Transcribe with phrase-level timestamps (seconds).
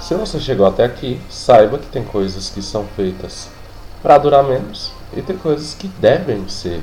[0.01, 3.49] Se você chegou até aqui, saiba que tem coisas que são feitas
[4.01, 6.81] para durar menos e tem coisas que devem ser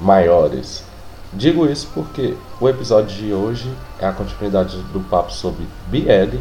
[0.00, 0.82] maiores.
[1.32, 6.38] Digo isso porque o episódio de hoje é a continuidade do papo sobre BL,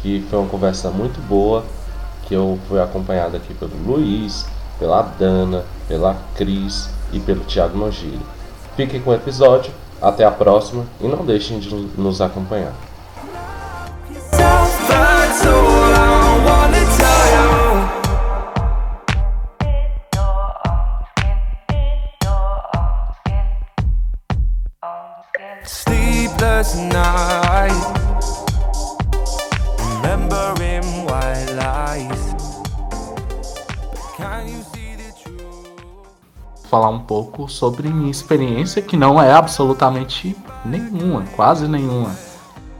[0.00, 1.64] que foi uma conversa muito boa,
[2.26, 4.46] que eu fui acompanhado aqui pelo Luiz,
[4.78, 8.20] pela Dana, pela Cris e pelo Thiago Nogiri.
[8.76, 12.72] Fiquem com o episódio, até a próxima e não deixem de nos acompanhar.
[36.68, 42.14] Falar um pouco sobre minha experiência, que não é absolutamente nenhuma, quase nenhuma.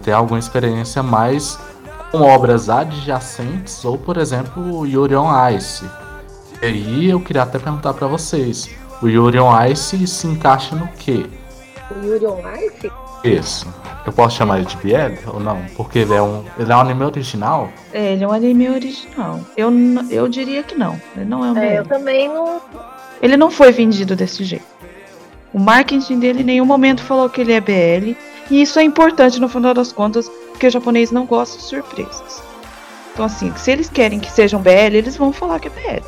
[0.02, 1.58] Tem alguma experiência mais
[2.10, 5.84] com obras adjacentes, ou por exemplo, Yuri on Ice.
[6.62, 8.70] E aí eu queria até perguntar para vocês:
[9.02, 11.26] o Yuri on Ice se encaixa no quê?
[11.90, 13.07] O Yuri on Ice?
[13.24, 13.66] Isso.
[14.06, 15.60] Eu posso chamar ele de BL ou não?
[15.76, 17.68] Porque ele é um, ele é um anime original?
[17.92, 19.40] É, ele é um anime original.
[19.56, 19.70] Eu,
[20.10, 21.00] eu diria que não.
[21.14, 21.76] Ele não é um é, BL.
[21.76, 22.60] Eu também não,
[23.20, 24.64] ele não foi vendido desse jeito.
[25.52, 28.16] O marketing dele em nenhum momento falou que ele é BL,
[28.50, 32.42] e isso é importante no final das contas, porque o japonês não gosta de surpresas.
[33.12, 36.06] Então, assim, se eles querem que sejam BL, eles vão falar que é BL.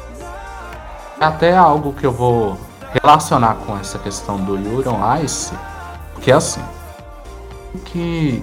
[1.19, 2.59] Até algo que eu vou
[3.03, 5.53] relacionar com essa questão do Yuron Ice,
[6.21, 6.63] que é assim,
[7.87, 8.43] que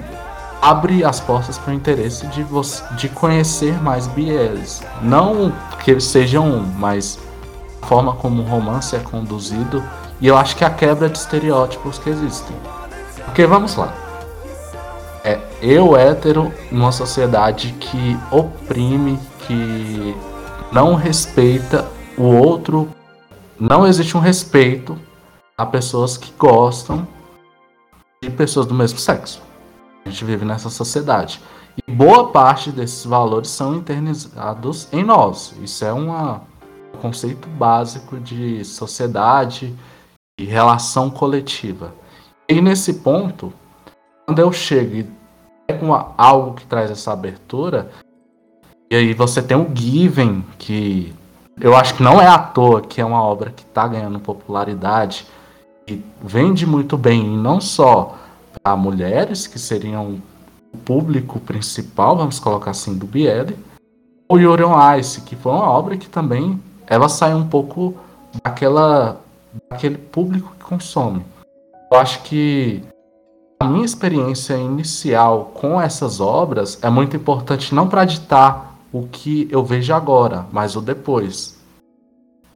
[0.61, 4.83] abre as portas para o interesse de, você, de conhecer mais BLs.
[5.01, 5.51] Não
[5.83, 7.19] que eles sejam mais
[7.83, 9.83] forma como o romance é conduzido
[10.19, 12.55] e eu acho que a quebra de estereótipos que existem.
[13.25, 13.93] Porque vamos lá.
[15.23, 20.15] É eu hétero numa sociedade que oprime, que
[20.71, 21.85] não respeita
[22.17, 22.89] o outro,
[23.59, 24.97] não existe um respeito
[25.57, 27.07] a pessoas que gostam
[28.21, 29.41] de pessoas do mesmo sexo.
[30.05, 31.41] A gente vive nessa sociedade.
[31.87, 35.53] E boa parte desses valores são internalizados em nós.
[35.61, 36.41] Isso é uma
[37.01, 39.75] conceito básico de sociedade
[40.39, 41.93] e relação coletiva.
[42.49, 43.53] E nesse ponto,
[44.25, 45.09] quando eu chego e
[45.67, 47.91] pego algo que traz essa abertura,
[48.89, 51.13] e aí você tem o Given, que
[51.59, 55.27] eu acho que não é à toa que é uma obra que está ganhando popularidade
[55.87, 58.17] e vende muito bem, e não só
[58.61, 60.21] para mulheres, que seriam
[60.73, 63.53] o público principal, vamos colocar assim, do BL,
[64.27, 67.95] ou Yuri on Ice, que foi uma obra que também ela sai um pouco
[68.43, 69.21] daquela
[69.69, 71.25] daquele público que consome.
[71.91, 72.83] Eu acho que
[73.59, 79.47] a minha experiência inicial com essas obras é muito importante não para ditar o que
[79.49, 81.57] eu vejo agora, mas o depois.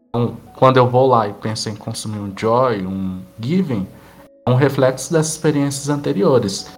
[0.10, 3.88] Então, quando eu vou lá e penso em consumir um Joy, um Giving,
[4.46, 6.72] é um reflexo dessas experiências anteriores.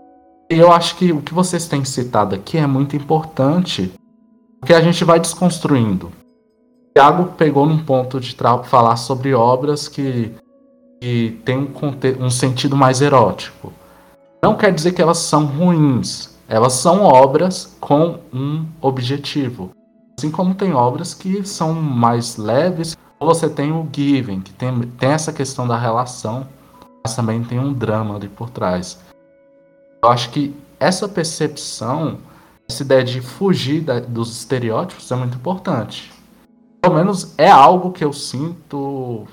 [0.49, 3.91] E eu acho que o que vocês têm citado aqui é muito importante,
[4.57, 6.13] porque a gente vai desconstruindo.
[6.95, 8.33] Thiago pegou num ponto de
[8.63, 10.31] falar sobre obras que,
[11.01, 13.73] que têm um, um sentido mais erótico.
[14.41, 16.40] Não quer dizer que elas são ruins.
[16.47, 19.72] Elas são obras com um objetivo.
[20.17, 22.96] Assim como tem obras que são mais leves.
[23.23, 26.47] Você tem o Given, que tem, tem essa questão da relação,
[27.03, 28.99] mas também tem um drama ali por trás.
[30.02, 32.17] Eu acho que essa percepção,
[32.70, 36.14] essa ideia de fugir da, dos estereótipos é muito importante
[36.84, 39.25] pelo menos é algo que eu sinto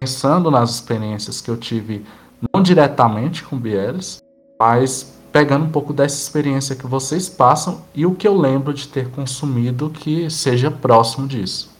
[0.00, 2.04] pensando nas experiências que eu tive,
[2.52, 4.20] não diretamente com Bieles,
[4.58, 8.88] mas pegando um pouco dessa experiência que vocês passam e o que eu lembro de
[8.88, 11.70] ter consumido que seja próximo disso.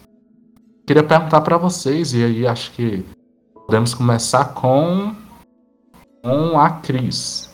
[0.88, 3.04] Queria perguntar para vocês, e aí acho que
[3.66, 5.14] podemos começar com
[6.24, 7.50] com a Cris.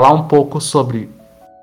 [0.00, 1.10] Falar um pouco sobre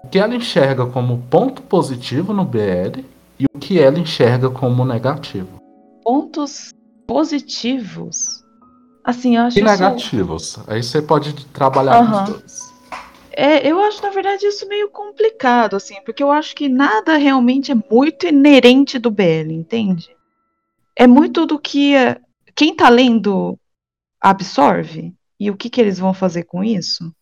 [0.03, 3.03] o que ela enxerga como ponto positivo no BL
[3.39, 5.47] e o que ela enxerga como negativo.
[6.03, 6.69] Pontos
[7.07, 8.43] positivos.
[9.03, 10.59] Assim, acho E isso- negativos.
[10.67, 12.21] Aí você pode trabalhar Aham.
[12.21, 12.73] nos dois.
[13.31, 17.71] É, eu acho, na verdade, isso meio complicado, assim, porque eu acho que nada realmente
[17.71, 20.15] é muito inerente do BL, entende?
[20.97, 22.19] É muito do que eh,
[22.55, 23.59] quem tá lendo
[24.19, 27.13] absorve e o que, que eles vão fazer com isso.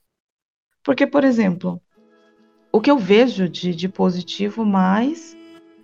[0.81, 1.81] Porque, por exemplo,
[2.72, 5.36] o que eu vejo de, de positivo mais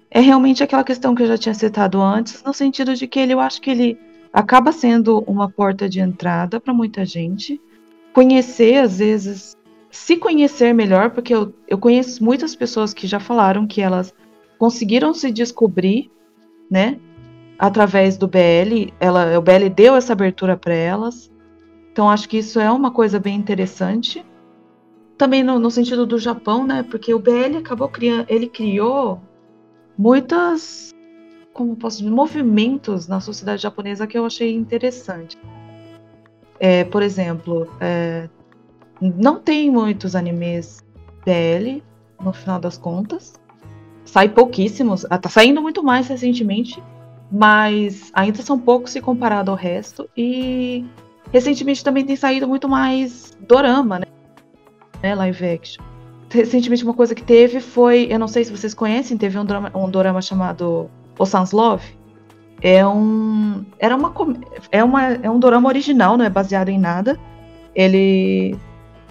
[0.09, 3.33] é realmente aquela questão que eu já tinha citado antes, no sentido de que ele,
[3.33, 3.99] eu acho que ele
[4.31, 7.59] acaba sendo uma porta de entrada para muita gente.
[8.13, 9.57] Conhecer, às vezes,
[9.89, 14.13] se conhecer melhor, porque eu, eu conheço muitas pessoas que já falaram que elas
[14.57, 16.09] conseguiram se descobrir,
[16.69, 16.97] né?
[17.61, 21.31] Através do BL, ela, o BL deu essa abertura para elas.
[21.91, 24.25] Então acho que isso é uma coisa bem interessante.
[25.15, 26.81] Também no, no sentido do Japão, né?
[26.81, 29.21] Porque o BL acabou criando, ele criou
[29.95, 30.91] muitas,
[31.53, 35.37] como posso dizer, movimentos na sociedade japonesa que eu achei interessante.
[36.59, 38.27] É, por exemplo, é,
[38.99, 40.83] não tem muitos animes
[41.23, 41.83] BL,
[42.19, 43.39] no final das contas.
[44.03, 45.03] Sai pouquíssimos.
[45.03, 46.81] Tá saindo muito mais recentemente,
[47.31, 50.09] mas ainda são poucos se comparado ao resto.
[50.17, 50.85] E
[51.31, 54.05] recentemente também tem saído muito mais dorama, né?
[55.01, 55.15] né?
[55.15, 55.83] Live action.
[56.29, 59.71] Recentemente uma coisa que teve foi, eu não sei se vocês conhecem, teve um drama,
[59.73, 61.85] um dorama chamado Osan's Love.
[62.61, 64.13] É um, era uma,
[64.71, 67.19] é uma, é um dorama original, não é baseado em nada.
[67.73, 68.55] Ele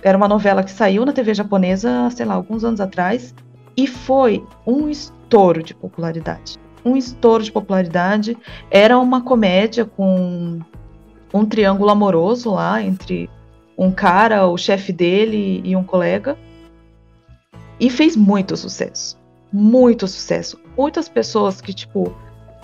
[0.02, 3.34] era uma novela que saiu na TV japonesa, sei lá, alguns anos atrás,
[3.76, 6.58] e foi um estouro de popularidade.
[6.84, 8.36] Um estouro de popularidade.
[8.70, 10.60] Era uma comédia com
[11.32, 13.28] um triângulo amoroso lá entre
[13.76, 16.36] um cara, o chefe dele e um colega.
[17.78, 19.18] E fez muito sucesso.
[19.52, 20.58] Muito sucesso.
[20.76, 22.14] Muitas pessoas que, tipo,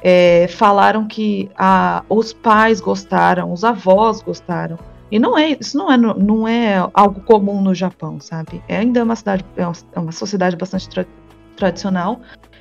[0.03, 4.79] é, falaram que ah, os pais gostaram, os avós gostaram.
[5.11, 8.63] E não é, isso não é, não é algo comum no Japão, sabe?
[8.69, 11.07] É ainda uma cidade, é uma, é sociedade bastante tra-
[11.57, 12.21] tradicional.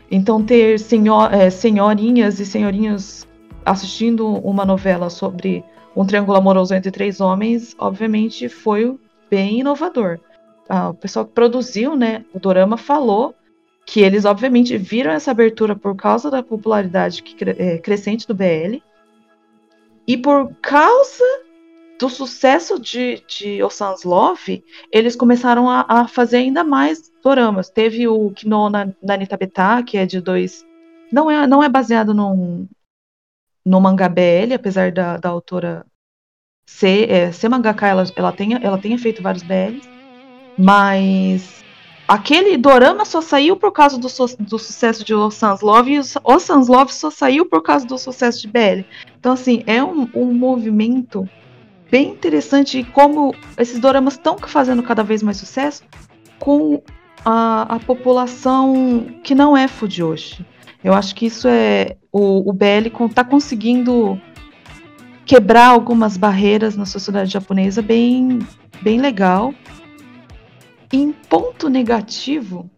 [0.09, 3.27] Então ter senhor, é, senhorinhas e senhorinhos
[3.65, 5.63] assistindo uma novela sobre
[5.95, 8.97] um triângulo amoroso entre três homens, obviamente foi
[9.29, 10.19] bem inovador.
[10.69, 13.33] Ah, o pessoal que produziu, né, o dorama falou
[13.85, 18.81] que eles obviamente viram essa abertura por causa da popularidade que é, crescente do BL
[20.07, 21.23] e por causa
[21.99, 27.71] do sucesso de, de Osan's Love, eles começaram a, a fazer ainda mais doramas.
[27.71, 30.63] Teve o Kino na, Nanita Beta, que é de dois.
[31.11, 32.67] Não é, não é baseado num,
[33.65, 35.83] no mangá BL, apesar da, da autora
[36.67, 39.89] ser, é, ser mangaka, ela, ela, tenha, ela tenha feito vários BLs.
[40.57, 41.63] Mas
[42.07, 46.03] aquele dorama só saiu por causa do, su- do sucesso de Osan's Love e o
[46.23, 48.85] Osan's Love só saiu por causa do sucesso de BL.
[49.19, 51.27] Então, assim, é um, um movimento
[51.89, 55.83] bem interessante como esses doramas estão fazendo cada vez mais sucesso
[56.39, 56.81] com
[57.25, 60.45] a, a população que não é Fujoshi.
[60.83, 61.97] Eu acho que isso é.
[62.11, 64.21] O, o BL está conseguindo
[65.25, 68.39] quebrar algumas barreiras na sociedade japonesa bem,
[68.83, 69.53] bem legal.
[70.93, 72.69] Em ponto negativo,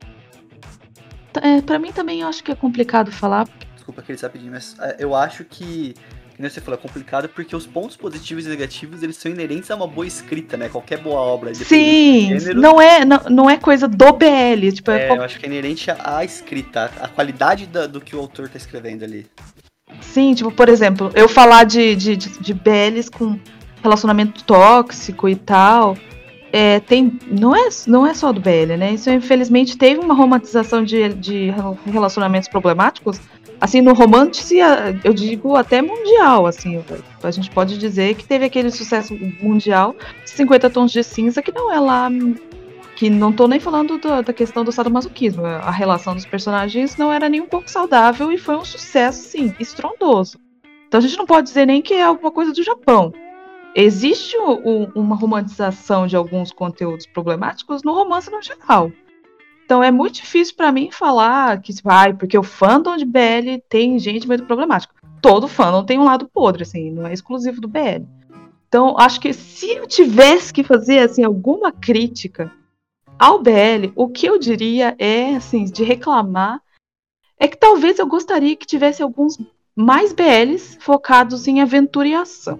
[1.41, 3.47] é, para mim também eu acho que é complicado falar.
[3.75, 5.93] Desculpa aquele rapidinho, mas é, eu acho que,
[6.37, 9.69] que nem você falou, é complicado porque os pontos positivos e negativos eles são inerentes
[9.71, 10.69] a uma boa escrita, né?
[10.69, 11.53] Qualquer boa obra.
[11.55, 14.71] Sim, gênero, não é, não, não é coisa do BL.
[14.71, 17.87] Tipo, é É, qual- eu acho que é inerente à à escrita, à qualidade da-
[17.87, 19.25] do que o autor tá escrevendo ali.
[19.99, 23.39] Sim, tipo, por exemplo, eu falar de, de, de, de BLs com
[23.81, 25.97] relacionamento tóxico e tal.
[26.53, 28.93] É, tem, não, é, não é só do BL, né?
[28.93, 31.51] Isso infelizmente teve uma romantização de, de
[31.91, 33.19] relacionamentos problemáticos.
[33.59, 34.55] Assim, no romance,
[35.03, 36.83] eu digo até mundial, assim.
[37.23, 39.95] A gente pode dizer que teve aquele sucesso mundial,
[40.25, 42.07] 50 tons de cinza, que não é lá.
[42.95, 45.45] Que não tô nem falando do- da questão do sadomasoquismo.
[45.45, 49.53] A relação dos personagens não era nem um pouco saudável e foi um sucesso, sim,
[49.59, 50.39] estrondoso.
[50.87, 53.11] Então a gente não pode dizer nem que é alguma coisa do Japão.
[53.75, 58.91] Existe o- uma romantização de alguns conteúdos problemáticos no romance no geral.
[59.67, 63.61] Então é muito difícil pra mim falar que, tipo, ai, porque o fandom de BL
[63.67, 64.95] tem gente muito problemática.
[65.21, 68.05] Todo fandom tem um lado podre, assim, não é exclusivo do BL.
[68.69, 72.49] Então, acho que se eu tivesse que fazer, assim, alguma crítica
[73.19, 76.61] ao BL, o que eu diria é, assim, de reclamar,
[77.37, 79.37] é que talvez eu gostaria que tivesse alguns
[79.75, 82.57] mais BLs focados em aventura e ação.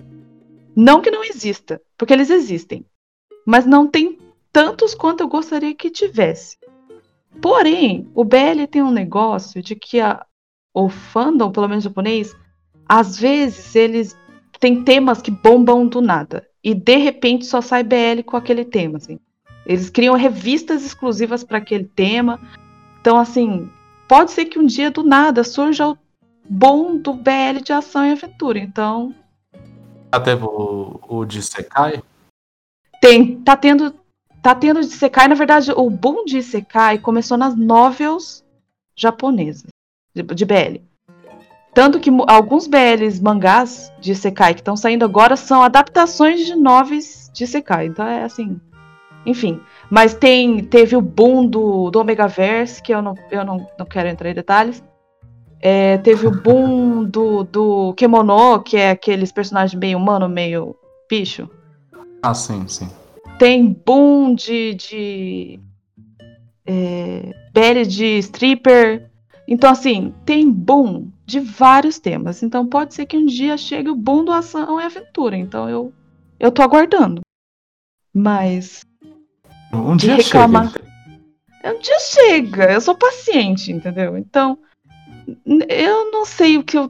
[0.75, 2.85] Não que não exista, porque eles existem.
[3.45, 4.19] mas não tem
[4.51, 6.57] tantos quanto eu gostaria que tivesse.
[7.41, 10.25] Porém, o BL tem um negócio de que a,
[10.73, 12.35] o fandom, pelo menos japonês,
[12.87, 14.17] às vezes eles
[14.59, 16.47] têm temas que bombam do nada.
[16.63, 18.97] E de repente só sai BL com aquele tema.
[18.97, 19.19] Assim.
[19.65, 22.39] Eles criam revistas exclusivas para aquele tema.
[22.99, 23.69] Então, assim,
[24.07, 25.97] pode ser que um dia do nada surja o
[26.49, 28.59] bom do BL de ação e aventura.
[28.59, 29.13] Então.
[30.13, 32.01] Já teve o, o de Sekai?
[33.01, 33.93] Tem, tá tendo.
[34.41, 38.43] Tá tendo de Sekai, na verdade, o boom de Sekai começou nas novels
[38.95, 39.67] japonesas,
[40.13, 40.81] de, de BL.
[41.73, 47.29] Tanto que alguns BLs mangás de Sekai que estão saindo agora são adaptações de novels
[47.31, 47.85] de Sekai.
[47.85, 48.59] Então é assim.
[49.27, 49.61] Enfim.
[49.89, 54.09] Mas tem, teve o boom do, do Omegaverse, que eu, não, eu não, não quero
[54.09, 54.83] entrar em detalhes.
[55.59, 60.75] É, teve o boom do, do Kemono, que é aqueles personagens meio humano, meio
[61.09, 61.49] bicho.
[62.23, 62.89] Ah, sim, sim.
[63.39, 64.73] Tem boom de.
[64.73, 65.59] de
[66.65, 69.09] é, BL de stripper.
[69.47, 72.43] Então, assim, tem boom de vários temas.
[72.43, 75.37] Então, pode ser que um dia chegue o boom do ação e aventura.
[75.37, 75.93] Então, eu,
[76.39, 77.21] eu tô aguardando.
[78.13, 78.81] Mas.
[79.73, 80.71] Um dia reclamar...
[80.71, 80.87] chega.
[81.75, 82.73] Um dia chega.
[82.73, 84.17] Eu sou paciente, entendeu?
[84.17, 84.57] Então,
[85.67, 86.89] eu não sei o que eu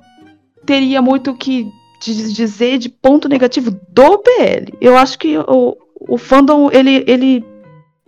[0.66, 4.78] teria muito que dizer de ponto negativo do BL.
[4.80, 5.76] Eu acho que o,
[6.08, 7.46] o fandom ele, ele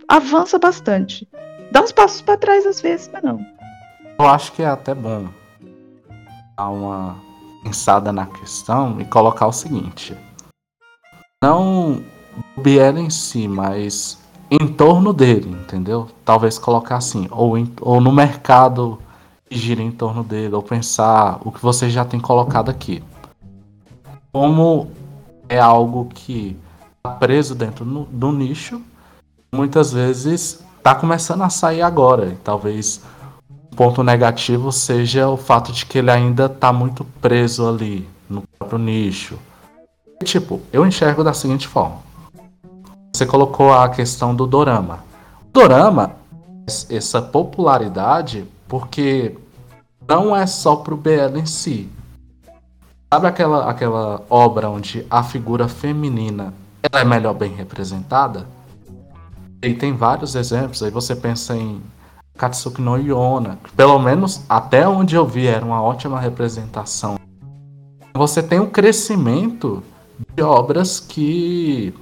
[0.08, 1.28] avança bastante.
[1.72, 3.40] Dá uns passos para trás às vezes, mas não.
[4.20, 5.28] Eu acho que é até bom
[6.58, 7.16] dar uma
[7.64, 10.16] pensada na questão e colocar o seguinte:
[11.44, 12.04] não
[12.58, 16.08] o BL em si, mas em torno dele, entendeu?
[16.26, 19.00] Talvez colocar assim, ou, em, ou no mercado
[19.48, 23.04] que gira em torno dele, ou pensar o que você já tem colocado aqui.
[24.32, 24.90] Como
[25.48, 26.58] é algo que
[27.10, 28.82] preso dentro no, do nicho,
[29.52, 32.28] muitas vezes está começando a sair agora.
[32.28, 33.02] E talvez
[33.50, 38.44] um ponto negativo seja o fato de que ele ainda está muito preso ali no
[38.58, 39.38] próprio nicho.
[40.22, 41.98] E, tipo, eu enxergo da seguinte forma.
[43.14, 45.04] Você colocou a questão do dorama.
[45.50, 46.16] O dorama,
[46.90, 49.36] essa popularidade porque
[50.08, 51.90] não é só pro BL em si.
[53.12, 58.46] Sabe aquela, aquela obra onde a figura feminina ela é melhor bem representada?
[59.62, 60.82] E tem vários exemplos.
[60.82, 61.82] Aí você pensa em
[62.38, 67.18] Katsuki no Yona, que pelo menos até onde eu vi era uma ótima representação.
[68.14, 69.84] Você tem um crescimento
[70.36, 71.94] de obras que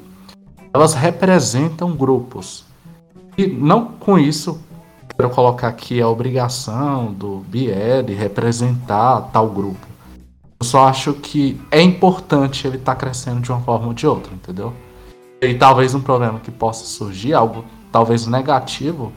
[0.74, 2.66] elas representam grupos.
[3.38, 4.60] E não com isso
[5.18, 9.87] quero colocar aqui a obrigação do BL representar tal grupo.
[10.60, 14.08] Eu só acho que é importante ele estar tá crescendo de uma forma ou de
[14.08, 14.74] outra, entendeu?
[15.42, 19.12] E talvez um problema que possa surgir, algo talvez negativo,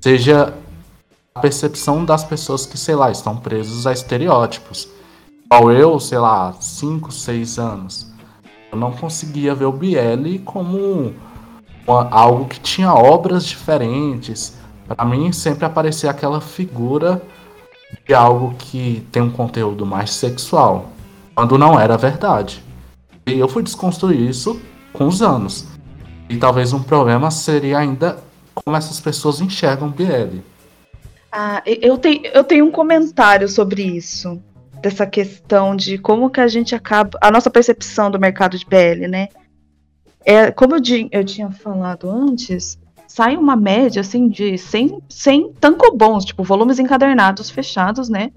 [0.00, 0.54] seja
[1.34, 4.88] a percepção das pessoas que, sei lá, estão presos a estereótipos.
[5.46, 8.12] Igual eu, sei lá, 5, 6 anos,
[8.70, 11.14] eu não conseguia ver o BL como
[11.86, 17.22] uma, algo que tinha obras diferentes, para mim sempre aparecia aquela figura
[18.06, 20.90] de algo que tem um conteúdo mais sexual,
[21.34, 22.62] quando não era verdade.
[23.26, 24.60] E eu fui desconstruir isso
[24.92, 25.66] com os anos.
[26.28, 28.18] E talvez um problema seria ainda
[28.54, 30.40] como essas pessoas enxergam BL.
[31.30, 34.42] Ah, eu, tenho, eu tenho um comentário sobre isso.
[34.80, 37.18] Dessa questão de como que a gente acaba.
[37.20, 39.28] A nossa percepção do mercado de BL, né?
[40.24, 40.80] É, como eu,
[41.10, 47.50] eu tinha falado antes, sai uma média assim de 100, 100 tankobons, tipo volumes encadernados
[47.50, 48.30] fechados, né?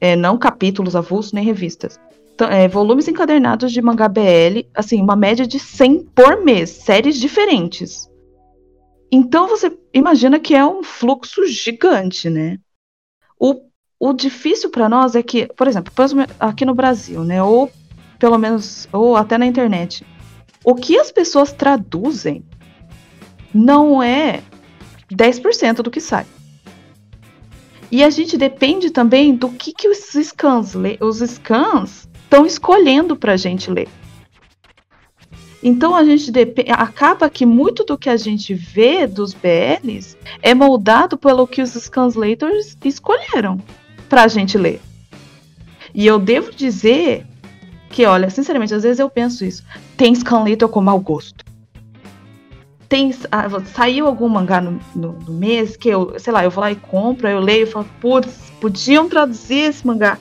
[0.00, 1.98] É, não capítulos avulsos nem revistas.
[2.34, 7.18] Então, é, volumes encadernados de mangá BL, assim, uma média de 100 por mês, séries
[7.18, 8.10] diferentes.
[9.10, 12.58] Então você imagina que é um fluxo gigante, né?
[13.38, 13.60] O,
[14.00, 15.92] o difícil para nós é que, por exemplo,
[16.40, 17.70] aqui no Brasil, né, ou
[18.18, 20.06] pelo menos, ou até na internet,
[20.64, 22.44] o que as pessoas traduzem
[23.54, 24.42] não é
[25.10, 26.26] 10% do que sai.
[27.90, 33.34] E a gente depende também do que, que os scans, os scans estão escolhendo para
[33.34, 33.88] a gente ler.
[35.62, 36.32] Então a gente
[36.70, 41.74] acaba que muito do que a gente vê dos BLs é moldado pelo que os
[41.74, 43.60] scanslators escolheram
[44.08, 44.80] para a gente ler.
[45.94, 47.26] E eu devo dizer
[47.90, 49.62] que, olha, sinceramente, às vezes eu penso isso.
[49.96, 51.51] Tem scanlator com mau gosto
[52.92, 56.60] tem ah, saiu algum mangá no, no, no, mês que eu, sei lá, eu vou
[56.60, 60.18] lá e compro, eu leio e falo, putz, podiam traduzir esse mangá.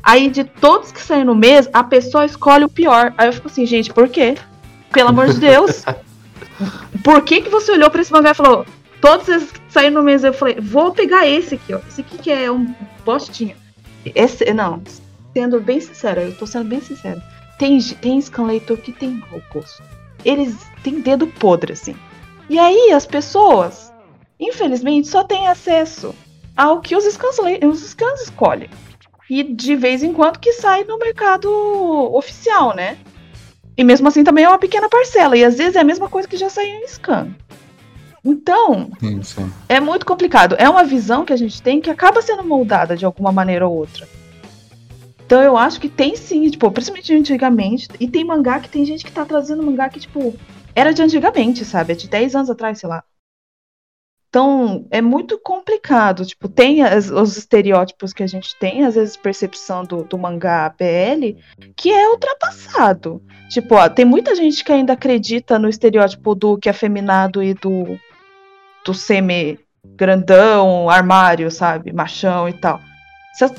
[0.00, 3.12] Aí de todos que saem no mês, a pessoa escolhe o pior.
[3.18, 4.36] Aí eu fico assim, gente, por quê?
[4.92, 5.84] Pelo amor de Deus.
[7.02, 8.64] Por que, que você olhou pra esse mangá e falou,
[9.00, 11.80] todos esses que saíram no mês, eu falei, vou pegar esse aqui, ó.
[11.88, 12.72] Esse aqui que é um
[13.04, 13.56] bostinha.
[14.14, 14.80] Esse, não,
[15.34, 17.20] sendo bem sincera, eu tô sendo bem sincera.
[17.58, 19.82] Tem, tem scan leitor que tem mau gosto.
[20.24, 21.96] Eles têm dedo podre, assim.
[22.52, 23.90] E aí as pessoas,
[24.38, 26.14] infelizmente, só têm acesso
[26.54, 28.68] ao que os scans, os scans escolhem.
[29.30, 31.48] E de vez em quando que sai no mercado
[32.14, 32.98] oficial, né?
[33.74, 35.34] E mesmo assim também é uma pequena parcela.
[35.34, 37.34] E às vezes é a mesma coisa que já saiu em scan.
[38.22, 39.52] Então, Sim, sim.
[39.66, 40.54] é muito complicado.
[40.58, 43.74] É uma visão que a gente tem que acaba sendo moldada de alguma maneira ou
[43.74, 44.06] outra.
[45.24, 47.88] Então eu acho que tem sim, tipo, principalmente antigamente.
[47.98, 50.34] E tem mangá que tem gente que tá trazendo mangá que, tipo,
[50.74, 51.92] era de antigamente, sabe?
[51.92, 53.02] É de 10 anos atrás, sei lá.
[54.28, 56.24] Então, é muito complicado.
[56.24, 60.70] Tipo, tem as- os estereótipos que a gente tem, às vezes percepção do, do mangá
[60.70, 61.36] BL,
[61.76, 63.22] que é ultrapassado.
[63.50, 67.52] Tipo, ó, tem muita gente que ainda acredita no estereótipo do que é afeminado e
[67.52, 67.98] do,
[68.86, 71.92] do semi grandão, armário, sabe?
[71.92, 72.80] Machão e tal.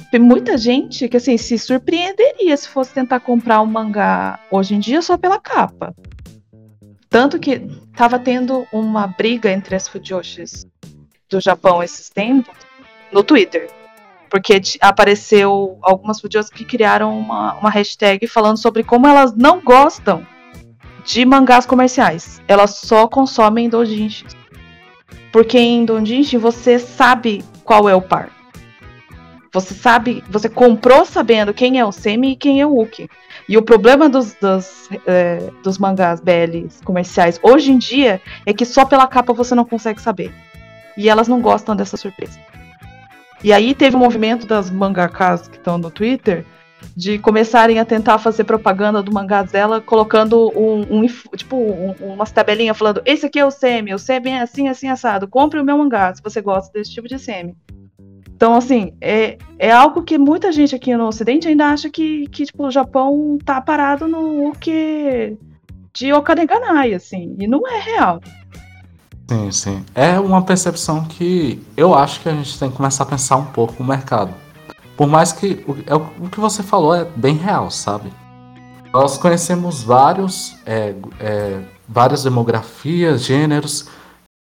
[0.09, 4.79] Tem muita gente que assim se surpreenderia se fosse tentar comprar um mangá hoje em
[4.79, 5.93] dia só pela capa.
[7.13, 7.59] Tanto que
[7.95, 10.65] tava tendo uma briga entre as fujoshis
[11.29, 12.55] do Japão esses tempos
[13.11, 13.69] no Twitter.
[14.31, 20.25] Porque apareceu algumas fujoshis que criaram uma, uma hashtag falando sobre como elas não gostam
[21.05, 22.41] de mangás comerciais.
[22.47, 24.35] Elas só consomem doujinshis.
[25.31, 28.31] Porque em doujinshi você sabe qual é o par.
[29.53, 33.07] Você sabe, você comprou sabendo quem é o Semi e quem é o Uki.
[33.47, 38.65] E o problema dos, dos, é, dos mangás BLs comerciais hoje em dia é que
[38.65, 40.33] só pela capa você não consegue saber.
[40.97, 42.39] E elas não gostam dessa surpresa.
[43.43, 46.43] E aí teve um movimento das mangakas que estão no Twitter
[46.95, 52.31] de começarem a tentar fazer propaganda do mangá dela, colocando um, um tipo um, umas
[52.31, 55.27] tabelinhas falando: esse aqui é o Semi, o Semi é assim, assim, assado.
[55.27, 57.55] Compre o meu mangá se você gosta desse tipo de Semi.
[58.43, 62.43] Então, assim, é, é algo que muita gente aqui no Ocidente ainda acha que, que
[62.43, 65.37] tipo, o Japão tá parado no que
[65.93, 68.19] de Okaneganai, assim, e não é real.
[69.29, 69.85] Sim, sim.
[69.95, 73.45] É uma percepção que eu acho que a gente tem que começar a pensar um
[73.45, 74.33] pouco no mercado.
[74.97, 78.11] Por mais que o, é o que você falou é bem real, sabe?
[78.91, 83.87] Nós conhecemos vários, é, é, várias demografias, gêneros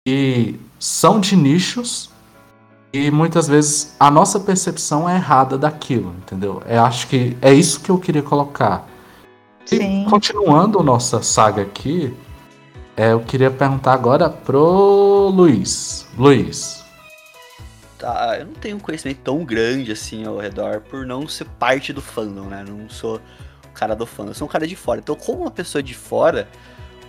[0.03, 2.10] que são de nichos
[2.93, 6.61] e muitas vezes a nossa percepção é errada daquilo, entendeu?
[6.67, 8.87] Eu acho que é isso que eu queria colocar.
[9.65, 10.05] E Sim.
[10.09, 12.13] continuando nossa saga aqui,
[12.97, 16.07] é, eu queria perguntar agora pro Luiz.
[16.17, 16.81] Luiz,
[18.01, 21.93] Tá, eu não tenho um conhecimento tão grande assim ao redor por não ser parte
[21.93, 22.65] do fandom, né?
[22.67, 24.99] Não sou o cara do fandom, eu sou um cara de fora.
[24.99, 26.49] Então, como uma pessoa de fora,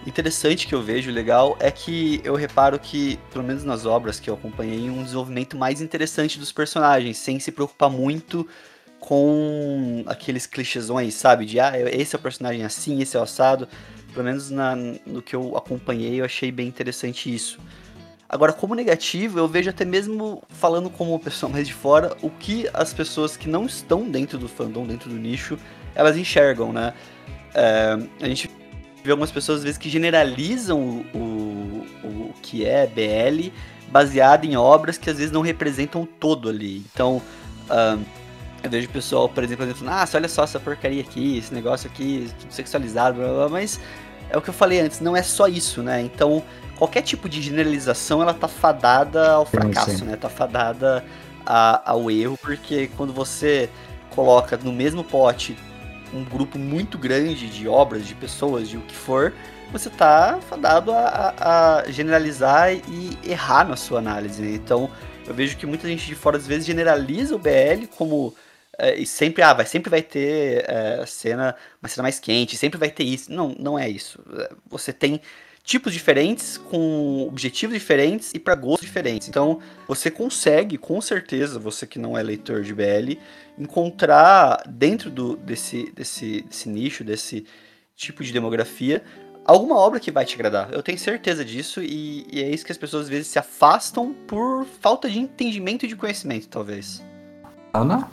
[0.07, 4.29] interessante que eu vejo, legal, é que eu reparo que, pelo menos nas obras que
[4.29, 8.47] eu acompanhei, um desenvolvimento mais interessante dos personagens, sem se preocupar muito
[8.99, 11.45] com aqueles clichêsões, sabe?
[11.45, 13.69] De, ah, esse é o personagem assim, esse é o assado.
[14.13, 17.59] Pelo menos na, no que eu acompanhei, eu achei bem interessante isso.
[18.29, 22.69] Agora, como negativo, eu vejo até mesmo falando como pessoa mais de fora, o que
[22.73, 25.59] as pessoas que não estão dentro do fandom, dentro do nicho,
[25.95, 26.95] elas enxergam, né?
[27.55, 28.49] É, a gente
[29.05, 33.51] vê algumas pessoas, às vezes, que generalizam o, o, o que é BL,
[33.89, 36.85] baseado em obras que às vezes não representam o todo ali.
[36.93, 37.21] Então,
[38.63, 41.91] eu vejo o pessoal, por exemplo, falando, ah, olha só essa porcaria aqui, esse negócio
[41.91, 43.81] aqui, tudo sexualizado, blá, blá, blá, mas
[44.31, 46.01] é o que eu falei antes, não é só isso, né?
[46.01, 46.43] Então,
[46.77, 50.05] qualquer tipo de generalização, ela tá fadada ao fracasso, sim.
[50.05, 50.17] né?
[50.17, 51.05] Tá fadada
[51.45, 53.69] a- ao erro, porque quando você
[54.11, 55.57] coloca no mesmo pote
[56.13, 59.33] um grupo muito grande de obras, de pessoas, de o que for,
[59.71, 60.99] você tá fadado a,
[61.39, 64.43] a- a generalizar e errar na sua análise.
[64.43, 64.55] né?
[64.55, 64.91] Então,
[65.27, 68.35] eu vejo que muita gente de fora às vezes generaliza o BL como
[68.79, 72.79] é, e sempre, ah, vai, sempre vai ter é, cena, uma cena mais quente, sempre
[72.79, 73.31] vai ter isso.
[73.33, 74.19] Não, não é isso.
[74.39, 75.21] É, Você tem
[75.63, 79.29] tipos diferentes, com objetivos diferentes e para gostos diferentes.
[79.29, 83.19] Então, você consegue, com certeza, você que não é leitor de BL,
[83.59, 87.47] encontrar dentro do, desse, desse, desse nicho, desse
[87.95, 89.05] tipo de demografia,
[89.45, 90.73] alguma obra que vai te agradar.
[90.73, 94.13] Eu tenho certeza disso e, e é isso que as pessoas às vezes se afastam
[94.27, 97.03] por falta de entendimento e de conhecimento, talvez.
[97.73, 98.09] Ana?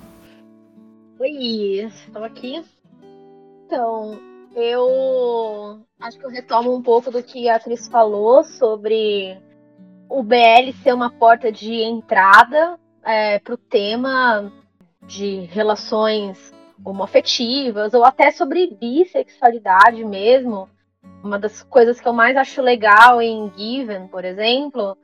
[1.19, 2.63] Oi, estou aqui.
[3.65, 4.19] Então,
[4.55, 9.37] eu acho que eu retomo um pouco do que a atriz falou sobre
[10.09, 12.79] o BL ser uma porta de entrada
[13.43, 14.51] para o tema
[15.03, 20.69] de relações homoafetivas ou até sobre bissexualidade mesmo.
[21.23, 24.97] uma das coisas que eu mais acho legal em Given, por exemplo,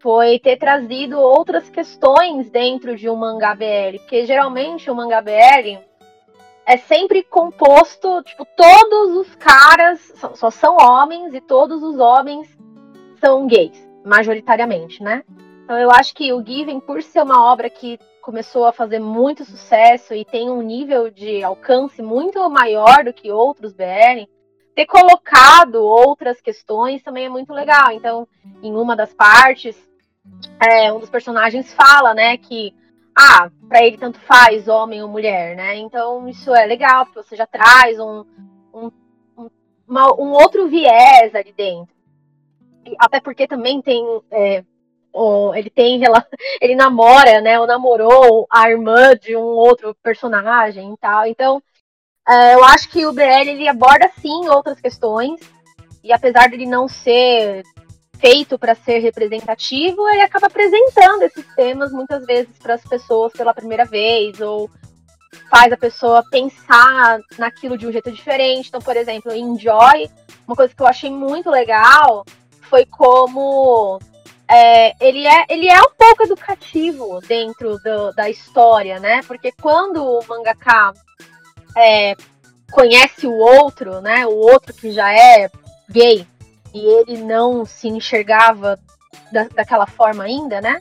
[0.00, 5.89] foi ter trazido outras questões dentro de um mangá BL, porque geralmente o mangá BL
[6.66, 12.48] é sempre composto, tipo, todos os caras só são homens e todos os homens
[13.18, 15.24] são gays, majoritariamente, né?
[15.64, 19.44] Então eu acho que o Given, por ser uma obra que começou a fazer muito
[19.44, 24.28] sucesso e tem um nível de alcance muito maior do que outros BL,
[24.74, 27.92] ter colocado outras questões também é muito legal.
[27.92, 28.26] Então,
[28.62, 29.76] em uma das partes,
[30.60, 32.74] é, um dos personagens fala, né, que
[33.16, 35.76] ah, para ele tanto faz homem ou mulher, né?
[35.76, 38.24] Então isso é legal, porque você já traz um,
[38.72, 38.90] um,
[39.36, 39.50] um,
[39.86, 41.94] uma, um outro viés ali dentro.
[42.86, 44.04] E até porque também tem.
[44.30, 44.64] É,
[45.56, 46.00] ele tem
[46.60, 47.58] ele namora, né?
[47.60, 51.26] Ou namorou a irmã de um outro personagem e tal.
[51.26, 51.62] Então,
[52.28, 55.40] é, eu acho que o BL ele aborda sim outras questões.
[56.02, 57.62] E apesar de ele não ser
[58.20, 63.54] feito para ser representativo, ele acaba apresentando esses temas muitas vezes para as pessoas pela
[63.54, 64.70] primeira vez, ou
[65.48, 68.68] faz a pessoa pensar naquilo de um jeito diferente.
[68.68, 70.10] Então, por exemplo, em Joy,
[70.46, 72.24] uma coisa que eu achei muito legal
[72.68, 73.98] foi como
[74.48, 79.22] é, ele, é, ele é um pouco educativo dentro do, da história, né?
[79.26, 80.92] Porque quando o mangaka
[81.76, 82.16] é,
[82.70, 84.26] conhece o outro, né?
[84.26, 85.48] O outro que já é
[85.88, 86.26] gay,
[86.74, 88.78] e ele não se enxergava
[89.32, 90.80] da, daquela forma ainda, né?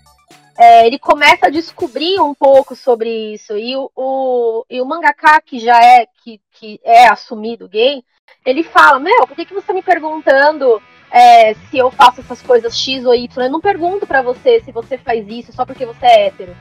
[0.57, 3.57] É, ele começa a descobrir um pouco sobre isso.
[3.57, 8.03] E o, o, e o mangaka, que já é, que, que é assumido gay,
[8.45, 12.41] ele fala, meu, por que, que você tá me perguntando é, se eu faço essas
[12.41, 13.45] coisas X ou Y?
[13.45, 16.55] Eu não pergunto para você se você faz isso só porque você é hétero.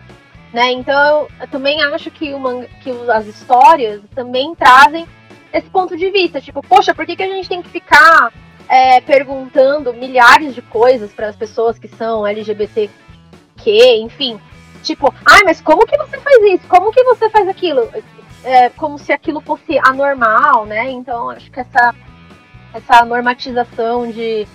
[0.52, 0.72] Né?
[0.72, 5.08] Então eu, eu também acho que, o manga, que as histórias também trazem
[5.52, 6.40] esse ponto de vista.
[6.40, 8.32] Tipo, poxa, por que, que a gente tem que ficar
[8.68, 12.90] é, perguntando milhares de coisas para as pessoas que são LGBTQ,
[14.00, 14.38] enfim.
[14.82, 16.68] Tipo, ai, mas como que você faz isso?
[16.68, 17.88] Como que você faz aquilo?
[18.44, 20.90] É, como se aquilo fosse anormal, né?
[20.90, 21.94] Então, acho que essa,
[22.72, 24.46] essa normatização de,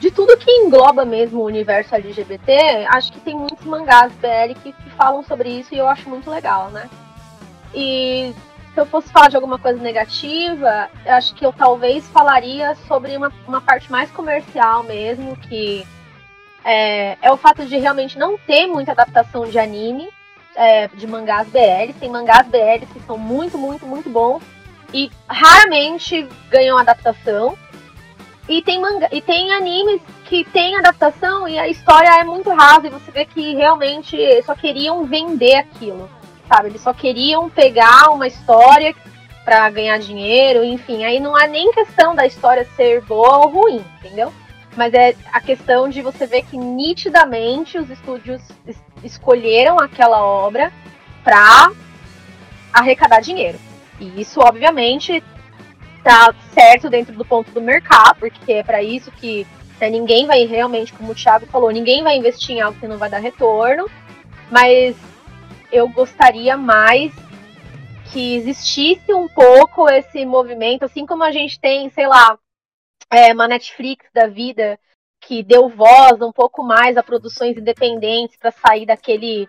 [0.00, 4.72] de tudo que engloba mesmo o universo LGBT, acho que tem muitos mangás BL que,
[4.72, 6.88] que falam sobre isso e eu acho muito legal, né?
[7.74, 8.34] E
[8.78, 13.32] se eu fosse falar de alguma coisa negativa, acho que eu talvez falaria sobre uma,
[13.44, 15.84] uma parte mais comercial mesmo, que
[16.64, 20.08] é, é o fato de realmente não ter muita adaptação de anime,
[20.54, 21.92] é, de mangás BL.
[21.98, 24.44] Tem mangás BL que são muito, muito, muito bons
[24.94, 27.58] e raramente ganham adaptação.
[28.48, 32.86] E tem, manga, e tem animes que tem adaptação e a história é muito rasa
[32.86, 36.08] e você vê que realmente só queriam vender aquilo
[36.48, 36.68] sabe?
[36.68, 38.94] Eles só queriam pegar uma história
[39.44, 41.04] para ganhar dinheiro, enfim.
[41.04, 44.32] Aí não é nem questão da história ser boa ou ruim, entendeu?
[44.76, 50.72] Mas é a questão de você ver que nitidamente os estúdios es escolheram aquela obra
[51.22, 51.70] para
[52.72, 53.56] arrecadar dinheiro.
[54.00, 55.22] E isso, obviamente,
[56.02, 59.46] tá certo dentro do ponto do mercado, porque é para isso que
[59.80, 62.98] né, ninguém vai realmente, como o Thiago falou, ninguém vai investir em algo que não
[62.98, 63.88] vai dar retorno.
[64.50, 64.96] Mas
[65.72, 67.12] eu gostaria mais
[68.12, 72.38] que existisse um pouco esse movimento, assim como a gente tem, sei lá,
[73.10, 74.78] é, uma Netflix da vida
[75.20, 79.48] que deu voz um pouco mais a produções independentes para sair daquele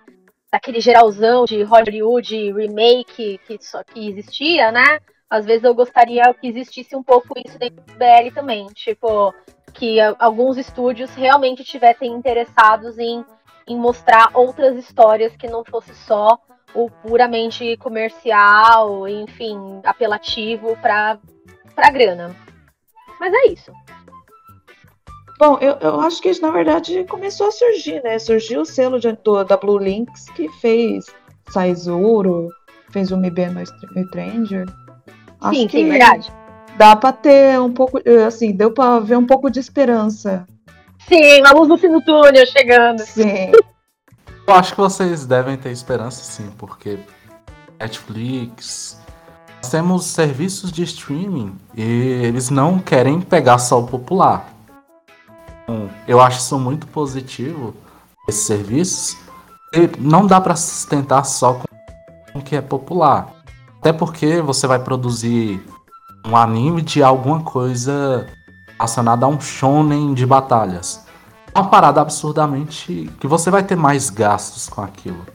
[0.51, 4.99] daquele geralzão de Hollywood remake que só que existia, né?
[5.29, 9.31] Às vezes eu gostaria que existisse um pouco isso dentro do BL também, tipo
[9.75, 13.23] que alguns estúdios realmente tivessem interessados em
[13.69, 16.39] em mostrar outras histórias que não fosse só
[16.73, 21.19] o puramente comercial, enfim, apelativo para
[21.75, 22.35] para grana.
[23.19, 23.71] Mas é isso.
[25.39, 28.19] Bom, eu, eu acho que isso, na verdade, começou a surgir, né?
[28.19, 31.05] Surgiu o selo de, do, da Blue Links que fez
[31.49, 32.49] Saizuru,
[32.91, 33.29] fez o no
[34.07, 34.65] Stranger.
[35.39, 36.29] Acho sim, sim, verdade.
[36.77, 40.45] Dá pra ter um pouco, assim, deu pra ver um pouco de esperança
[41.07, 42.99] Sim, a luz no fim do túnel chegando.
[42.99, 43.51] Sim.
[44.47, 46.99] Eu acho que vocês devem ter esperança sim, porque
[47.79, 48.99] Netflix.
[49.61, 54.47] Nós temos serviços de streaming e eles não querem pegar só o popular.
[55.63, 57.75] Então, eu acho isso muito positivo,
[58.27, 59.17] esses serviços.
[59.73, 61.53] E não dá para sustentar só
[62.33, 63.33] com o que é popular.
[63.79, 65.63] Até porque você vai produzir
[66.25, 68.27] um anime de alguma coisa
[68.79, 71.05] relacionada a um shonen de batalhas.
[71.53, 75.25] Uma parada absurdamente que você vai ter mais gastos com aquilo.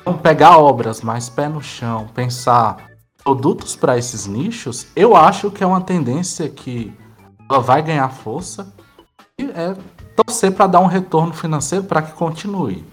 [0.00, 2.90] Então, pegar obras mais pé no chão, pensar
[3.22, 6.92] produtos para esses nichos, eu acho que é uma tendência que
[7.48, 8.72] ela vai ganhar força
[9.38, 9.76] e é
[10.16, 12.84] torcer para dar um retorno financeiro para que continue.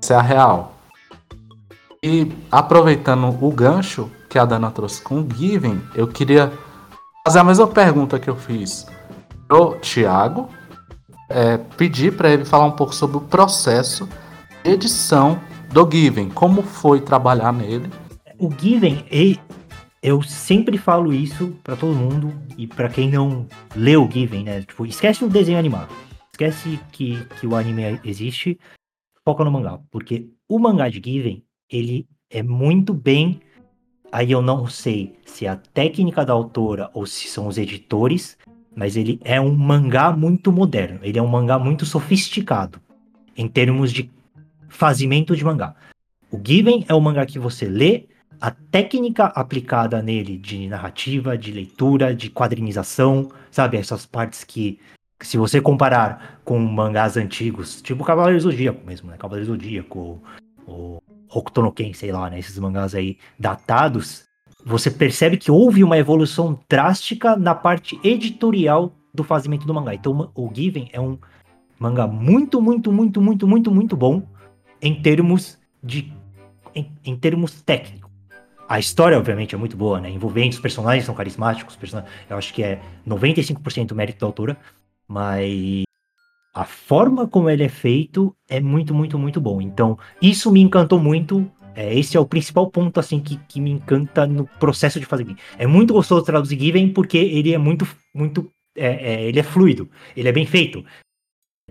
[0.00, 0.74] Essa é a real.
[2.02, 6.52] E aproveitando o gancho que a Dana trouxe com o Given, eu queria
[7.24, 8.86] fazer a mesma pergunta que eu fiz
[9.52, 10.48] pro Thiago,
[11.28, 14.08] é, pedir para ele falar um pouco sobre o processo
[14.64, 15.38] de edição
[15.70, 17.90] do Given, como foi trabalhar nele.
[18.38, 19.04] O Given,
[20.02, 24.62] eu sempre falo isso para todo mundo e para quem não leu o Given, né?
[24.62, 25.92] Tipo, esquece o desenho animado,
[26.32, 28.58] esquece que, que o anime existe,
[29.22, 33.38] foca no mangá, porque o mangá de Given ele é muito bem.
[34.10, 38.38] Aí eu não sei se é a técnica da autora ou se são os editores,
[38.74, 41.00] mas ele é um mangá muito moderno.
[41.02, 42.80] Ele é um mangá muito sofisticado
[43.36, 44.10] em termos de
[44.68, 45.74] fazimento de mangá.
[46.30, 48.06] O Given é um mangá que você lê,
[48.40, 53.76] a técnica aplicada nele de narrativa, de leitura, de quadrinização, sabe?
[53.76, 54.80] Essas partes que,
[55.20, 59.16] se você comparar com mangás antigos, tipo Cavaleiro Zodíaco mesmo, né?
[59.16, 60.20] Cavaleiro Zodíaco,
[60.66, 64.24] o Hokuto no Ken, sei lá, né, esses mangás aí datados,
[64.64, 69.94] você percebe que houve uma evolução drástica na parte editorial do fazimento do mangá.
[69.94, 71.18] Então, o Given é um
[71.78, 74.22] mangá muito, muito, muito, muito, muito, muito bom
[74.80, 76.12] em termos de
[76.74, 78.10] em, em termos técnicos.
[78.68, 80.10] A história, obviamente, é muito boa, né?
[80.10, 81.76] Envolvente, os personagens são carismáticos,
[82.30, 84.56] eu acho que é 95% mérito da autora,
[85.06, 85.82] mas
[86.54, 89.60] a forma como ele é feito é muito, muito, muito bom.
[89.60, 91.50] Então, isso me encantou muito.
[91.74, 95.24] É, esse é o principal ponto, assim, que, que me encanta no processo de fazer
[95.24, 95.36] Given.
[95.58, 99.90] É muito gostoso traduzir Given porque ele é muito, muito, é, é, ele é fluido,
[100.16, 100.84] ele é bem feito.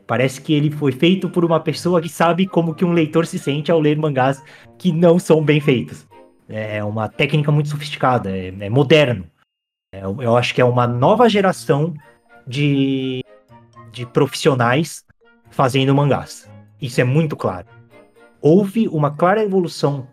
[0.08, 3.38] Parece que ele foi feito por uma pessoa que sabe como que um leitor se
[3.38, 4.44] sente ao ler mangás
[4.78, 6.08] que não são bem feitos.
[6.50, 9.30] É uma técnica muito sofisticada, é, é moderno.
[9.94, 11.94] É, eu acho que é uma nova geração
[12.48, 13.24] de
[13.92, 15.06] de profissionais
[15.50, 16.50] fazendo mangás.
[16.82, 17.68] Isso é muito claro.
[18.42, 20.08] Houve uma clara evolução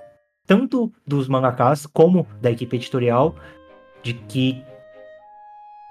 [0.46, 3.34] tanto dos mangakas como da equipe editorial
[4.02, 4.64] de que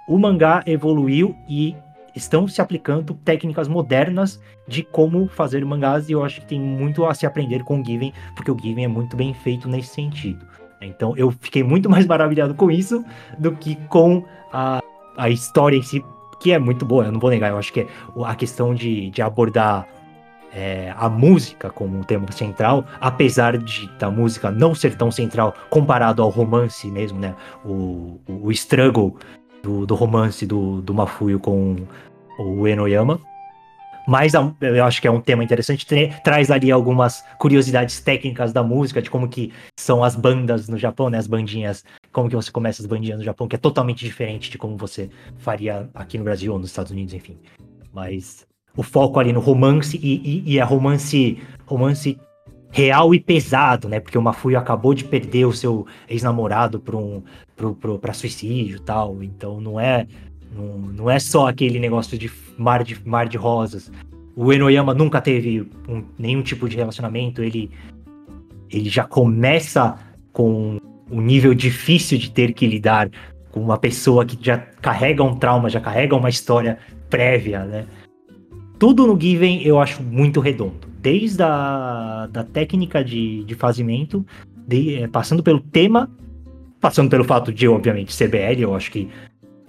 [0.07, 1.75] o mangá evoluiu e
[2.15, 7.05] estão se aplicando técnicas modernas de como fazer mangás e eu acho que tem muito
[7.05, 10.43] a se aprender com o Given, porque o Given é muito bem feito nesse sentido.
[10.81, 13.05] Então eu fiquei muito mais maravilhado com isso
[13.37, 14.81] do que com a,
[15.15, 16.03] a história em si
[16.39, 17.87] que é muito boa, eu não vou negar, eu acho que
[18.23, 19.87] a questão de, de abordar
[20.53, 25.53] é, a música como um tema central, apesar de da música não ser tão central
[25.69, 27.35] comparado ao romance mesmo, né?
[27.65, 29.17] O, o, o struggle
[29.61, 31.75] do, do romance do, do Mafuyo com
[32.39, 33.19] o Enoyama.
[34.07, 35.85] Mas eu acho que é um tema interessante,
[36.23, 41.09] traz ali algumas curiosidades técnicas da música, de como que são as bandas no Japão,
[41.09, 41.17] né?
[41.17, 41.83] As bandinhas,
[42.13, 45.09] como que você começa as bandinhas no Japão, que é totalmente diferente de como você
[45.39, 47.37] faria aqui no Brasil ou nos Estados Unidos, enfim.
[47.93, 48.46] Mas
[48.77, 52.17] o foco ali no romance e, e, e é romance, romance
[52.69, 53.99] real e pesado, né?
[53.99, 57.23] Porque o Mafuio acabou de perder o seu ex-namorado para um,
[57.55, 59.23] pro, suicídio e tal.
[59.23, 60.05] Então não é
[60.55, 63.91] não, não é só aquele negócio de mar de, mar de rosas.
[64.35, 67.41] O Enoyama nunca teve um, nenhum tipo de relacionamento.
[67.41, 67.71] Ele,
[68.69, 69.95] ele já começa
[70.31, 70.77] com
[71.09, 73.09] um nível difícil de ter que lidar
[73.51, 76.77] com uma pessoa que já carrega um trauma, já carrega uma história
[77.09, 77.85] prévia, né?
[78.79, 80.87] Tudo no Given eu acho muito redondo.
[81.01, 84.25] Desde a da técnica de, de fazimento,
[84.67, 86.09] de, é, passando pelo tema,
[86.79, 89.09] passando pelo fato de, obviamente, CBL, eu acho que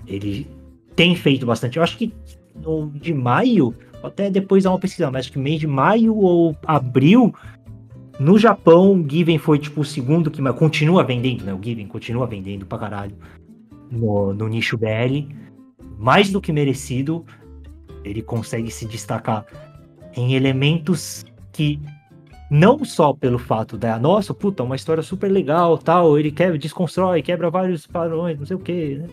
[0.07, 0.47] ele
[0.95, 1.77] tem feito bastante.
[1.77, 2.13] Eu acho que
[2.55, 6.57] no, de maio, até depois dar uma pesquisa, mas acho que mês de maio ou
[6.67, 7.33] abril,
[8.19, 11.55] no Japão, o Given foi tipo o segundo que continua vendendo, né?
[11.55, 13.15] O Given continua vendendo pra caralho
[13.91, 15.33] no, no nicho BL.
[15.97, 17.25] Mais do que merecido,
[18.05, 19.45] ele consegue se destacar
[20.17, 21.81] em elementos que
[22.51, 27.23] não só pelo fato da nossa, puta, uma história super legal, tal, ele quebra, desconstrói,
[27.23, 29.07] quebra vários padrões, não sei o que, né?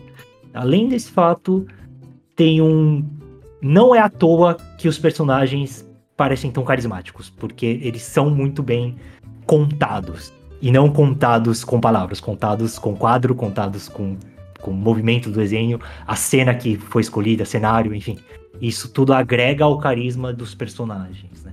[0.54, 1.66] Além desse fato,
[2.34, 3.04] tem um.
[3.60, 8.96] Não é à toa que os personagens parecem tão carismáticos, porque eles são muito bem
[9.44, 10.32] contados.
[10.62, 14.16] E não contados com palavras, contados com quadro, contados com,
[14.60, 18.18] com movimento do desenho, a cena que foi escolhida, cenário, enfim.
[18.60, 21.44] Isso tudo agrega ao carisma dos personagens.
[21.44, 21.52] Né?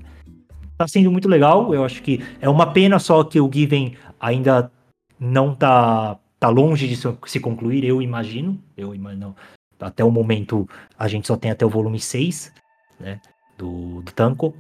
[0.78, 4.72] Tá sendo muito legal, eu acho que é uma pena só que o Given ainda
[5.20, 8.62] não tá tá longe de se concluir, eu imagino.
[8.76, 9.34] Eu imagino.
[9.80, 10.68] Até o momento,
[11.00, 12.52] a gente só tem até o volume 6,
[13.00, 13.22] né?
[13.58, 14.54] Do, do Tanko.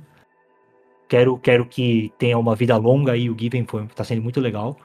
[1.10, 4.78] Quero, quero que tenha uma vida longa e o Given foi, tá sendo muito legal.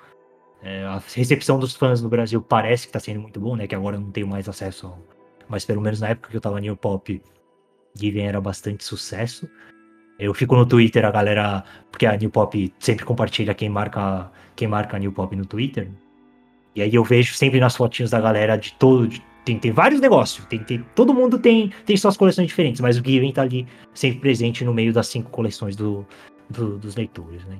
[0.62, 3.66] É, a recepção dos fãs no Brasil parece que tá sendo muito bom, né?
[3.66, 4.92] Que agora eu não tenho mais acesso
[5.48, 7.22] mas pelo menos na época que eu tava New Pop,
[7.94, 9.48] Given era bastante sucesso.
[10.18, 11.64] Eu fico no Twitter, a galera.
[11.90, 15.90] Porque a New Pop sempre compartilha quem marca, quem marca a New Pop no Twitter.
[16.74, 19.08] E aí eu vejo sempre nas fotinhos da galera de todo.
[19.08, 20.44] de- tem, tem vários negócios.
[20.46, 24.20] Tem, tem, todo mundo tem, tem suas coleções diferentes, mas o Given tá ali sempre
[24.20, 26.06] presente no meio das cinco coleções do,
[26.50, 27.58] do- dos leitores, né?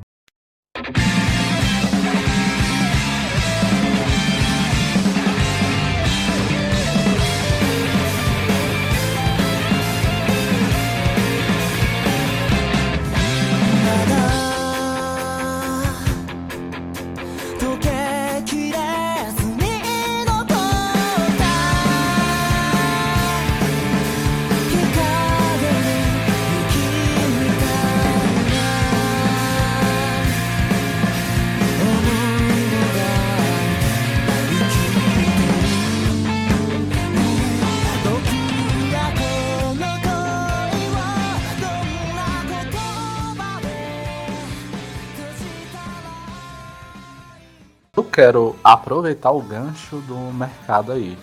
[47.98, 51.18] Eu quero aproveitar o gancho do mercado aí.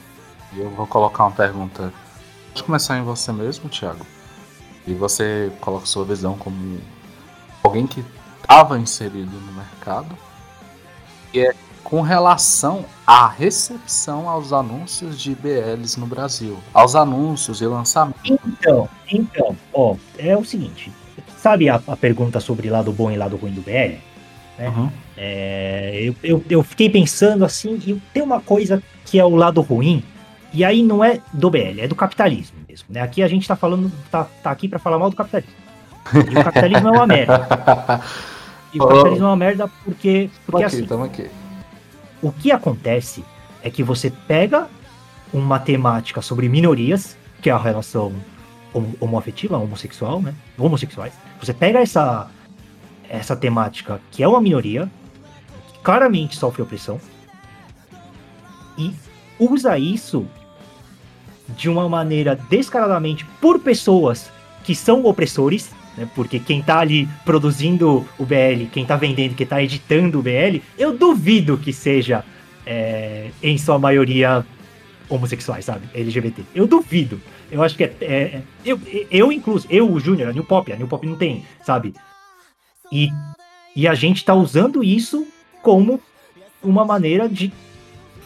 [0.52, 1.94] E eu vou colocar uma pergunta.
[2.50, 4.06] Pode começar em você mesmo, Thiago.
[4.86, 6.78] E você coloca sua visão como
[7.64, 8.04] alguém que
[8.42, 10.18] estava inserido no mercado.
[11.34, 16.58] E é com relação à recepção aos anúncios de BLs no Brasil.
[16.74, 18.22] Aos anúncios e lançamentos.
[18.46, 20.92] Então, então, ó, é o seguinte.
[21.38, 24.14] Sabe a, a pergunta sobre lado bom e lado ruim do BL?
[24.60, 24.89] Uhum.
[25.18, 29.62] É, eu, eu, eu fiquei pensando assim, e tem uma coisa que é o lado
[29.62, 30.04] ruim,
[30.54, 32.88] e aí não é do BL, é do capitalismo mesmo.
[32.89, 33.02] Né?
[33.02, 35.54] Aqui a gente tá falando, tá, tá aqui pra falar mal do capitalismo.
[36.13, 37.48] E o capitalismo é uma merda.
[38.74, 41.30] E o capitalismo é uma merda porque, porque aqui, assim, aqui.
[42.22, 43.24] o que acontece
[43.63, 44.68] é que você pega
[45.32, 48.12] uma temática sobre minorias, que é a relação
[48.74, 50.36] homo- homoafetiva, homossexual, né?
[50.58, 51.13] Homossexuais.
[51.39, 52.28] Você pega essa,
[53.10, 54.89] essa temática, que é uma minoria,
[55.72, 57.00] que claramente sofre opressão,
[58.78, 58.94] e
[59.39, 60.28] usa isso
[61.50, 64.32] de uma maneira descaradamente por pessoas
[64.63, 66.08] que são opressores, né?
[66.15, 70.62] Porque quem tá ali produzindo o BL, quem tá vendendo, quem tá editando o BL,
[70.78, 72.24] eu duvido que seja,
[72.65, 74.46] é, em sua maioria,
[75.08, 75.88] homossexuais, sabe?
[75.94, 76.44] LGBT.
[76.54, 77.22] Eu duvido.
[77.52, 77.94] Eu acho que é.
[78.02, 78.80] é- é- eu,
[79.12, 81.94] eu, incluso, eu, o Júnior, a New Pop, a New Pop não tem, sabe?
[82.91, 83.10] E,
[83.76, 85.28] e a gente tá usando isso
[85.62, 86.00] como
[86.63, 87.52] uma maneira de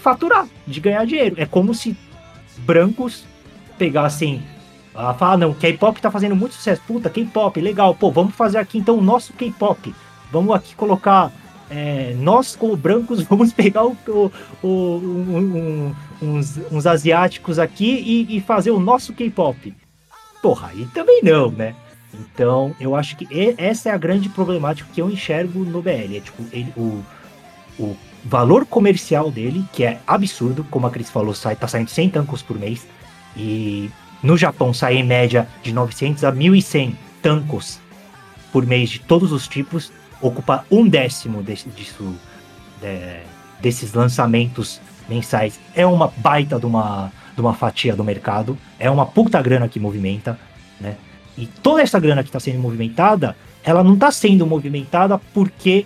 [0.02, 1.36] faturar, de ganhar dinheiro.
[1.38, 1.96] É como se
[2.60, 3.24] brancos
[3.78, 4.42] pegassem.
[4.94, 6.82] Ah, falar, não, K-pop tá fazendo muito sucesso.
[6.86, 7.96] Puta, K-pop, legal.
[7.96, 9.94] Pô, vamos fazer aqui então o nosso K-pop.
[10.32, 11.32] Vamos aqui colocar.
[11.72, 14.32] é, nós, como brancos, vamos pegar o, o-
[14.64, 19.74] o- um- um- uns, uns asiáticos aqui e, e fazer o nosso K-pop.
[20.42, 21.76] Porra, aí também não, né?
[22.14, 26.18] Então, eu acho que essa é a grande problemática que eu enxergo no BL.
[26.18, 27.04] É tipo, ele- o,
[27.80, 27.96] o
[28.26, 32.42] valor comercial dele, que é absurdo, como a Cris falou, sai, tá saindo 100 tancos
[32.42, 32.88] por mês.
[33.38, 33.90] E
[34.24, 37.80] no Japão sai em média de 900 a 1.100 tancos
[38.52, 39.92] por mês de todos os tipos.
[40.22, 42.16] Ocupa um décimo desse, disso,
[42.82, 43.22] é,
[43.62, 45.60] desses lançamentos mensais.
[45.76, 48.58] É uma baita de uma, de uma fatia do mercado.
[48.80, 50.38] É uma puta grana que movimenta,
[50.82, 50.98] né?
[51.40, 55.86] E toda essa grana que está sendo movimentada, ela não está sendo movimentada porque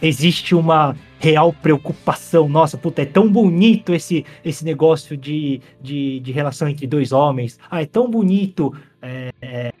[0.00, 2.48] existe uma real preocupação.
[2.48, 7.58] Nossa, puta, é tão bonito esse, esse negócio de, de, de relação entre dois homens.
[7.68, 9.72] Ah, é tão bonito é, é,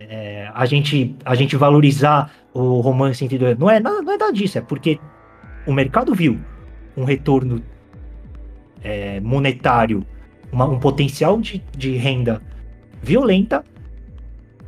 [0.00, 3.56] é, a, gente, a gente valorizar o romance entre dois.
[3.56, 4.98] Não é nada, não é nada disso, é porque
[5.66, 6.38] o mercado viu
[6.96, 7.62] um retorno
[8.82, 10.04] é, monetário,
[10.50, 12.42] uma- um potencial de, de renda
[13.00, 13.64] violenta,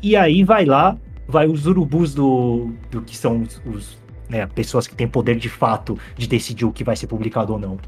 [0.05, 4.87] e aí vai lá, vai os urubus do, do que são os, os, né, pessoas
[4.87, 7.79] que têm poder de fato de decidir o que vai ser publicado ou não,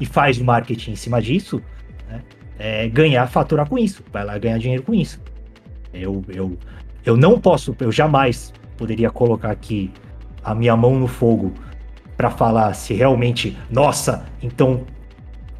[0.00, 1.62] e faz o marketing em cima disso,
[2.08, 2.22] né,
[2.58, 5.22] é, ganhar, faturar com isso, vai lá ganhar dinheiro com isso.
[5.94, 6.58] Eu, eu,
[7.06, 9.92] eu não posso, eu jamais poderia colocar aqui
[10.42, 11.54] a minha mão no fogo
[12.16, 14.84] para falar se realmente, nossa, então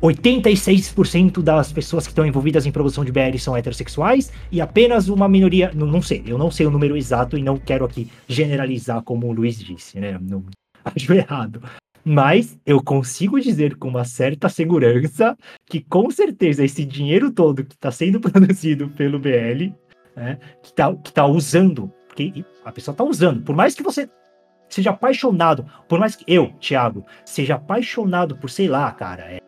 [0.02, 5.28] 86% das pessoas que estão envolvidas em produção de BR são heterossexuais e apenas uma
[5.28, 9.02] minoria, não, não sei, eu não sei o número exato e não quero aqui generalizar
[9.02, 10.18] como o Luiz disse, né?
[10.20, 10.44] Não
[10.84, 11.62] acho errado.
[12.02, 15.36] Mas eu consigo dizer com uma certa segurança
[15.66, 19.74] que com certeza esse dinheiro todo que está sendo produzido pelo BL,
[20.16, 24.08] né, que está que tá usando, porque a pessoa está usando, por mais que você
[24.70, 29.40] seja apaixonado, por mais que eu, Thiago, seja apaixonado por, sei lá, cara, é,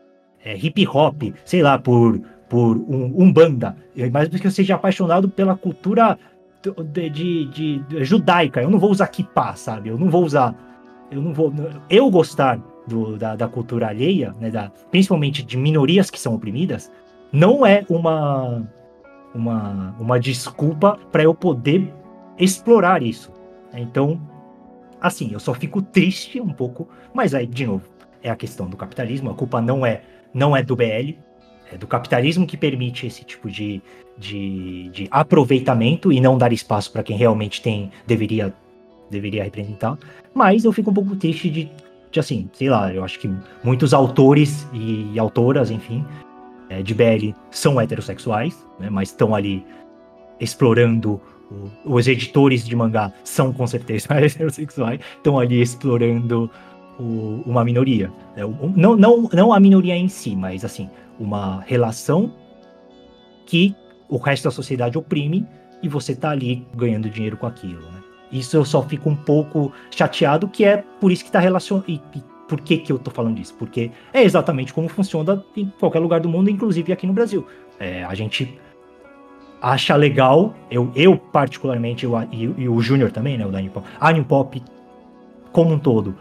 [0.44, 3.76] é hip hop, sei lá, por, por um, Umbanda,
[4.12, 6.18] mas que eu seja apaixonado pela cultura
[6.92, 8.62] de, de, de, de, judaica.
[8.62, 9.88] Eu não vou usar kippah, sabe?
[9.88, 10.54] Eu não vou usar.
[11.10, 11.52] Eu não vou.
[11.90, 16.90] Eu gostar do, da, da, cultura alheia, né, da, principalmente de minorias que são oprimidas,
[17.32, 18.68] não é uma,
[19.34, 21.92] uma, uma desculpa para eu poder
[22.38, 23.30] explorar isso.
[23.74, 24.20] Então,
[25.00, 27.84] assim, eu só fico triste um pouco, mas aí, de novo,
[28.22, 29.30] é a questão do capitalismo.
[29.30, 30.02] A culpa não é,
[30.34, 31.14] não é do BL,
[31.72, 33.82] é do capitalismo que permite esse tipo de,
[34.18, 38.54] de, de aproveitamento e não dar espaço para quem realmente tem deveria
[39.10, 39.98] deveria representar.
[40.34, 41.70] Mas eu fico um pouco triste de,
[42.10, 43.30] de assim, sei lá, eu acho que
[43.62, 46.02] muitos autores e autoras, enfim,
[46.70, 49.62] é, de BL são heterossexuais, né, mas estão ali
[50.40, 51.20] explorando
[51.84, 56.50] os editores de mangá são com certeza heterossexuais, estão ali explorando
[56.98, 58.10] o, uma minoria.
[58.36, 58.42] Né?
[58.76, 60.88] Não, não, não a minoria em si, mas assim,
[61.18, 62.32] uma relação
[63.46, 63.74] que
[64.08, 65.46] o resto da sociedade oprime
[65.82, 67.80] e você tá ali ganhando dinheiro com aquilo.
[67.80, 68.02] Né?
[68.30, 71.84] Isso eu só fico um pouco chateado, que é por isso que está relacionado.
[71.88, 72.00] E,
[72.48, 73.54] por que, que eu tô falando isso?
[73.54, 77.46] Porque é exatamente como funciona em qualquer lugar do mundo, inclusive aqui no Brasil.
[77.80, 78.58] É, a gente
[79.62, 83.86] acha legal, eu, eu particularmente, eu, e, e o Júnior também, né, o da Pop,
[83.98, 84.62] a Pop
[85.50, 86.14] como um todo,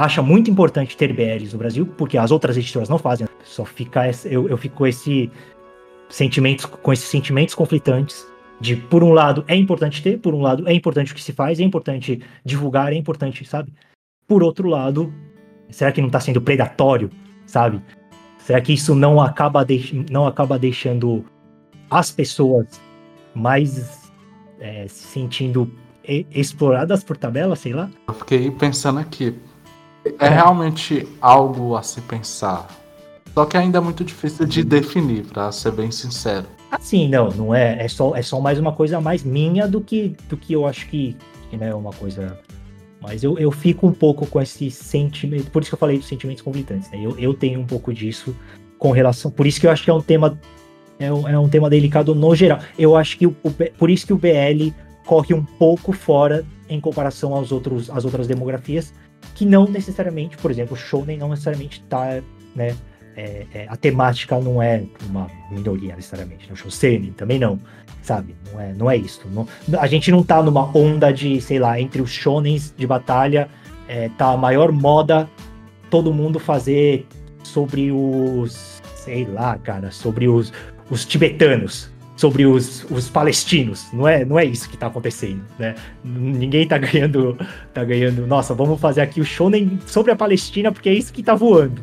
[0.00, 3.28] acha muito importante ter BLs no Brasil, porque as outras editoras não fazem.
[3.44, 5.30] Só fica eu, eu fico esse
[6.08, 8.26] sentimentos com esses sentimentos conflitantes
[8.60, 11.32] de por um lado é importante ter, por um lado é importante o que se
[11.32, 13.72] faz, é importante divulgar, é importante, sabe?
[14.26, 15.12] Por outro lado,
[15.68, 17.10] será que não está sendo predatório,
[17.46, 17.82] sabe?
[18.38, 19.66] Será que isso não acaba
[20.10, 21.24] não acaba deixando
[21.90, 22.80] as pessoas
[23.34, 24.10] mais
[24.58, 25.70] é, se sentindo
[26.32, 27.90] exploradas por tabela, sei lá?
[28.08, 29.38] Eu fiquei pensando aqui,
[30.18, 32.68] é realmente algo a se pensar.
[33.34, 36.46] Só que ainda é muito difícil de definir, para ser bem sincero.
[36.70, 37.84] Assim, não, não é.
[37.84, 40.88] É só, é só mais uma coisa mais minha do que, do que eu acho
[40.88, 41.16] que,
[41.48, 42.38] que né, é uma coisa.
[43.00, 45.50] Mas eu, eu fico um pouco com esse sentimento.
[45.50, 46.90] Por isso que eu falei dos sentimentos conflitantes.
[46.90, 47.00] Né?
[47.02, 48.36] Eu, eu tenho um pouco disso
[48.78, 49.30] com relação.
[49.30, 50.38] Por isso que eu acho que é um tema.
[50.98, 52.58] É um, é um tema delicado no geral.
[52.78, 54.70] Eu acho que o, o, por isso que o BL
[55.06, 58.92] corre um pouco fora em comparação aos outros, às outras demografias,
[59.34, 62.22] que não necessariamente, por exemplo, Shonen não necessariamente tá,
[62.54, 62.76] né,
[63.16, 66.52] é, é, a temática não é uma minoria necessariamente, né?
[66.52, 67.58] o Shonen também não,
[68.02, 68.34] sabe?
[68.52, 69.22] Não é, não é isso.
[69.30, 69.46] Não,
[69.78, 73.48] a gente não tá numa onda de, sei lá, entre os shonens de batalha,
[73.88, 75.28] é, tá a maior moda
[75.88, 77.06] todo mundo fazer
[77.42, 80.52] sobre os, sei lá, cara, sobre os,
[80.88, 81.90] os tibetanos,
[82.20, 83.86] sobre os, os palestinos.
[83.94, 85.74] Não é, não é isso que está acontecendo, né?
[86.04, 87.34] Ninguém está ganhando,
[87.72, 88.26] tá ganhando.
[88.26, 91.80] Nossa, vamos fazer aqui o shonen sobre a Palestina porque é isso que está voando,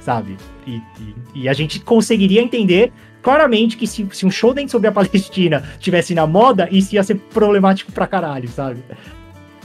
[0.00, 0.36] sabe?
[0.64, 4.92] E, e, e, a gente conseguiria entender claramente que se, se um shonen sobre a
[4.92, 8.78] Palestina tivesse na moda, isso ia ser problemático pra caralho, sabe?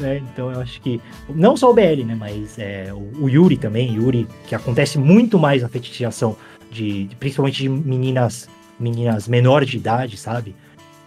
[0.02, 1.00] É, então eu acho que
[1.30, 5.38] não só o BL, né, mas é, o, o, Yuri também, Yuri, que acontece muito
[5.38, 6.36] mais a fetichização
[6.72, 8.50] de, de principalmente de meninas
[8.80, 10.56] meninas menores de idade, sabe?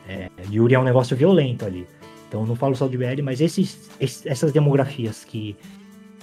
[0.09, 1.87] É, Yuri é um negócio violento ali.
[2.29, 5.57] Então não falo só de BL, mas esses, esses, essas demografias que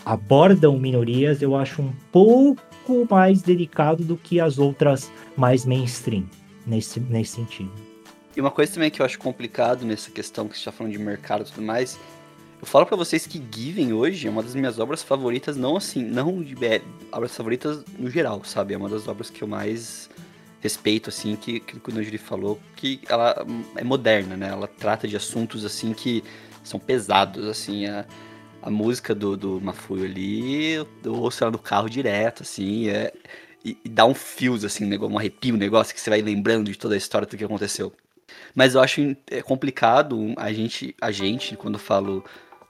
[0.06, 6.26] abordam minorias eu acho um pouco mais delicado do que as outras mais mainstream
[6.66, 7.72] nesse, nesse sentido.
[8.36, 11.00] E uma coisa também que eu acho complicado nessa questão que você está falando de
[11.00, 11.98] mercado e tudo mais,
[12.62, 16.04] eu falo para vocês que Given hoje é uma das minhas obras favoritas, não assim,
[16.04, 18.74] não de BL, obras favoritas no geral, sabe?
[18.74, 20.10] É uma das obras que eu mais
[20.66, 23.46] respeito, assim, que, que o Nojiri falou, que ela
[23.76, 24.50] é moderna, né?
[24.50, 26.24] Ela trata de assuntos, assim, que
[26.64, 28.06] são pesados, assim, a,
[28.62, 33.14] a música do, do Mafuio ali, eu ouço ela no carro direto, assim, é,
[33.64, 36.72] e, e dá um fios, assim, um, um arrepio, um negócio que você vai lembrando
[36.72, 37.94] de toda a história do que aconteceu.
[38.56, 42.26] Mas eu acho é complicado a gente, a gente, quando eu falo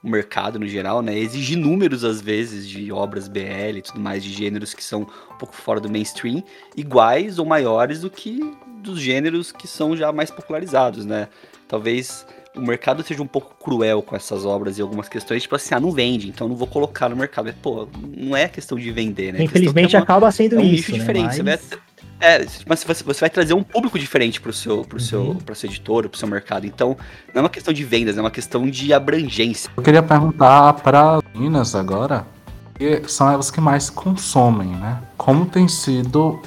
[0.06, 1.18] o mercado no geral, né?
[1.18, 5.36] Exige números, às vezes, de obras BL e tudo mais, de gêneros que são um
[5.36, 6.44] pouco fora do mainstream,
[6.76, 8.40] iguais ou maiores do que
[8.78, 11.26] dos gêneros que são já mais popularizados, né?
[11.66, 15.74] Talvez o mercado seja um pouco cruel com essas obras e algumas questões, tipo assim,
[15.74, 17.52] ah, não vende, então não vou colocar no mercado.
[17.60, 19.42] Pô, não é questão de vender, né?
[19.42, 20.72] Infelizmente é uma, acaba sendo é um isso.
[20.72, 20.98] Nicho né?
[20.98, 21.24] diferente.
[21.24, 21.34] Mas...
[21.34, 21.58] Você vai
[22.20, 25.36] é, mas você, você vai trazer um público diferente para o seu, pro seu, uhum.
[25.36, 26.66] pro seu editor, para o seu mercado.
[26.66, 26.96] Então,
[27.34, 29.70] não é uma questão de vendas, é uma questão de abrangência.
[29.76, 32.26] Eu queria perguntar para meninas agora,
[32.74, 35.00] que são elas que mais consomem, né?
[35.16, 36.40] Como tem sido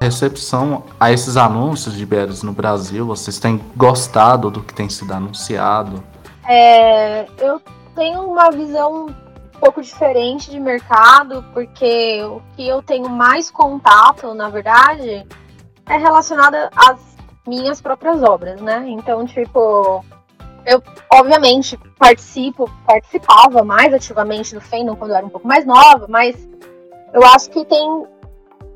[0.00, 3.04] a recepção a esses anúncios de BLs no Brasil?
[3.06, 6.02] Vocês têm gostado do que tem sido anunciado?
[6.48, 7.60] É, eu
[7.94, 9.14] tenho uma visão
[9.60, 15.26] pouco diferente de mercado, porque o que eu tenho mais contato, na verdade,
[15.86, 18.84] é relacionada às minhas próprias obras, né?
[18.88, 20.04] Então, tipo,
[20.66, 20.82] eu
[21.12, 26.48] obviamente participo, participava mais ativamente do fandom quando eu era um pouco mais nova, mas
[27.12, 28.06] eu acho que tem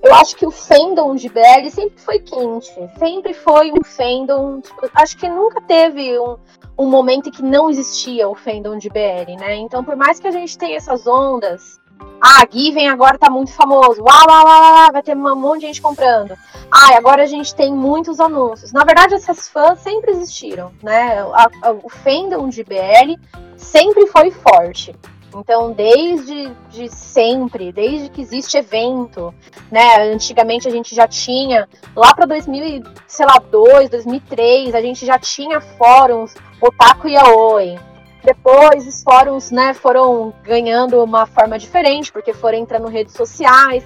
[0.03, 4.91] eu acho que o fandom de BL sempre foi quente, sempre foi um fandom, tipo,
[4.95, 6.37] acho que nunca teve um,
[6.79, 9.57] um momento em que não existia o fandom de BL, né?
[9.57, 11.81] Então, por mais que a gente tenha essas ondas
[12.21, 14.01] ah, Given agora tá muito famoso.
[14.01, 16.37] Uau, uau, uau, uau, vai ter um monte de gente comprando.
[16.71, 18.73] Ah, agora a gente tem muitos anúncios.
[18.73, 21.21] Na verdade, essas fãs sempre existiram, né?
[21.33, 23.19] A, a, o fandom de BL
[23.57, 24.95] sempre foi forte.
[25.35, 29.35] Então, desde de sempre, desde que existe evento,
[29.71, 30.13] né?
[30.13, 37.09] Antigamente a gente já tinha, lá para 2002, 2003, a gente já tinha fóruns Otaku
[37.09, 37.79] Yaoi,
[38.23, 43.85] depois os fóruns né, foram ganhando uma forma diferente, porque foram entrando redes sociais.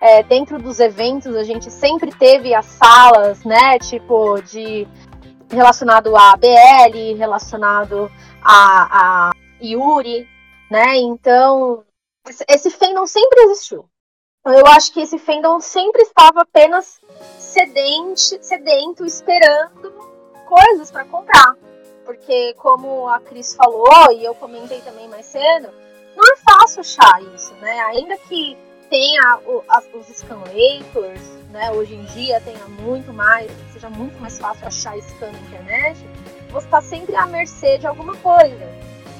[0.00, 3.78] É, dentro dos eventos a gente sempre teve as salas, né?
[3.78, 4.86] Tipo, de
[5.50, 8.10] relacionado a BL, relacionado
[8.42, 9.32] a, a
[9.62, 10.28] Yuri,
[10.70, 10.96] né?
[10.96, 11.84] Então,
[12.48, 13.88] esse fandom sempre existiu.
[14.40, 17.00] Então, eu acho que esse fandom sempre estava apenas
[17.38, 19.92] sedente, sedento, esperando
[20.46, 21.56] coisas para comprar
[22.08, 25.68] porque como a Cris falou e eu comentei também mais cedo,
[26.16, 27.78] não é fácil achar isso, né?
[27.80, 28.56] Ainda que
[28.88, 29.38] tenha
[29.92, 31.70] os scanlators, né?
[31.70, 35.98] Hoje em dia tenha muito mais, seja muito mais fácil achar scan na internet,
[36.50, 38.77] você está sempre à mercê de alguma coisa.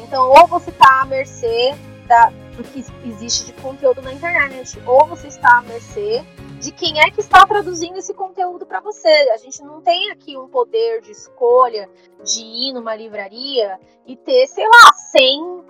[0.08, 1.74] Então, ou você está à mercê
[2.06, 6.24] da, do que existe de conteúdo na internet, ou você está à mercê
[6.58, 9.06] de quem é que está produzindo esse conteúdo para você.
[9.34, 11.90] A gente não tem aqui um poder de escolha
[12.24, 15.64] de ir numa livraria e ter, sei lá, 100,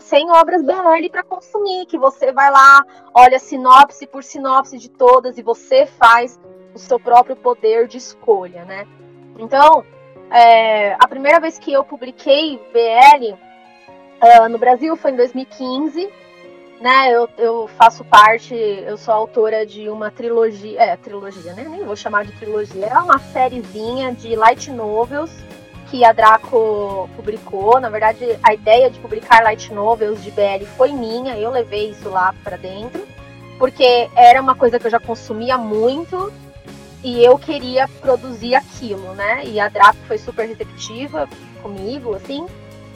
[0.00, 2.84] 100 obras BL para consumir, que você vai lá,
[3.14, 6.40] olha sinopse por sinopse de todas e você faz
[6.74, 8.84] o seu próprio poder de escolha, né?
[9.38, 9.84] Então,
[10.28, 13.45] é, a primeira vez que eu publiquei BL
[14.22, 16.08] uh, no Brasil foi em 2015
[16.80, 21.84] né, eu, eu faço parte, eu sou autora de uma trilogia, é, trilogia, né, nem
[21.84, 25.30] vou chamar de trilogia, é uma sériezinha de light novels
[25.90, 27.80] que a Draco publicou.
[27.80, 32.08] Na verdade, a ideia de publicar light novels de BL foi minha, eu levei isso
[32.08, 33.06] lá para dentro,
[33.58, 36.32] porque era uma coisa que eu já consumia muito
[37.02, 39.44] e eu queria produzir aquilo, né?
[39.46, 41.28] E a Draco foi super receptiva
[41.62, 42.46] comigo, assim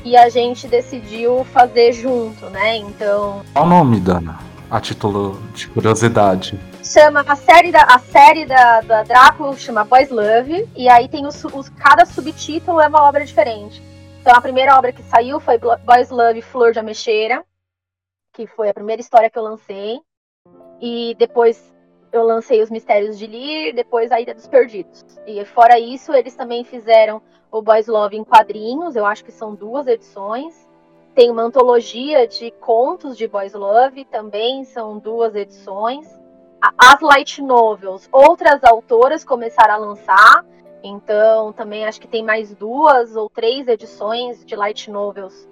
[0.04, 2.76] e a gente decidiu fazer junto, né?
[2.76, 3.42] Então.
[3.52, 4.38] Qual o nome, Dana?
[4.70, 6.58] A título de curiosidade.
[6.82, 11.26] Chama a série da, a série da, da Drácula chama Boys Love, e aí tem
[11.26, 13.82] os, os, cada subtítulo é uma obra diferente.
[14.20, 17.44] Então a primeira obra que saiu foi Boys Love Flor de Ameixeira,
[18.32, 20.00] que foi a primeira história que eu lancei.
[20.80, 21.72] E depois
[22.12, 25.04] eu lancei Os Mistérios de Lir, depois A Ilha dos Perdidos.
[25.26, 29.54] E fora isso, eles também fizeram o Boys Love em quadrinhos, eu acho que são
[29.54, 30.68] duas edições.
[31.14, 36.08] Tem uma antologia de contos de Boys Love, também são duas edições.
[36.78, 40.44] As light novels, outras autoras começaram a lançar,
[40.82, 45.48] então também acho que tem mais duas ou três edições de light novels.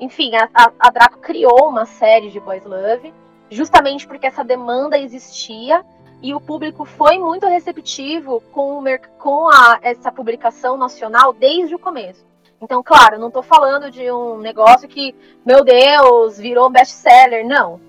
[0.00, 3.12] Enfim, a, a, a Draco criou uma série de Boys Love,
[3.50, 5.84] justamente porque essa demanda existia
[6.22, 8.82] e o público foi muito receptivo com,
[9.18, 12.26] com a, essa publicação nacional desde o começo.
[12.60, 15.14] Então, claro, não estou falando de um negócio que,
[15.46, 17.80] meu Deus, virou best-seller, não.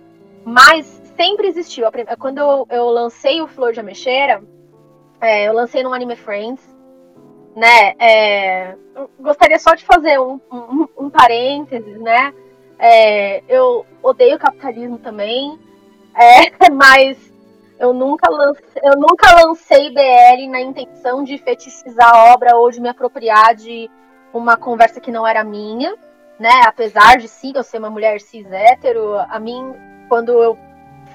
[0.46, 0.86] Mas
[1.18, 1.86] sempre existiu.
[2.20, 4.44] Quando eu, eu lancei o Flor de Ameixeira,
[5.20, 6.64] é, eu lancei no Anime Friends,
[7.56, 7.96] né?
[8.00, 8.76] É,
[9.20, 12.34] gostaria só de fazer um, um, um parênteses, né?
[12.78, 15.60] É, eu odeio capitalismo também,
[16.16, 17.29] é, mas
[17.80, 22.82] eu nunca, lancei, eu nunca lancei BL na intenção de fetichizar a obra ou de
[22.82, 23.90] me apropriar de
[24.34, 25.96] uma conversa que não era minha,
[26.38, 26.62] né?
[26.66, 29.74] Apesar de sim eu ser uma mulher cis hétero, a mim,
[30.10, 30.58] quando eu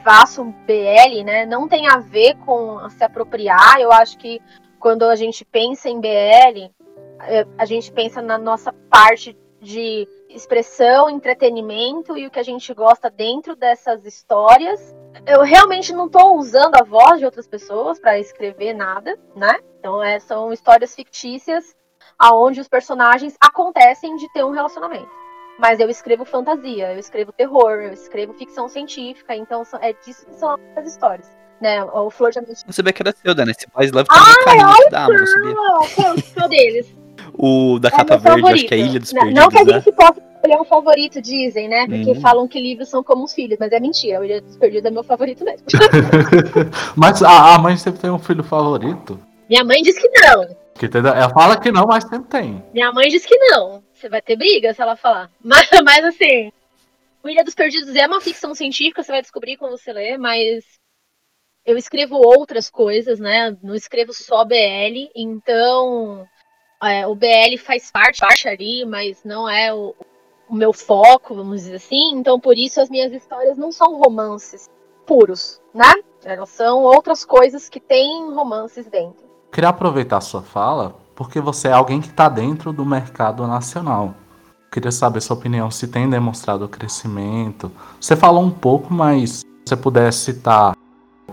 [0.02, 3.80] faço BL, né, não tem a ver com se apropriar.
[3.80, 4.40] Eu acho que
[4.78, 6.70] quando a gente pensa em BL,
[7.20, 12.72] é, a gente pensa na nossa parte de expressão, entretenimento e o que a gente
[12.74, 14.94] gosta dentro dessas histórias.
[15.26, 19.58] Eu realmente não estou usando a voz de outras pessoas para escrever nada, né?
[19.78, 21.74] Então é, são histórias fictícias
[22.18, 25.10] aonde os personagens acontecem de ter um relacionamento.
[25.58, 30.34] Mas eu escrevo fantasia, eu escrevo terror, eu escrevo ficção científica, então é disso que
[30.34, 31.30] são as histórias.
[31.60, 32.40] Né, o Flor de.
[32.40, 33.52] Não sabia que era seu, Dani.
[33.52, 35.54] Esse Boys Love tá no caminho da Amazon, sabia?
[35.54, 37.03] Não, sou deles.
[37.32, 38.54] O da é capa verde, favorito.
[38.54, 39.72] acho que é Ilha dos não, Perdidos, Não que a né?
[39.80, 41.86] gente possa Napoleão favorito, dizem, né?
[41.86, 42.20] Porque Hum.
[42.20, 44.20] falam que livros são como os filhos, mas é mentira.
[44.20, 45.66] O Ilha dos Perdidos é meu favorito mesmo.
[46.94, 49.18] Mas a, a mãe sempre tem um filho favorito.
[49.48, 50.46] Minha mãe diz que não.
[50.74, 50.86] Que?
[50.96, 52.62] Ela fala que não, mas sempre tem.
[52.74, 53.82] Minha mãe diz que não.
[53.92, 55.30] Você vai ter briga se ela falar.
[55.42, 56.52] Mas, mas assim,
[57.22, 60.64] o Ilha dos Perdidos é uma ficção científica, você vai descobrir quando você lê, mas
[61.64, 63.56] eu escrevo outras coisas, né?
[63.62, 66.26] Não escrevo só BL, então
[66.84, 69.94] é, o BL faz parte, parte ali, mas não é o,
[70.48, 72.14] o meu foco, vamos dizer assim.
[72.14, 74.68] Então, por isso, as minhas histórias não são romances
[75.06, 75.92] puros, né?
[76.24, 79.24] Elas são outras coisas que têm romances dentro.
[79.52, 84.14] Queria aproveitar sua fala, porque você é alguém que está dentro do mercado nacional.
[84.72, 87.70] Queria saber sua opinião, se tem demonstrado crescimento.
[88.00, 90.76] Você falou um pouco, mas se você puder citar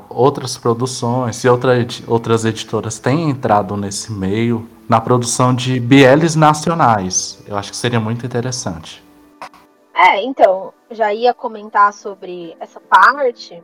[0.07, 6.37] outras produções, se outra edi- outras editoras têm entrado nesse meio, na produção de BLs
[6.37, 7.41] nacionais.
[7.47, 9.01] Eu acho que seria muito interessante.
[9.95, 13.63] É, então, já ia comentar sobre essa parte.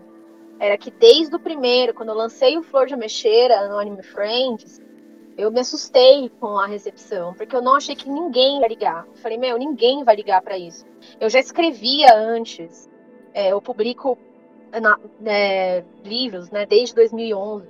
[0.57, 4.81] Era que desde o primeiro, quando eu lancei o Flor de Ameixeira no Anime Friends,
[5.37, 9.05] eu me assustei com a recepção, porque eu não achei que ninguém ia ligar.
[9.13, 10.85] Eu falei, meu, ninguém vai ligar pra isso.
[11.19, 12.89] Eu já escrevia antes.
[13.33, 14.17] É, eu publico
[14.81, 17.67] na- né, livros, né, desde 2011.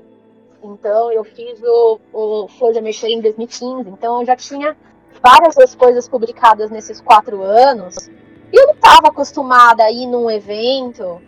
[0.64, 3.90] Então, eu fiz o, o Flor de Ameixeira em 2015.
[3.90, 4.76] Então, eu já tinha
[5.22, 8.10] várias das coisas publicadas nesses quatro anos.
[8.52, 11.22] E eu não estava acostumada a ir num evento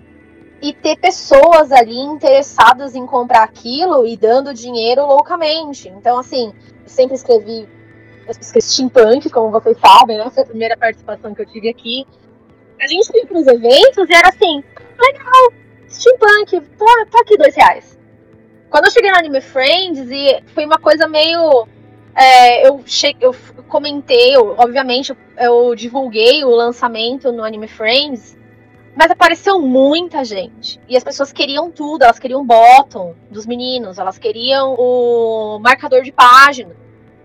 [0.61, 5.89] e ter pessoas ali interessadas em comprar aquilo e dando dinheiro loucamente.
[5.89, 6.53] Então, assim,
[6.83, 7.67] eu sempre escrevi,
[8.25, 10.29] eu escrevi steampunk, como vocês sabem, né?
[10.29, 12.05] Foi a primeira participação que eu tive aqui.
[12.81, 14.63] A gente ia pros eventos e era assim,
[14.97, 15.53] legal,
[15.89, 17.98] steampunk, tô, tô aqui dois reais.
[18.69, 21.67] Quando eu cheguei no Anime Friends, e foi uma coisa meio.
[22.15, 23.33] é, eu, che eu
[23.67, 28.37] comentei, eu- obviamente, eu, eu divulguei o lançamento no Anime Friends,
[28.95, 30.79] mas apareceu muita gente.
[30.89, 36.01] E as pessoas queriam tudo, elas queriam o bottom dos meninos, elas queriam o marcador
[36.01, 36.75] de página.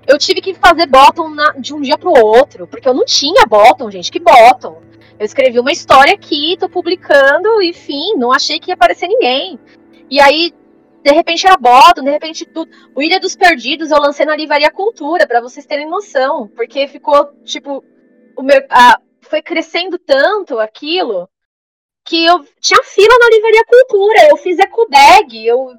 [0.06, 3.44] Eu tive que fazer bottom na- de um dia pro outro, porque eu não tinha
[3.46, 4.80] bottom, gente, que bottom.
[5.18, 9.58] Eu escrevi uma história aqui, tô publicando, enfim, não achei que ia aparecer ninguém.
[10.10, 10.52] E aí,
[11.04, 12.70] de repente era bottom, de repente tudo.
[12.94, 17.26] O Ilha dos Perdidos eu lancei na Livraria Cultura, pra vocês terem noção, porque ficou,
[17.44, 17.84] tipo,
[18.36, 21.28] o meu, a- foi crescendo tanto aquilo
[22.06, 25.72] que eu tinha fila na Livraria Cultura, eu fiz eco bag, eu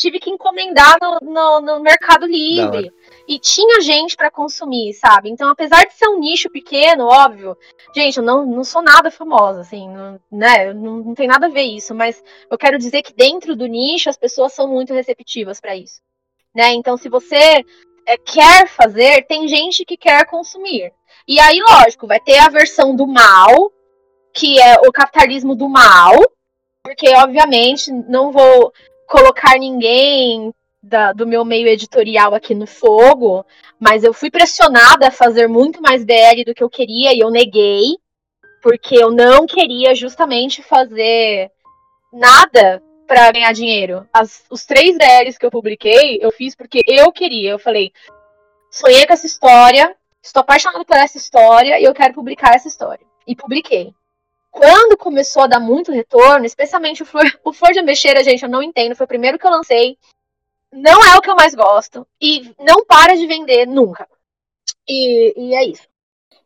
[0.00, 2.90] tive que encomendar no, no, no Mercado Livre.
[3.28, 5.30] E tinha gente pra consumir, sabe?
[5.30, 7.56] Então, apesar de ser um nicho pequeno, óbvio,
[7.94, 10.72] gente, eu não, não sou nada famosa, assim, não, né?
[10.72, 14.08] Não, não tem nada a ver isso, mas eu quero dizer que dentro do nicho
[14.08, 16.00] as pessoas são muito receptivas pra isso,
[16.54, 16.72] né?
[16.72, 17.64] Então, se você
[18.06, 20.92] é, quer fazer, tem gente que quer consumir.
[21.28, 23.70] E aí, lógico, vai ter a versão do mal,
[24.32, 26.18] que é o capitalismo do mal,
[26.82, 28.72] porque, obviamente, não vou
[29.10, 33.44] colocar ninguém da- do meu meio editorial aqui no fogo,
[33.78, 37.28] mas eu fui pressionada a fazer muito mais BL do que eu queria e eu
[37.28, 37.98] neguei,
[38.62, 41.50] porque eu não queria justamente fazer
[42.12, 44.06] nada para ganhar dinheiro.
[44.12, 47.50] As- os três BLs que eu publiquei, eu fiz porque eu queria.
[47.50, 47.90] Eu falei,
[48.70, 53.04] sonhei com essa história, estou apaixonada por essa história e eu quero publicar essa história.
[53.26, 53.92] E publiquei.
[54.50, 58.48] Quando começou a dar muito retorno, especialmente o Flor, o Flor de Ameixeira, gente, eu
[58.48, 59.96] não entendo, foi o primeiro que eu lancei.
[60.72, 62.06] Não é o que eu mais gosto.
[62.20, 64.08] E não para de vender nunca.
[64.88, 65.88] E, e é isso.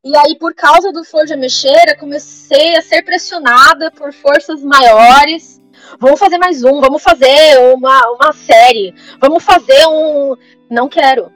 [0.03, 5.63] E aí, por causa do Flor de Ameixeira, comecei a ser pressionada por forças maiores.
[5.99, 10.37] Vamos fazer mais um, vamos fazer uma, uma série, vamos fazer um.
[10.71, 11.33] Não quero.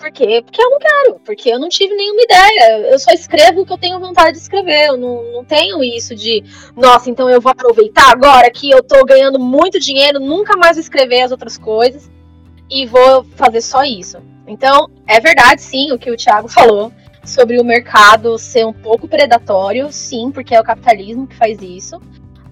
[0.00, 0.40] Por quê?
[0.42, 2.88] Porque eu não quero, porque eu não tive nenhuma ideia.
[2.90, 4.88] Eu só escrevo o que eu tenho vontade de escrever.
[4.88, 6.42] Eu não, não tenho isso de,
[6.74, 11.20] nossa, então eu vou aproveitar agora que eu tô ganhando muito dinheiro, nunca mais escrever
[11.20, 12.10] as outras coisas
[12.70, 14.16] e vou fazer só isso.
[14.46, 16.90] Então, é verdade, sim, o que o Thiago falou
[17.22, 22.00] sobre o mercado ser um pouco predatório, sim, porque é o capitalismo que faz isso.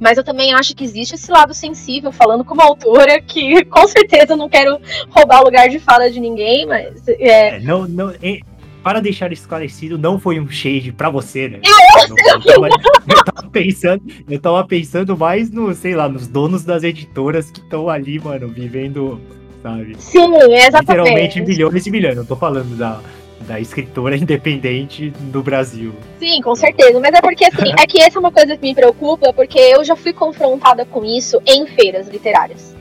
[0.01, 4.36] Mas eu também acho que existe esse lado sensível, falando como autora, que com certeza
[4.36, 4.80] não quero
[5.11, 8.40] roubar o lugar de fala de ninguém, mas é, É, não, não, é,
[8.82, 11.61] para deixar esclarecido, não foi um shade pra você, né?
[11.62, 12.68] Eu, eu, tava,
[13.09, 17.61] eu tava pensando, eu tava pensando mais no, sei lá, nos donos das editoras que
[17.61, 19.20] estão ali, mano, vivendo,
[19.62, 19.96] sabe?
[19.99, 20.20] sim,
[20.53, 20.78] exatamente.
[20.80, 22.16] Literalmente milhões e milhões.
[22.16, 23.01] Eu tô falando da,
[23.49, 25.94] da escritora independente do Brasil.
[26.20, 27.01] Sim, com certeza.
[27.01, 29.82] Mas é porque assim, é que essa é uma coisa que me preocupa, porque eu
[29.82, 32.76] já fui confrontada com isso em feiras literárias.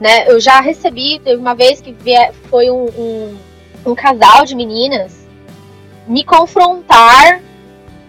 [0.00, 0.30] Né?
[0.30, 1.94] Eu já recebi, teve uma vez que
[2.48, 3.36] foi um, um,
[3.84, 5.28] um casal de meninas
[6.06, 7.42] me confrontar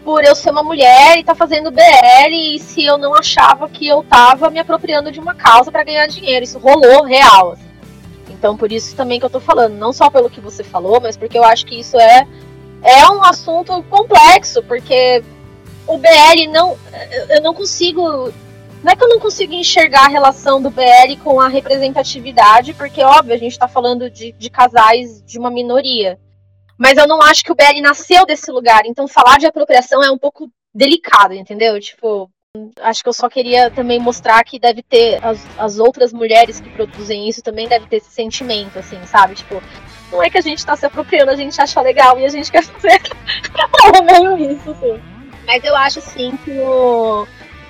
[0.04, 3.88] por eu ser uma mulher e tá fazendo BL e se eu não achava que
[3.88, 6.44] eu tava me apropriando de uma causa para ganhar dinheiro.
[6.44, 7.52] Isso rolou real.
[7.52, 7.71] Assim.
[8.42, 11.16] Então, por isso também que eu tô falando, não só pelo que você falou, mas
[11.16, 12.28] porque eu acho que isso é,
[12.82, 15.24] é um assunto complexo, porque
[15.86, 16.76] o BL não.
[17.30, 18.34] Eu não consigo.
[18.82, 23.04] Não é que eu não consigo enxergar a relação do BL com a representatividade, porque,
[23.04, 26.20] óbvio, a gente tá falando de, de casais de uma minoria.
[26.80, 28.88] Mas eu não acho que o BL nasceu desse lugar.
[28.88, 31.80] Então, falar de apropriação é um pouco delicado, entendeu?
[31.80, 32.28] Tipo,
[32.82, 36.70] Acho que eu só queria também mostrar que deve ter as, as outras mulheres que
[36.70, 39.36] produzem isso também deve ter esse sentimento, assim, sabe?
[39.36, 39.64] Tipo,
[40.12, 42.52] não é que a gente tá se apropriando, a gente acha legal e a gente
[42.52, 43.00] quer fazer
[44.04, 45.02] meio isso, assim.
[45.48, 47.26] Mas eu acho sim que o,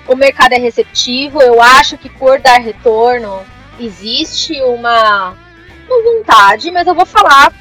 [0.08, 3.40] o mercado é receptivo, eu acho que por dar retorno
[3.78, 5.30] existe uma,
[5.88, 7.52] uma vontade, mas eu vou falar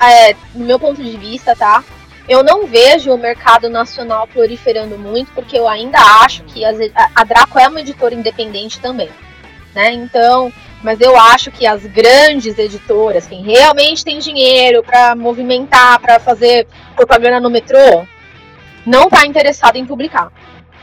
[0.00, 1.84] é, do meu ponto de vista, tá?
[2.28, 6.78] Eu não vejo o mercado nacional proliferando muito, porque eu ainda acho que as,
[7.14, 9.10] a, Draco é uma editora independente também.
[9.74, 9.92] Né?
[9.92, 10.50] Então,
[10.82, 16.66] mas eu acho que as grandes editoras, quem realmente tem dinheiro para movimentar, para fazer
[16.94, 18.06] propaganda no metrô,
[18.86, 20.32] não está interessado em publicar.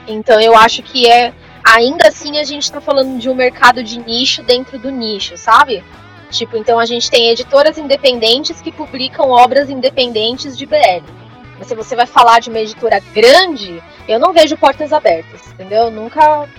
[0.08, 1.34] Então eu acho que é
[1.64, 5.84] ainda assim a gente está falando de um mercado de nicho dentro do nicho, sabe?
[6.30, 11.21] Tipo, então a gente tem editoras independentes que publicam obras independentes de BL.
[11.62, 15.84] Mas se você vai falar de uma editora grande, eu não vejo portas abertas, entendeu?
[15.84, 16.50] Eu nunca.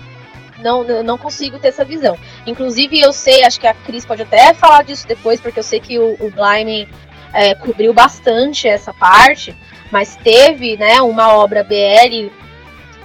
[0.59, 2.17] Não, não consigo ter essa visão.
[2.47, 5.81] Inclusive, eu sei, acho que a Cris pode até falar disso depois, porque eu sei
[5.81, 6.87] que o, o Blime
[7.33, 9.53] é, cobriu bastante essa parte,
[9.91, 12.31] mas teve né, uma obra BL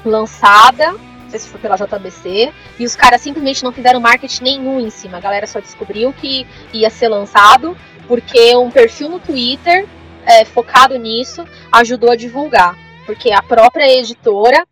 [0.04, 4.78] lançada, não sei se foi pela JBC, e os caras simplesmente não fizeram marketing nenhum
[4.78, 5.18] em cima.
[5.18, 7.76] A galera só descobriu que ia ser lançado
[8.06, 9.88] porque um perfil no Twitter
[10.26, 12.76] é, focado nisso ajudou a divulgar.
[13.06, 14.66] Porque a própria editora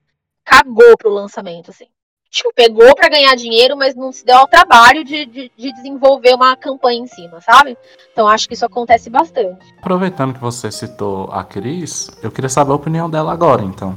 [0.44, 1.86] cagou pro lançamento, assim.
[2.30, 6.34] Tipo, pegou para ganhar dinheiro, mas não se deu ao trabalho de, de, de, desenvolver
[6.34, 7.78] uma campanha em cima, sabe?
[8.12, 9.64] Então acho que isso acontece bastante.
[9.78, 13.96] Aproveitando que você citou a Cris, eu queria saber a opinião dela agora, então.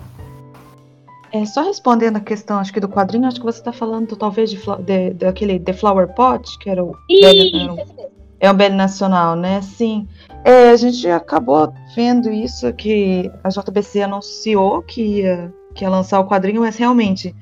[1.32, 4.50] É, só respondendo a questão, acho que do quadrinho, acho que você está falando talvez
[4.50, 6.96] de, de, daquele The Flower Pot, que era o.
[7.10, 9.62] Isso, era o, é um BL nacional, né?
[9.62, 10.08] Sim.
[10.44, 16.20] É, a gente acabou vendo isso que a JBC anunciou que ia, que ia lançar
[16.20, 17.36] o quadrinho, mas realmente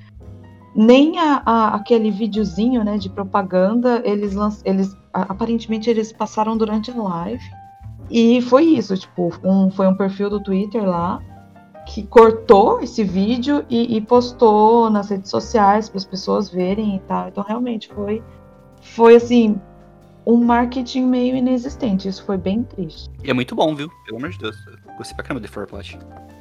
[0.76, 6.96] nem a, a, aquele videozinho né, de propaganda, eles, eles aparentemente eles passaram durante a
[7.02, 7.44] live.
[8.10, 11.20] E foi isso, tipo, um, foi um perfil do Twitter lá
[11.88, 17.00] que cortou esse vídeo e, e postou nas redes sociais para as pessoas verem e
[17.00, 17.28] tal.
[17.30, 18.22] Então realmente foi
[18.82, 19.60] foi assim
[20.28, 22.10] um marketing meio inexistente.
[22.10, 23.10] Isso foi bem triste.
[23.24, 23.90] E é muito bom, viu?
[24.06, 24.58] Pelo amor de Deus.
[24.98, 25.98] Gostei pra caramba de Forplot.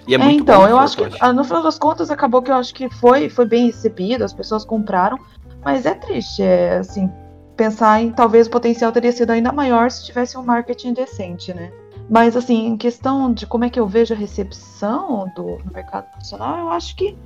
[0.09, 2.43] E é, é muito então, bom eu acho que ah, no final das contas acabou
[2.43, 5.19] que eu acho que foi, foi bem recebido, as pessoas compraram,
[5.65, 7.11] mas é triste, é assim,
[7.57, 11.73] pensar em talvez o potencial teria sido ainda maior se tivesse um marketing decente, né?
[12.09, 16.59] Mas assim, em questão de como é que eu vejo a recepção do mercado nacional,
[16.59, 17.17] eu acho que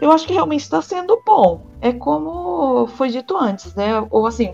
[0.00, 1.62] eu acho que realmente está sendo bom.
[1.80, 4.06] É como foi dito antes, né?
[4.10, 4.52] Ou assim,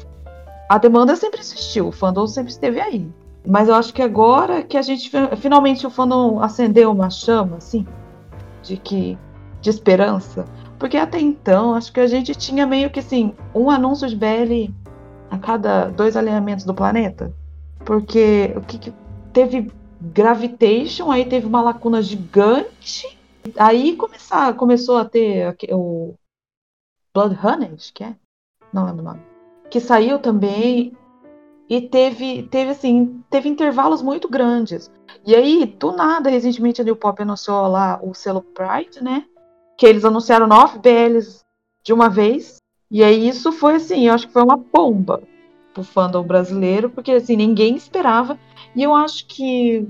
[0.72, 3.06] a demanda sempre existiu, o fandom sempre esteve aí.
[3.46, 7.86] Mas eu acho que agora que a gente finalmente o fandom acendeu uma chama, assim,
[8.62, 9.18] de que
[9.60, 10.46] de esperança,
[10.78, 14.72] porque até então acho que a gente tinha meio que assim um anúncio de BL
[15.30, 17.34] a cada dois alinhamentos do planeta,
[17.84, 18.94] porque o que, que
[19.30, 19.70] teve
[20.00, 23.18] Gravitation, aí teve uma lacuna gigante,
[23.58, 26.14] aí começar, começou a ter o
[27.14, 28.16] Blood Honey, que é,
[28.72, 29.31] não lembro o nome
[29.72, 30.92] que saiu também
[31.66, 34.90] e teve, teve assim, teve intervalos muito grandes.
[35.26, 39.24] E aí, do nada, recentemente a New Pop anunciou lá o selo Pride, né?
[39.78, 41.40] Que eles anunciaram nove BLs
[41.82, 42.58] de uma vez.
[42.90, 45.22] E aí isso foi assim, eu acho que foi uma bomba
[45.72, 48.38] pro fandom brasileiro, porque assim, ninguém esperava.
[48.76, 49.88] E eu acho que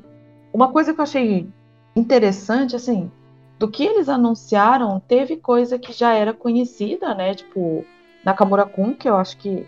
[0.53, 1.49] uma coisa que eu achei
[1.97, 3.11] interessante, assim,
[3.59, 7.35] do que eles anunciaram, teve coisa que já era conhecida, né?
[7.35, 7.85] Tipo,
[8.25, 9.67] Nakamura Kun, que eu acho que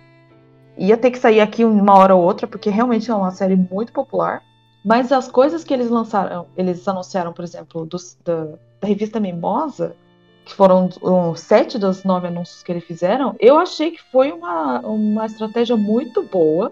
[0.77, 3.93] ia ter que sair aqui uma hora ou outra, porque realmente é uma série muito
[3.93, 4.43] popular.
[4.85, 9.97] Mas as coisas que eles lançaram, eles anunciaram, por exemplo, da, da, revista Mimosa,
[10.45, 14.81] que foram um, sete dos nove anúncios que eles fizeram, eu achei que foi uma,
[14.81, 16.71] uma estratégia muito boa,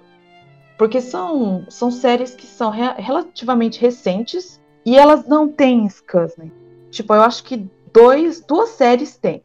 [0.77, 6.51] porque são, são séries que são re, relativamente recentes e elas não têm scans, né?
[6.91, 9.43] Tipo, eu acho que dois, duas séries têm.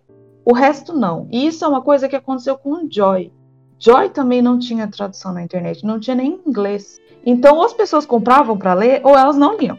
[0.49, 1.27] O resto não.
[1.29, 3.33] E isso é uma coisa que aconteceu com o Joy.
[3.77, 7.01] Joy também não tinha tradução na internet, não tinha nem inglês.
[7.25, 9.77] Então, ou as pessoas compravam para ler, ou elas não liam.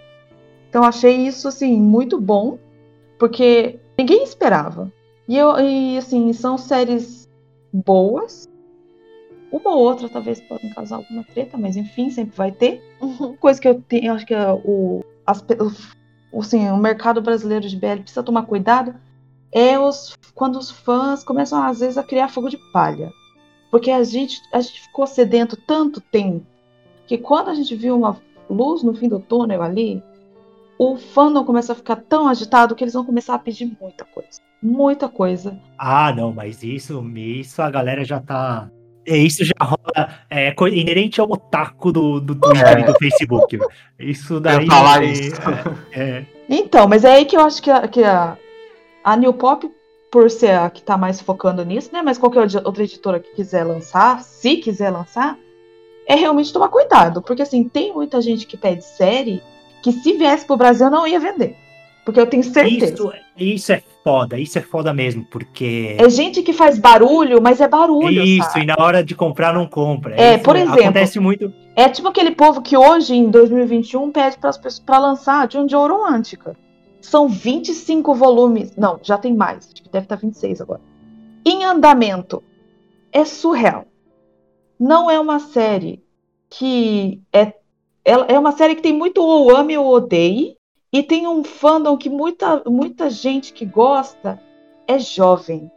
[0.69, 2.59] Então, achei isso assim muito bom,
[3.19, 4.93] Porque ninguém esperava.
[5.27, 7.27] E, eu, e assim, são séries
[7.73, 8.47] boas.
[9.51, 12.83] Uma ou outra talvez podem causar alguma treta, mas enfim, sempre vai ter.
[13.41, 15.43] Coisa que eu tenho, acho que é o, as,
[16.31, 18.95] o, assim, o mercado brasileiro de BL precisa tomar cuidado
[19.53, 23.13] é os, quando os fãs começam, às vezes, a criar fogo de palha.
[23.71, 26.47] Porque a gente, a gente ficou sedento tanto tempo
[27.07, 30.03] que quando a gente viu uma luz no fim do túnel ali,
[30.79, 34.41] o fandom começa a ficar tão agitado que eles vão começar a pedir muita coisa.
[34.63, 35.59] Muita coisa.
[35.77, 38.71] Ah, não, mas isso, isso a galera já tá.
[39.07, 40.11] É, isso já rola.
[40.29, 42.81] É inerente ao otaku do, do Twitter é.
[42.81, 43.59] e do Facebook.
[43.99, 44.65] Isso daí.
[44.65, 45.41] Eu falar é, isso.
[45.93, 48.37] É, é, Então, mas é aí que eu acho que a, que a,
[49.13, 49.71] a New Pop,
[50.11, 52.03] por ser a que tá mais focando nisso, né?
[52.03, 55.39] Mas qualquer outra editora que quiser lançar, se quiser lançar,
[56.07, 57.23] é realmente tomar cuidado.
[57.23, 59.43] Porque assim, tem muita gente que pede série
[59.83, 61.57] que se viesse pro Brasil não ia vender.
[62.05, 62.95] Porque eu tenho certeza.
[62.95, 65.97] Isso, isso é foda, isso é foda mesmo, porque.
[65.99, 68.23] É gente que faz barulho, mas é barulho.
[68.23, 68.63] Isso, sabe?
[68.63, 70.15] e na hora de comprar não compra.
[70.19, 70.81] É, isso, por exemplo.
[70.81, 71.53] Acontece muito.
[71.77, 74.39] É tipo aquele povo que hoje, em 2021, pede
[74.85, 76.57] para lançar de onde Romântica.
[77.01, 78.77] São 25 volumes.
[78.77, 79.69] Não, já tem mais.
[79.73, 80.81] Acho que deve estar 26 agora.
[81.45, 82.43] Em andamento.
[83.11, 83.87] É surreal.
[84.79, 86.05] Não é uma série
[86.51, 87.55] que é
[88.05, 90.57] é uma série que tem muito ou ame ou odeie,
[90.91, 94.41] e tem um fandom que muita, muita gente que gosta
[94.87, 95.71] é jovem,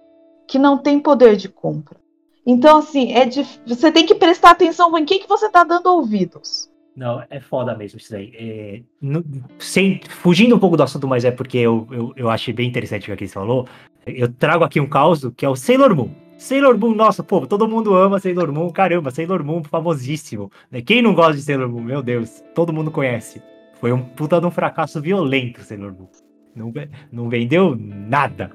[0.48, 2.00] que não tem poder de compra.
[2.46, 5.88] Então, assim, é de, você tem que prestar atenção em quem que você está dando
[5.88, 6.71] ouvidos.
[6.96, 8.34] Não, é foda mesmo isso daí.
[8.36, 9.24] É, no,
[9.60, 13.04] sem, fugindo um pouco do assunto, mas é porque eu, eu, eu achei bem interessante
[13.04, 13.68] o que Cris falou.
[14.06, 16.10] Eu trago aqui um caos que é o Sailor Moon.
[16.38, 20.52] Sailor Moon, nossa, pô, todo mundo ama Sailor Moon, caramba, Sailor Moon famosíssimo.
[20.70, 20.82] Né?
[20.82, 23.42] Quem não gosta de Sailor Moon, meu Deus, todo mundo conhece.
[23.80, 26.08] Foi um puta de um fracasso violento Sailor Moon.
[26.56, 26.74] Não,
[27.12, 28.52] não vendeu nada.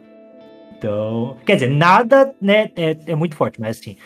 [0.77, 3.97] Então, quer dizer, nada, né, é, é muito forte, mas assim,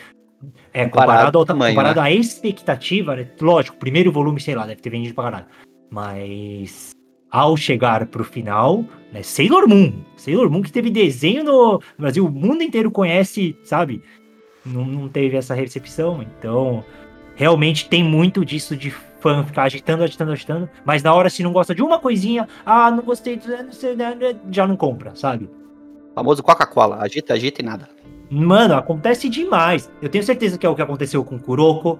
[0.73, 2.07] é, comparado, ao, tamanho, comparado né?
[2.07, 5.45] à expectativa, né, lógico, primeiro volume, sei lá, deve ter vendido pra caralho.
[5.89, 6.91] Mas
[7.29, 9.93] ao chegar pro final, né, Sailor Moon.
[10.15, 14.01] Sailor Moon que teve desenho no Brasil, o mundo inteiro conhece, sabe?
[14.65, 16.83] Não, não teve essa recepção, então
[17.35, 21.51] realmente tem muito disso de fã ficar agitando, agitando, agitando, mas na hora se não
[21.51, 23.39] gosta de uma coisinha, ah, não gostei,
[24.51, 25.45] já não compra, sabe?
[26.11, 27.89] O famoso Coca-Cola, agita, agita e nada.
[28.31, 29.91] Mano, acontece demais.
[30.01, 31.99] Eu tenho certeza que é o que aconteceu com Kuroko.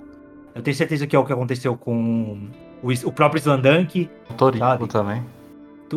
[0.55, 2.47] Eu tenho certeza que é o que aconteceu com
[2.81, 4.09] o, o próprio Slandank.
[4.37, 5.21] Toriko também.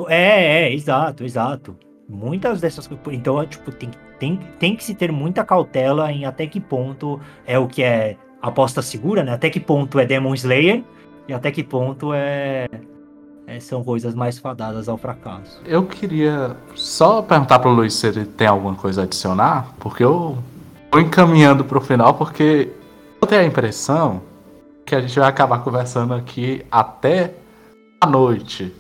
[0.09, 1.77] É, é, exato, exato.
[2.09, 3.07] Muitas dessas coisas.
[3.13, 7.21] Então, é, tipo, tem, tem, tem que se ter muita cautela em até que ponto
[7.47, 9.33] é o que é aposta segura, né?
[9.33, 10.83] Até que ponto é Demon Slayer
[11.29, 12.67] e até que ponto é,
[13.47, 15.61] é são coisas mais fadadas ao fracasso.
[15.65, 20.39] Eu queria só perguntar pro Luiz se ele tem alguma coisa a adicionar, porque eu
[20.91, 22.71] tô encaminhando pro final, porque
[23.21, 24.23] eu tenho a impressão
[24.85, 27.35] que a gente vai acabar conversando aqui até
[28.01, 28.73] a noite.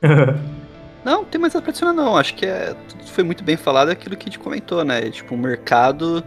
[1.04, 2.16] não, tem mais nada pra adicionar, não.
[2.16, 5.10] Acho que é, foi muito bem falado aquilo que a gente comentou, né?
[5.10, 6.22] Tipo, o mercado,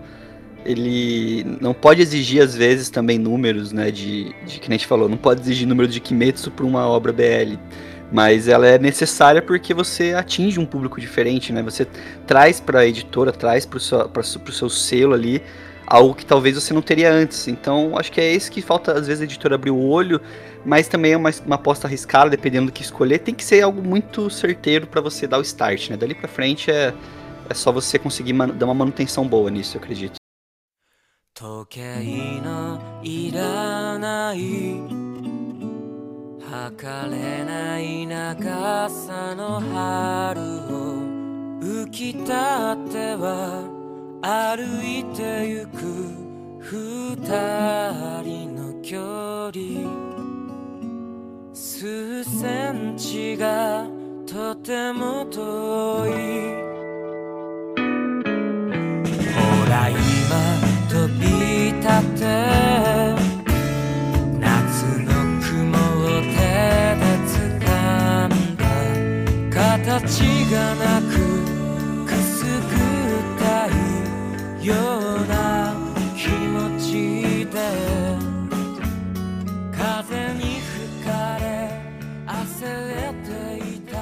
[0.65, 3.91] ele não pode exigir, às vezes, também números, né?
[3.91, 7.11] De, de que a gente falou, não pode exigir número de Kimetsu pra uma obra
[7.11, 7.57] BL.
[8.11, 11.63] Mas ela é necessária porque você atinge um público diferente, né?
[11.63, 11.87] Você
[12.27, 15.41] traz para a editora, traz para o seu, seu selo ali
[15.87, 17.47] algo que talvez você não teria antes.
[17.47, 20.21] Então, acho que é isso que falta, às vezes, a editora abrir o olho,
[20.65, 23.19] mas também é uma, uma aposta arriscada, dependendo do que escolher.
[23.19, 25.97] Tem que ser algo muito certeiro para você dar o start, né?
[25.97, 26.93] Dali para frente é,
[27.49, 30.20] é só você conseguir dar uma manutenção boa nisso, eu acredito.
[31.33, 34.81] 時計のいらない
[36.41, 41.21] 測れない長さの春を
[41.61, 43.63] 浮き立っては
[44.21, 46.21] 歩いてゆく
[46.59, 47.15] 二
[48.23, 48.99] 人の距
[49.51, 50.11] 離。
[51.53, 53.87] 数センチが
[54.27, 56.07] とても遠
[56.47, 56.50] い。
[70.50, 71.08] がなく
[72.06, 75.74] くすぐったいような
[76.16, 77.56] 気持ちで
[79.72, 81.46] 風に吹かれ
[82.26, 83.96] 焦れていた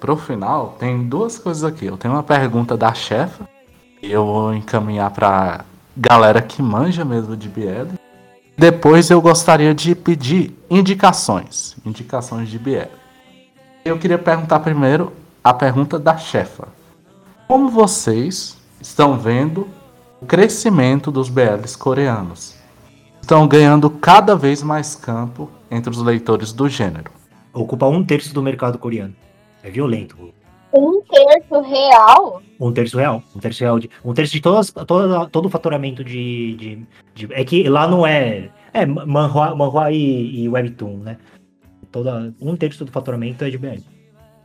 [0.00, 1.84] Pro final, tem duas coisas aqui.
[1.84, 3.46] Eu tenho uma pergunta da chefa.
[4.02, 8.00] E eu vou encaminhar pra galera que manja mesmo de BL.
[8.57, 12.87] depois eu gostaria de pedir indicações, indicações de BL.
[13.83, 15.11] Eu queria perguntar primeiro
[15.43, 16.69] a pergunta da chefa.
[17.49, 19.67] Como vocês estão vendo
[20.21, 22.55] o crescimento dos BLs coreanos?
[23.21, 27.11] Estão ganhando cada vez mais campo entre os leitores do gênero.
[27.53, 29.15] Ocupa um terço do mercado coreano.
[29.61, 30.33] É violento.
[30.77, 32.41] Um terço real?
[32.59, 33.23] Um terço real.
[33.35, 33.79] Um terço real.
[33.79, 37.87] De, um terço de todas, toda, todo o faturamento de, de, de- É que lá
[37.87, 38.49] não é.
[38.73, 41.17] É manhua, manhua e, e webtoon, né?
[41.91, 43.79] Toda, um terço do faturamento é de BL.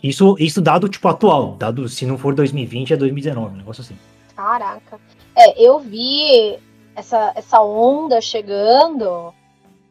[0.03, 1.57] Isso, isso dado, tipo, atual.
[1.59, 3.97] Dado, se não for 2020, é 2019, um negócio assim.
[4.37, 4.99] Caraca.
[5.37, 6.59] É, eu vi
[6.95, 9.35] essa, essa onda chegando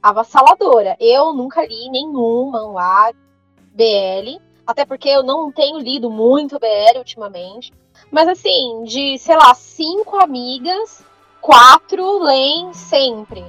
[0.02, 0.96] avassaladora.
[1.00, 3.12] Eu nunca li nenhum manhwa
[3.76, 4.40] BL,
[4.70, 7.74] até porque eu não tenho lido muito BL ultimamente.
[8.12, 11.04] Mas assim, de, sei lá, cinco amigas,
[11.42, 13.44] quatro leem sempre.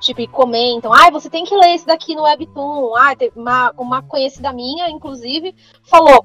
[0.00, 2.96] Tipo, comentam, ai, você tem que ler esse daqui no Webtoon.
[2.96, 5.54] Ah, teve uma, uma conhecida minha, inclusive,
[5.84, 6.24] falou: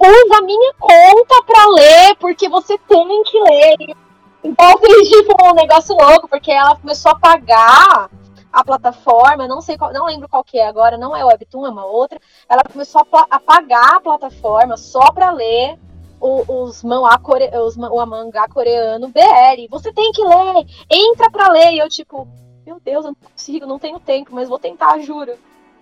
[0.00, 3.94] usa a minha conta pra ler, porque você tem que ler.
[4.42, 8.08] Então, assim, tipo, um negócio louco, porque ela começou a pagar
[8.56, 11.66] a plataforma, não sei qual, não lembro qual que é agora, não é o Webtoon,
[11.66, 12.18] é uma outra.
[12.48, 15.78] Ela começou a, pla- a pagar a plataforma só pra ler
[16.18, 19.68] o- os manhwa core, os, o mangá coreano BL.
[19.70, 21.72] Você tem que ler, entra pra ler.
[21.72, 22.26] E eu, tipo,
[22.66, 25.32] meu Deus, eu não consigo, não tenho tempo, mas vou tentar, juro.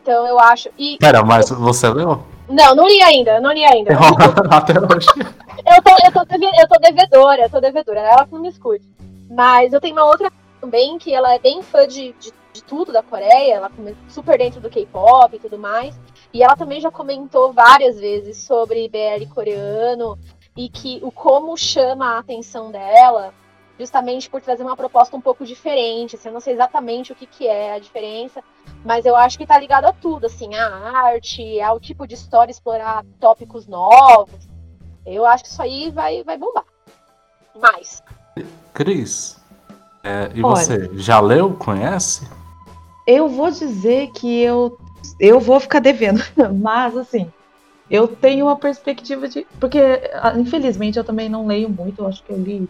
[0.03, 0.68] Então eu acho.
[0.77, 0.99] E.
[0.99, 2.22] Pera, mas você leu?
[2.49, 3.93] Não, não li ainda, não li ainda.
[4.51, 5.07] Até hoje.
[5.64, 8.85] Eu tô, eu, tô, eu tô devedora, eu tô devedora, ela não me escute.
[9.31, 12.93] Mas eu tenho uma outra também que ela é bem fã de, de, de tudo
[12.93, 13.71] da Coreia, ela
[14.09, 15.99] super dentro do K-pop e tudo mais.
[16.33, 20.17] E ela também já comentou várias vezes sobre BL coreano
[20.57, 23.35] e que o como chama a atenção dela,
[23.79, 26.15] justamente por trazer uma proposta um pouco diferente.
[26.15, 28.41] Assim, eu não sei exatamente o que, que é a diferença,
[28.85, 30.67] mas eu acho que tá ligado a tudo, assim, a
[31.07, 34.49] arte, ao tipo de história explorar tópicos novos.
[35.05, 36.65] Eu acho que isso aí vai, vai bombar.
[37.61, 38.01] Mais.
[38.73, 39.41] Cris,
[40.05, 40.57] é, e Olha.
[40.57, 41.55] você, já leu?
[41.55, 42.29] Conhece?
[43.07, 44.79] Eu vou dizer que eu,
[45.21, 46.21] eu vou ficar devendo,
[46.61, 47.31] mas assim,
[47.91, 49.47] eu tenho uma perspectiva de.
[49.61, 49.79] Porque,
[50.15, 52.69] ah, infelizmente, eu também não leio muito, eu acho que eu li.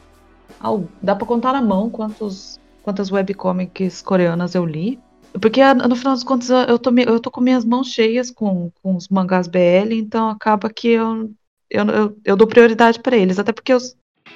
[1.02, 4.98] Dá pra contar na mão quantos, quantas webcomics coreanas eu li.
[5.40, 8.70] Porque, ah, no final das contas, eu tô, eu tô com minhas mãos cheias com,
[8.82, 11.30] com os mangás BL, então acaba que eu,
[11.70, 13.38] eu, eu, eu dou prioridade pra eles.
[13.38, 13.78] Até porque eu,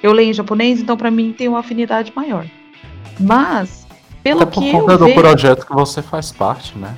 [0.02, 2.46] eu leio em japonês, então pra mim tem uma afinidade maior.
[3.20, 3.86] Mas,
[4.22, 5.20] pelo Até por que eu conta do vejo.
[5.20, 6.94] projeto que você faz parte, né?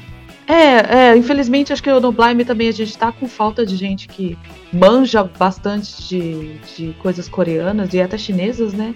[0.46, 4.08] É, é, infelizmente acho que no Blime também a gente tá com falta de gente
[4.08, 4.36] que
[4.72, 8.92] manja bastante de, de coisas coreanas e até chinesas, né?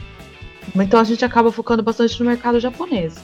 [0.74, 3.14] Então a gente acaba focando bastante no mercado japonês.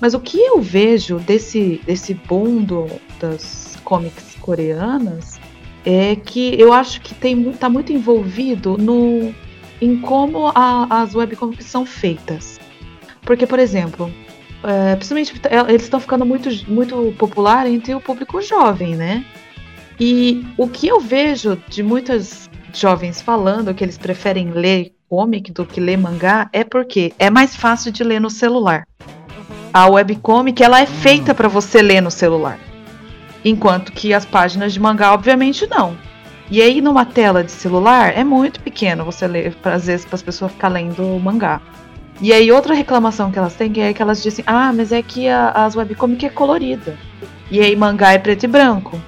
[0.00, 2.86] Mas o que eu vejo desse, desse boom do-
[3.18, 5.40] das comics coreanas
[5.84, 9.34] é que eu acho que tem, tá muito envolvido no,
[9.80, 12.60] em como a- as webcomics são feitas.
[13.22, 14.12] Porque, por exemplo,
[14.64, 15.32] é, principalmente
[15.68, 19.24] eles estão ficando muito, muito popular entre o público jovem, né?
[20.00, 25.64] E o que eu vejo de muitas jovens falando que eles preferem ler comic do
[25.64, 28.86] que ler mangá é porque é mais fácil de ler no celular.
[29.72, 32.58] A webcomic ela é feita para você ler no celular,
[33.44, 35.96] enquanto que as páginas de mangá obviamente não.
[36.50, 40.22] E aí numa tela de celular é muito pequeno você ler, às vezes para as
[40.22, 41.60] pessoas ficar lendo mangá.
[42.20, 45.28] E aí outra reclamação que elas têm é que elas dizem, ah, mas é que
[45.28, 46.98] a, as webcomic é colorida.
[47.50, 49.00] E aí mangá é preto e branco.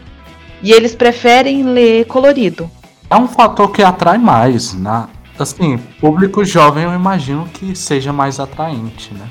[0.62, 2.70] E eles preferem ler colorido.
[3.10, 5.08] É um fator que atrai mais, né?
[5.38, 9.26] Assim, público jovem eu imagino que seja mais atraente, né?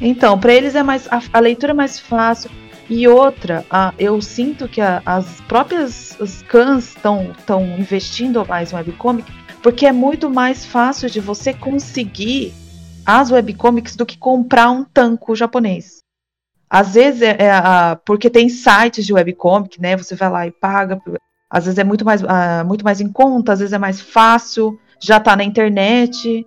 [0.00, 2.50] Então, para eles é mais a, a leitura é mais fácil.
[2.88, 8.76] E outra, a- eu sinto que a- as próprias os cans estão investindo mais em
[8.76, 9.30] webcomic,
[9.62, 12.52] porque é muito mais fácil de você conseguir
[13.18, 15.98] as webcomics do que comprar um tanco japonês.
[16.68, 19.96] Às vezes é, é porque tem sites de webcomic, né?
[19.96, 21.00] Você vai lá e paga.
[21.50, 24.78] Às vezes é muito mais, ah, muito mais em conta, às vezes é mais fácil,
[25.00, 26.46] já tá na internet.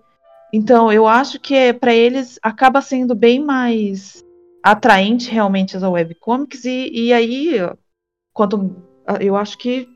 [0.53, 4.24] Então, eu acho que para eles acaba sendo bem mais
[4.64, 7.55] atraente realmente as webcomics e, e aí,
[8.32, 8.74] quanto
[9.20, 9.89] eu acho que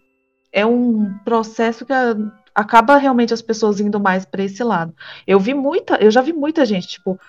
[0.51, 2.15] é um processo que a-
[2.58, 4.91] acaba realmente as pessoas indo mais para esse lado.
[5.28, 7.20] Eu vi muita, eu já vi muita gente, tipo,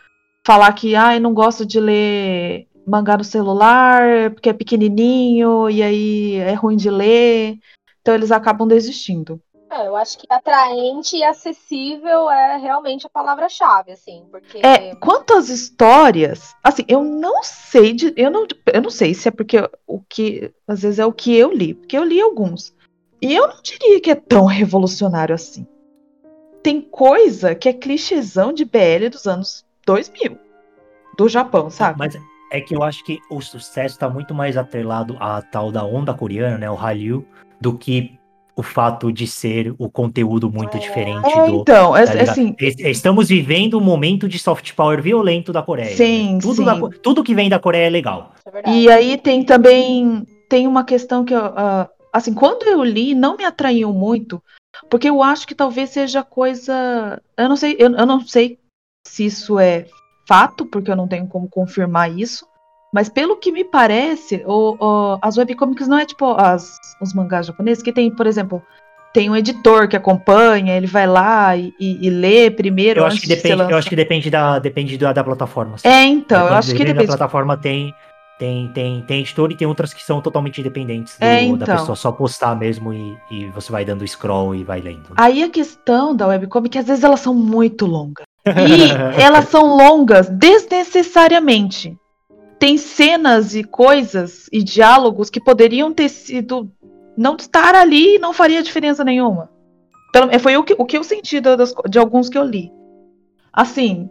[0.46, 5.82] falar que ah, eu não gosto de ler mangá no celular, porque é pequenininho e
[5.82, 7.58] aí é ruim de ler.
[8.00, 9.38] Então eles acabam desistindo.
[9.70, 14.64] É, É, eu acho que atraente e acessível é realmente a palavra-chave, assim, porque.
[14.64, 18.14] É, quanto às histórias, assim, eu não sei de.
[18.16, 20.50] Eu não, eu não sei se é porque o que.
[20.66, 22.72] Às vezes é o que eu li, porque eu li alguns.
[23.20, 25.66] E eu não diria que é tão revolucionário assim.
[26.62, 30.38] Tem coisa que é clichêzão de BL dos anos 2000.
[31.16, 31.98] Do Japão, sabe?
[31.98, 32.16] Mas
[32.52, 36.14] é que eu acho que o sucesso está muito mais atrelado à tal da onda
[36.14, 36.70] coreana, né?
[36.70, 37.26] O Hallyu,
[37.60, 38.16] do que
[38.54, 41.60] o fato de ser o conteúdo muito diferente É, do.
[41.60, 42.30] então, é, tá ligado?
[42.30, 45.96] assim, Es- Estamos vivendo um momento de soft power violento da Coreia.
[45.96, 46.38] Sim, né?
[46.40, 46.64] tudo, sim.
[46.64, 48.32] da tudo que vem da Coreia é legal.
[48.64, 48.70] É.
[48.70, 53.36] E aí tem também tem uma questão que eu, ah, assim, quando eu li, não
[53.36, 54.42] me atraiu muito,
[54.90, 58.58] porque eu acho que talvez seja coisa, eu não sei, eu, eu não sei
[59.06, 59.86] se isso é
[60.26, 62.46] fato, porque eu não tenho como confirmar isso,
[62.92, 67.46] mas pelo que me parece, o, o- as webcomics não é tipo as, os mangás
[67.46, 68.62] japoneses que tem, por exemplo,
[69.12, 73.20] tem um editor que acompanha, ele vai lá e, e- e lê primeiro Eu acho
[73.20, 75.74] que de depende, eu acho que depende da, depende da, da plataforma.
[75.76, 75.88] assim.
[75.88, 76.98] É, então, eu Depende- acho que depende.
[76.98, 77.94] da plataforma tem
[78.38, 81.76] tem tem tem editor e tem outras que são totalmente independentes do- É, da então.
[81.76, 85.06] pessoa só postar mesmo e, e você vai dando scroll e vai lendo.
[85.16, 88.24] Aí a questão da webcomic é que às vezes elas são muito longas.
[88.46, 88.50] E
[89.20, 91.96] elas são longas desnecessariamente.
[92.58, 96.70] Tem cenas e coisas e diálogos que poderiam ter sido.
[97.16, 99.50] não estar ali e não faria diferença nenhuma.
[100.12, 102.70] Pelo- foi o que, o que eu senti da- das de alguns que eu li.
[103.52, 104.08] Assim,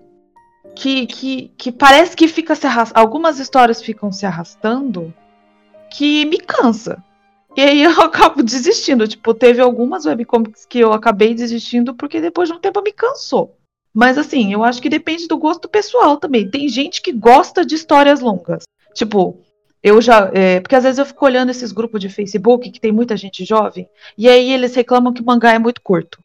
[0.75, 2.67] que, que, que parece que fica se.
[2.93, 5.13] Algumas histórias ficam se arrastando
[5.91, 7.03] que me cansa.
[7.55, 9.07] E aí eu acabo desistindo.
[9.07, 13.57] Tipo, teve algumas webcomics que eu acabei desistindo porque depois de um tempo me cansou.
[13.93, 16.49] Mas assim, eu acho que depende do gosto pessoal também.
[16.49, 18.63] Tem gente que gosta de histórias longas.
[18.93, 19.41] Tipo,
[19.81, 20.29] eu já.
[20.33, 23.45] é, porque às vezes eu fico olhando esses grupos de Facebook que tem muita gente
[23.45, 23.87] jovem,
[24.17, 26.19] e aí eles reclamam que o mangá é muito curto.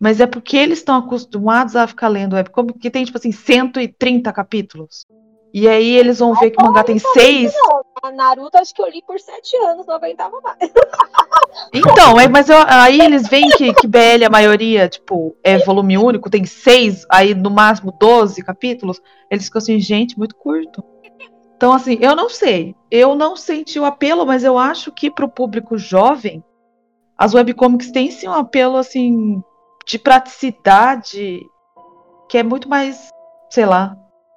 [0.00, 4.32] Mas é porque eles estão acostumados a ficar lendo webcomic que tem, tipo assim, 130
[4.32, 5.06] capítulos.
[5.52, 7.52] E aí eles vão ver que o mangá tem seis.
[8.02, 10.58] A Naruto, acho que eu li por sete anos, não aguentava mais.
[11.74, 15.98] Então, é, mas eu- aí eles veem que, que BL, a maioria, tipo, é volume
[15.98, 19.00] único, tem seis, aí no máximo 12 capítulos.
[19.30, 20.84] Eles ficam assim, gente, muito curto.
[21.56, 22.74] Então, assim, eu não sei.
[22.90, 26.44] Eu não senti o apelo, mas eu acho que pro público jovem,
[27.16, 29.42] as webcomics têm sim um apelo, assim,
[29.88, 31.40] de praticidade,
[32.28, 33.10] que é muito mais,
[33.50, 33.96] sei lá,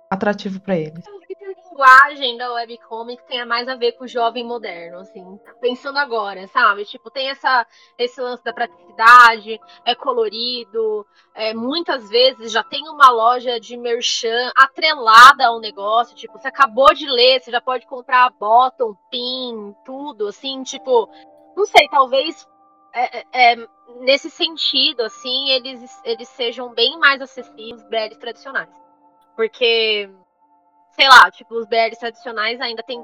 [0.10, 1.04] atrativo pra eles.
[1.06, 6.48] a linguagem da webcomic tenha mais a ver com o jovem moderno, assim, pensando agora,
[6.48, 6.86] sabe?
[6.86, 13.10] Tipo, tem essa, esse lance da praticidade, é colorido, é, muitas vezes já tem uma
[13.10, 18.32] loja de merchan atrelada ao negócio, tipo, você acabou de ler, você já pode comprar
[18.40, 21.10] bottom, pin, tudo, assim, tipo,
[21.58, 22.48] não sei, talvez
[22.94, 23.68] é, é, é,
[24.00, 28.70] nesse sentido, assim, eles, eles sejam bem mais acessíveis BLs tradicionais.
[29.36, 30.10] Porque
[30.92, 33.04] sei lá, tipo, os BLs tradicionais ainda tem.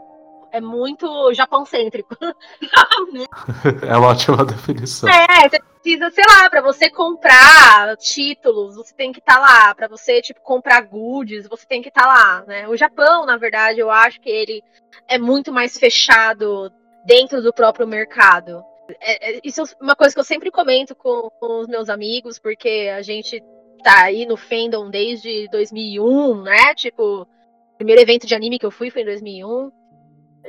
[0.49, 2.15] É muito japão-cêntrico.
[3.85, 5.09] É uma ótima definição.
[5.09, 9.75] É, você precisa, sei lá, pra você comprar títulos, você tem que estar lá.
[9.75, 12.67] Pra você, tipo, comprar goodies, você tem que estar lá, né?
[12.67, 14.63] O Japão, na verdade, eu acho que ele
[15.07, 16.71] é muito mais fechado
[17.05, 18.63] dentro do próprio mercado.
[18.99, 22.39] É, é- isso é uma coisa que eu sempre comento com, com os meus amigos,
[22.39, 23.43] porque a gente
[23.83, 26.73] tá aí no fandom desde 2001, né?
[26.75, 29.71] Tipo, o primeiro evento de anime que eu fui foi em 2001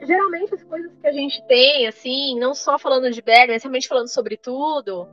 [0.03, 3.89] geralmente as coisas que a gente tem, assim, não só falando de BL, mas realmente
[3.89, 5.09] falando sobre tudo,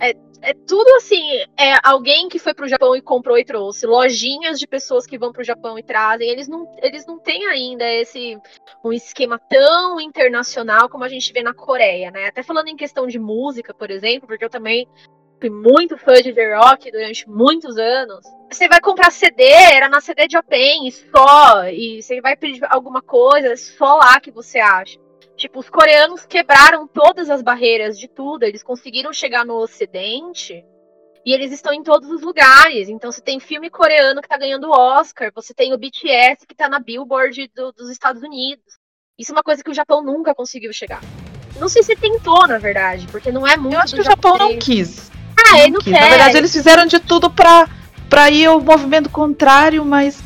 [0.00, 1.22] é, é tudo assim,
[1.56, 5.32] é alguém que foi pro Japão e comprou e trouxe, lojinhas de pessoas que vão
[5.32, 8.38] pro Japão e trazem, eles não, eles não têm ainda esse
[8.84, 12.26] um esquema tão internacional como a gente vê na Coreia, né?
[12.28, 14.86] Até falando em questão de música, por exemplo, porque eu também
[15.40, 18.24] fui muito fã de The Rock durante muitos anos.
[18.50, 23.02] Você vai comprar CD, era na CD de Open, só, e você vai pedir alguma
[23.02, 24.98] coisa, só lá que você acha.
[25.36, 30.64] Tipo, os coreanos quebraram todas as barreiras de tudo, eles conseguiram chegar no ocidente
[31.24, 32.88] e eles estão em todos os lugares.
[32.88, 36.68] Então você tem filme coreano que tá ganhando Oscar, você tem o BTS que tá
[36.68, 38.64] na Billboard do- dos Estados Unidos.
[39.18, 41.00] Isso é uma coisa que o Japão nunca conseguiu chegar.
[41.60, 43.74] Não sei se tentou, na verdade, porque não é muito.
[43.74, 45.10] Eu acho que o Japão não quis.
[45.38, 45.92] Ah, ele não quis.
[45.92, 46.00] quer.
[46.00, 47.68] Na verdade, eles fizeram de tudo pra,
[48.08, 50.18] pra ir ao movimento contrário, mas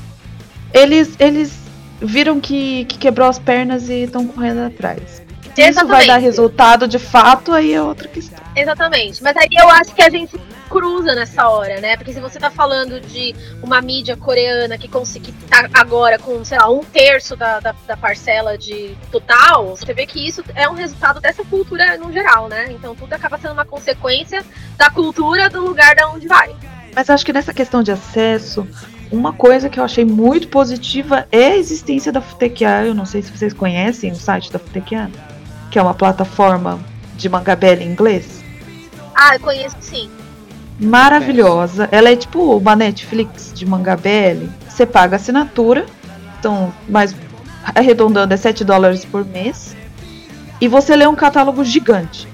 [0.75, 1.60] eles, eles
[2.01, 5.23] viram que, que quebrou as pernas e estão correndo atrás.
[5.55, 6.25] Se isso vai dar Exatamente.
[6.25, 8.39] resultado de fato, aí é outra questão.
[8.55, 9.23] Exatamente.
[9.23, 11.97] Mas aí eu acho que a gente cruza nessa hora, né?
[11.97, 16.59] Porque se você tá falando de uma mídia coreana que consegue tá agora com, sei
[16.59, 20.75] lá, um terço da, da, da, parcela de total, você vê que isso é um
[20.75, 22.71] resultado dessa cultura no geral, né?
[22.71, 24.45] Então tudo acaba sendo uma consequência
[24.77, 26.55] da cultura do lugar da onde vai.
[26.95, 28.67] Mas acho que nessa questão de acesso,
[29.11, 32.85] uma coisa que eu achei muito positiva é a existência da Futekia.
[32.85, 35.11] Eu não sei se vocês conhecem o site da Futekia,
[35.71, 36.81] que é uma plataforma
[37.17, 38.43] de mangabela em inglês.
[39.15, 40.11] Ah, eu conheço sim.
[40.81, 41.89] Maravilhosa.
[41.93, 44.51] Ela é tipo uma Netflix de mangabele.
[44.69, 45.85] Você paga assinatura,
[46.39, 47.15] então, mais
[47.75, 49.77] arredondando é 7 dólares por mês.
[50.61, 52.27] E você lê um catálogo gigante.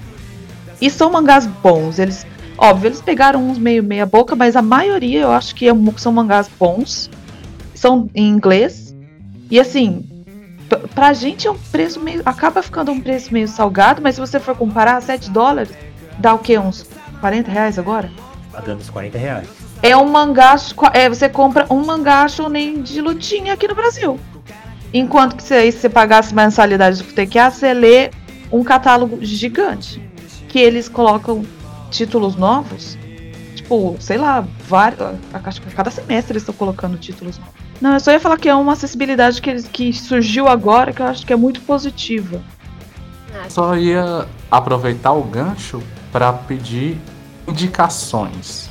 [0.79, 1.99] E são mangás bons.
[1.99, 2.25] Eles
[2.57, 6.11] Óbvio, eles pegaram uns meio meia boca, mas a maioria eu acho que é são
[6.11, 7.09] mangás bons.
[7.75, 8.95] São em inglês.
[9.51, 10.03] E assim,
[10.95, 12.21] pra gente é um preço meio.
[12.25, 15.71] Acaba ficando um preço meio salgado, mas se você for comparar, 7 dólares,
[16.17, 16.57] dá o quê?
[16.57, 16.89] Uns
[17.21, 18.09] 40 reais agora?
[18.51, 19.47] Tá dando uns 40 reais.
[19.83, 20.55] É um mangá.
[20.93, 24.19] É, você compra um mangá shonen de lutinha aqui no Brasil.
[24.91, 28.09] Enquanto que se você pagasse mensalidade do FTQA, você lê
[28.51, 30.01] um catálogo gigante.
[30.47, 31.45] Que eles colocam
[31.89, 32.97] títulos novos.
[33.55, 35.01] Tipo, sei lá, vários,
[35.33, 37.53] acho que cada semestre eles estão colocando títulos novos.
[37.81, 41.05] Não, eu só ia falar que é uma acessibilidade que, que surgiu agora que eu
[41.05, 42.41] acho que é muito positiva.
[43.33, 45.81] Ah, só ia aproveitar o gancho
[46.11, 46.97] para pedir
[47.47, 48.69] indicações.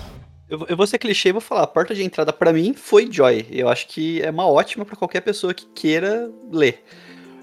[0.49, 3.11] Eu, eu vou ser clichê e vou falar, a porta de entrada para mim foi
[3.11, 3.47] Joy.
[3.51, 6.85] Eu acho que é uma ótima para qualquer pessoa que queira ler.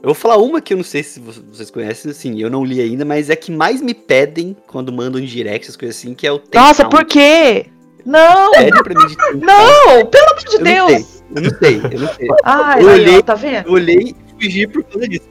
[0.04, 2.82] Eu vou falar uma que eu não sei se vocês conhecem, assim, eu não li
[2.82, 6.28] ainda, mas é que mais me pedem quando mandam em direct, essas coisas assim, que
[6.28, 7.68] é o Nossa, por quê?
[8.06, 8.52] Não!
[8.52, 9.16] Pede pra mim de
[9.46, 10.06] Não!
[10.08, 11.24] Pelo amor de eu Deus!
[11.30, 12.28] Não eu não sei, eu não sei.
[12.44, 13.66] Ai, eu aí, olhei, ó, tá vendo?
[13.66, 15.30] Eu olhei e fugi por causa disso.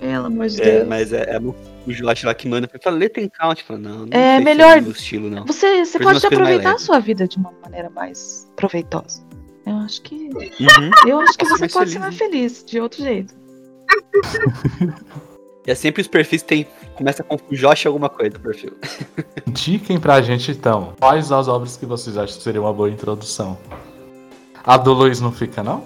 [0.00, 0.88] Pelo amor de é, Deus.
[0.88, 1.54] Mas é, é o
[1.92, 2.70] Josh lá que manda.
[2.80, 3.64] Fala, lê tem count.
[3.64, 4.80] Fala, não, não é sei melhor.
[4.80, 5.44] Se é estilo, não.
[5.44, 9.25] Você, você pode aproveitar a sua vida de uma maneira mais proveitosa.
[9.66, 10.14] Eu acho que.
[10.14, 10.90] Uhum.
[11.08, 13.34] Eu acho que você pode feliz, ser mais feliz de outro jeito.
[15.66, 16.66] E é sempre os perfis tem.
[16.94, 18.72] Começa com Josh alguma coisa, perfil.
[19.46, 20.94] Indiquem pra gente então.
[21.00, 23.58] Quais as obras que vocês acham que seria uma boa introdução?
[24.64, 25.84] A do Luiz não fica, não?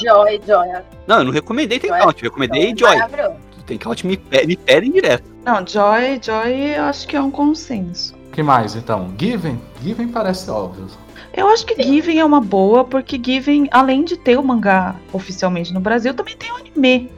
[0.00, 0.68] Joy, Joy.
[1.06, 2.00] Não, eu não recomendei tem Joy.
[2.00, 2.96] count, eu recomendei Joy.
[2.96, 3.36] Maravilhoso.
[3.66, 5.24] Tem count me, me pedem direto.
[5.44, 8.14] Não, Joy, Joy, eu acho que é um consenso.
[8.28, 9.12] O que mais então?
[9.18, 9.60] Given?
[9.82, 10.86] Given parece óbvio.
[11.32, 15.72] Eu acho que Given é uma boa, porque Given, além de ter o mangá oficialmente
[15.72, 17.10] no Brasil, também tem o anime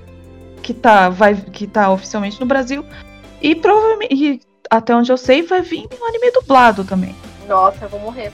[0.62, 2.84] que tá, vai, que tá oficialmente no Brasil.
[3.40, 4.40] E provavelmente, e
[4.70, 7.14] até onde eu sei, vai vir um anime dublado também.
[7.48, 8.32] Nossa, eu vou morrer.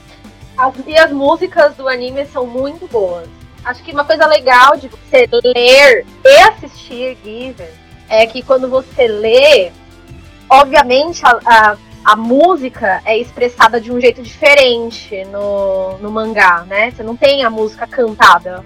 [0.57, 3.27] As, e as músicas do anime são muito boas.
[3.63, 7.67] Acho que uma coisa legal de você ler e assistir Given
[8.07, 9.71] é que quando você lê,
[10.49, 11.77] obviamente a, a,
[12.09, 16.89] a música é expressada de um jeito diferente no, no mangá, né?
[16.89, 18.65] Você não tem a música cantada.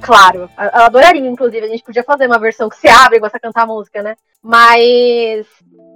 [0.00, 3.38] Claro, eu adoraria, inclusive, a gente podia fazer uma versão que se abre e gosta
[3.38, 4.14] de cantar a música, né?
[4.40, 5.48] Mas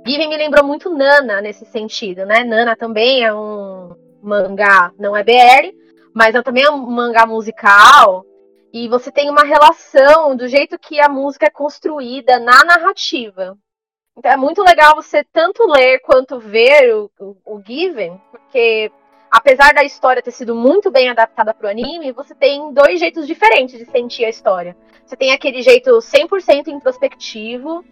[0.04, 2.42] Given me lembrou muito Nana nesse sentido, né?
[2.42, 5.72] Nana também é um mangá, não é BR,
[6.12, 8.24] mas é também um mangá musical.
[8.72, 13.56] E você tem uma relação do jeito que a música é construída na narrativa.
[14.16, 18.90] Então é muito legal você tanto ler quanto ver o, o, o Given, porque
[19.30, 23.26] apesar da história ter sido muito bem adaptada para o anime, você tem dois jeitos
[23.26, 24.76] diferentes de sentir a história.
[25.06, 27.84] Você tem aquele jeito 100% introspectivo,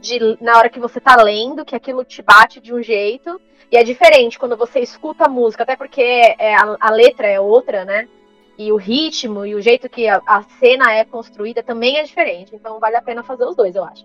[0.00, 3.40] de, na hora que você tá lendo, que aquilo te bate de um jeito,
[3.70, 7.38] e é diferente quando você escuta a música, até porque é, a, a letra é
[7.38, 8.08] outra, né?
[8.56, 12.54] E o ritmo e o jeito que a, a cena é construída também é diferente.
[12.54, 14.04] Então vale a pena fazer os dois, eu acho.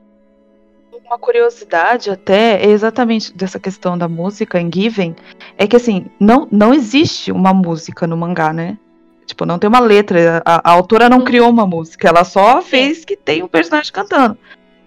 [0.94, 5.16] Uma curiosidade até é exatamente dessa questão da música em Given,
[5.58, 8.78] é que assim, não, não existe uma música no mangá, né?
[9.26, 11.24] Tipo, não tem uma letra, a, a autora não Hum.
[11.24, 14.38] criou uma música, ela só fez que tem um personagem cantando.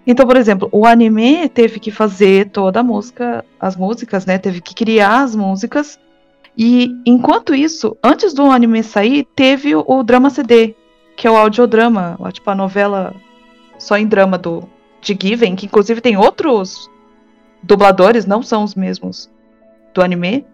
[0.05, 4.37] Então, por exemplo, o anime teve que fazer toda a música, as músicas, né?
[4.37, 5.99] Teve que criar as músicas.
[6.57, 10.73] E enquanto isso, antes do anime sair, teve o, o drama CD,
[11.17, 13.13] que é o audiodrama, tipo a novela
[13.77, 14.63] só em drama do
[15.13, 16.89] de Given, que inclusive tem outros
[17.63, 19.29] dubladores, não são os mesmos
[19.93, 20.45] do anime,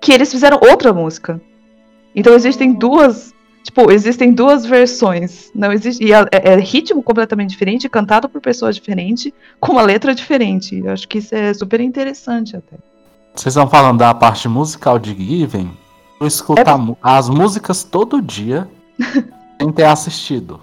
[0.00, 1.40] que eles fizeram outra música.
[2.14, 5.50] Então existem duas, tipo, existem duas versões.
[5.54, 10.14] Não existe e é, é ritmo completamente diferente, cantado por pessoas diferentes, com uma letra
[10.14, 10.78] diferente.
[10.78, 12.76] Eu acho que isso é super interessante até.
[13.34, 15.70] Vocês estão falando da parte musical de Given?
[16.18, 18.66] Eu escuto É- as músicas todo dia
[19.60, 20.60] sem ter assistido.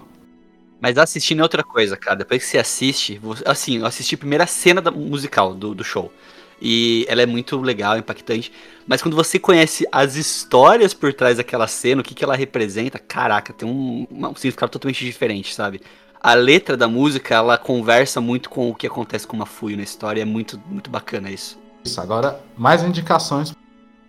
[0.84, 2.16] Mas assistindo é outra coisa, cara.
[2.16, 5.82] Depois que você assiste, você- assim, eu assisti a primeira cena da musical do, do
[5.82, 6.12] show.
[6.60, 8.52] E ela é muito legal, impactante.
[8.86, 12.98] Mas quando você conhece as histórias por trás daquela cena, o que, que ela representa,
[12.98, 15.80] caraca, tem um, um significado totalmente diferente, sabe?
[16.20, 19.82] A letra da música, ela conversa muito com o que acontece com uma Fuyo na
[19.82, 20.20] história.
[20.20, 21.58] É muito, muito bacana isso.
[21.82, 23.54] Isso, agora mais indicações.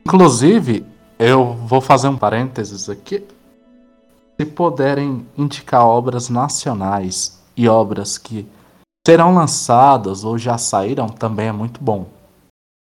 [0.06, 0.86] Inclusive,
[1.18, 3.24] eu vou fazer um parênteses aqui.
[4.38, 8.46] Se puderem indicar obras nacionais e obras que
[9.06, 12.08] serão lançadas ou já saíram, também é muito bom.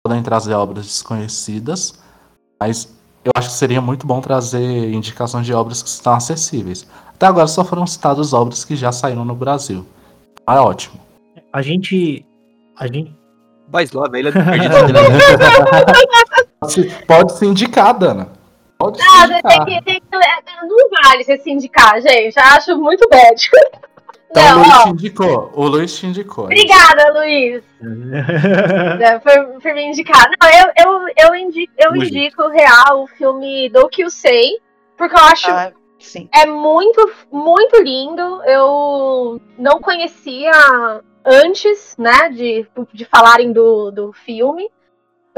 [0.05, 1.94] Podem trazer obras desconhecidas,
[2.60, 2.94] mas
[3.24, 6.86] eu acho que seria muito bom trazer indicações de obras que estão acessíveis.
[7.09, 9.85] Até agora só foram citadas obras que já saíram no Brasil.
[10.48, 11.01] É ótimo.
[11.52, 12.24] A gente.
[12.78, 13.14] A gente.
[13.68, 14.74] Boys Love, ele é perdido.
[16.60, 18.28] Pode, pode se indicar, Dana.
[18.81, 19.43] Pode Ah, indicar.
[19.43, 22.39] tem que, tem que, é, não vale você se indicar, gente.
[22.39, 23.57] Acho muito médico.
[24.31, 24.82] Então, o Não, Luiz ó.
[24.85, 25.51] te indicou.
[25.55, 26.44] O Luiz te indicou.
[26.44, 30.24] Obrigada, Luiz, né, por, por me indicar.
[30.40, 34.59] Não, eu, eu, eu, indico, eu indico real o filme Do Que Eu Sei,
[34.97, 36.28] porque eu acho Ah, sim.
[36.32, 38.23] é muito, muito lindo.
[38.44, 40.52] Eu não conhecia
[41.27, 44.70] antes, né, de, de falarem do, do filme.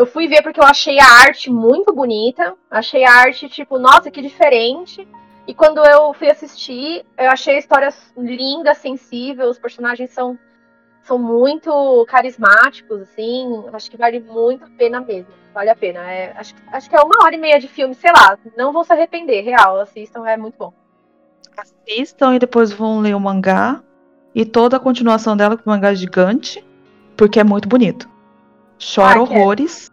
[0.03, 2.57] Eu fui ver porque eu achei a arte muito bonita.
[2.69, 5.07] Achei a arte, tipo, nossa, que diferente.
[5.47, 9.49] E quando eu fui assistir, eu achei a história linda, sensível.
[9.49, 10.37] Os personagens são,
[11.05, 13.65] são muito carismáticos, assim.
[13.73, 15.33] Acho que vale muito a pena mesmo.
[15.55, 16.01] Vale a pena.
[16.01, 18.37] É, acho, acho que é uma hora e meia de filme, sei lá.
[18.57, 19.79] Não vão se arrepender, real.
[19.79, 20.73] Assistam, é muito bom.
[21.57, 23.81] Assistam e depois vão ler o mangá.
[24.35, 26.65] E toda a continuação dela com o mangá gigante.
[27.17, 28.11] Porque é muito bonito.
[28.79, 29.41] Choro Ah, quero.
[29.41, 29.92] horrores.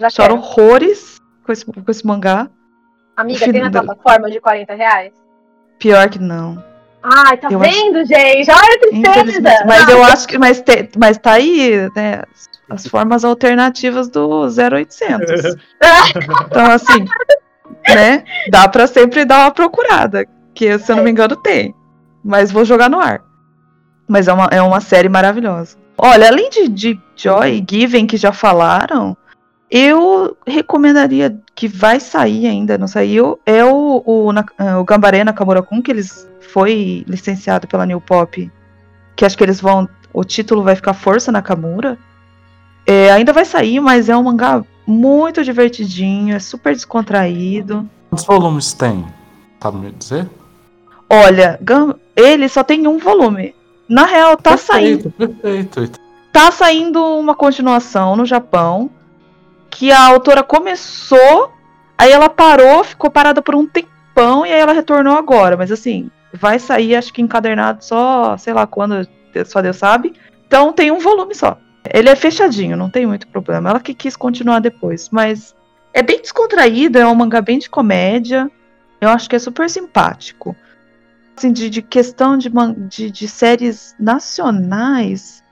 [0.00, 0.40] Já Choro quero.
[0.42, 2.48] horrores com esse, com esse mangá.
[3.16, 5.12] Amiga, tem na plataforma de 40 reais?
[5.78, 6.62] Pior que não.
[7.02, 8.50] Ai, tá Eu acho- vendo, gente?
[8.50, 9.64] Olha a tristeza!
[9.66, 10.38] Mas Não, eu acho que.
[10.38, 12.22] Mas, te- mas tá aí, né?
[12.32, 15.56] as- As formas alternativas do 0800.
[16.46, 17.04] Então, assim,
[17.94, 18.24] né?
[18.50, 20.26] Dá pra sempre dar uma procurada.
[20.54, 21.74] Que, se eu não me engano, tem.
[22.22, 23.22] Mas vou jogar no ar.
[24.06, 25.76] Mas é uma, é uma série maravilhosa.
[25.96, 29.16] Olha, além de, de Joy e Given, que já falaram,
[29.70, 35.22] eu recomendaria que vai sair ainda, não saiu, é o, o, Na- eh, o Gambaré
[35.22, 38.50] Nakamura-kun, que eles foi licenciado pela New Pop.
[39.14, 39.88] Que acho que eles vão.
[40.12, 41.96] O título vai ficar Força Nakamura.
[42.86, 47.88] É, ainda vai sair, mas é um mangá muito divertidinho, é super descontraído.
[48.08, 49.06] Quantos volumes tem?
[49.62, 50.28] Sabe me dizer?
[51.08, 51.60] Olha,
[52.16, 53.54] ele só tem um volume.
[53.88, 55.10] Na real, tá saindo.
[55.10, 56.00] Perfeito, perfeito.
[56.32, 58.90] Tá saindo uma continuação no Japão.
[59.70, 61.52] Que a autora começou,
[61.96, 65.56] aí ela parou, ficou parada por um tempão e aí ela retornou agora.
[65.56, 69.06] Mas assim, vai sair, acho que encadernado só, sei lá quando,
[69.46, 70.14] só Deus sabe.
[70.46, 71.58] Então tem um volume só.
[71.92, 73.70] Ele é fechadinho, não tem muito problema.
[73.70, 75.54] Ela que quis continuar depois, mas
[75.94, 78.50] é bem descontraído, é um mangá bem de comédia.
[79.00, 80.54] Eu acho que é super simpático.
[81.36, 82.50] Assim, de, de questão de,
[82.88, 85.42] de, de séries nacionais,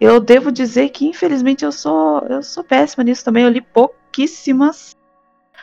[0.00, 3.44] eu devo dizer que infelizmente eu sou eu sou péssima nisso também.
[3.44, 4.96] Eu li pouquíssimas,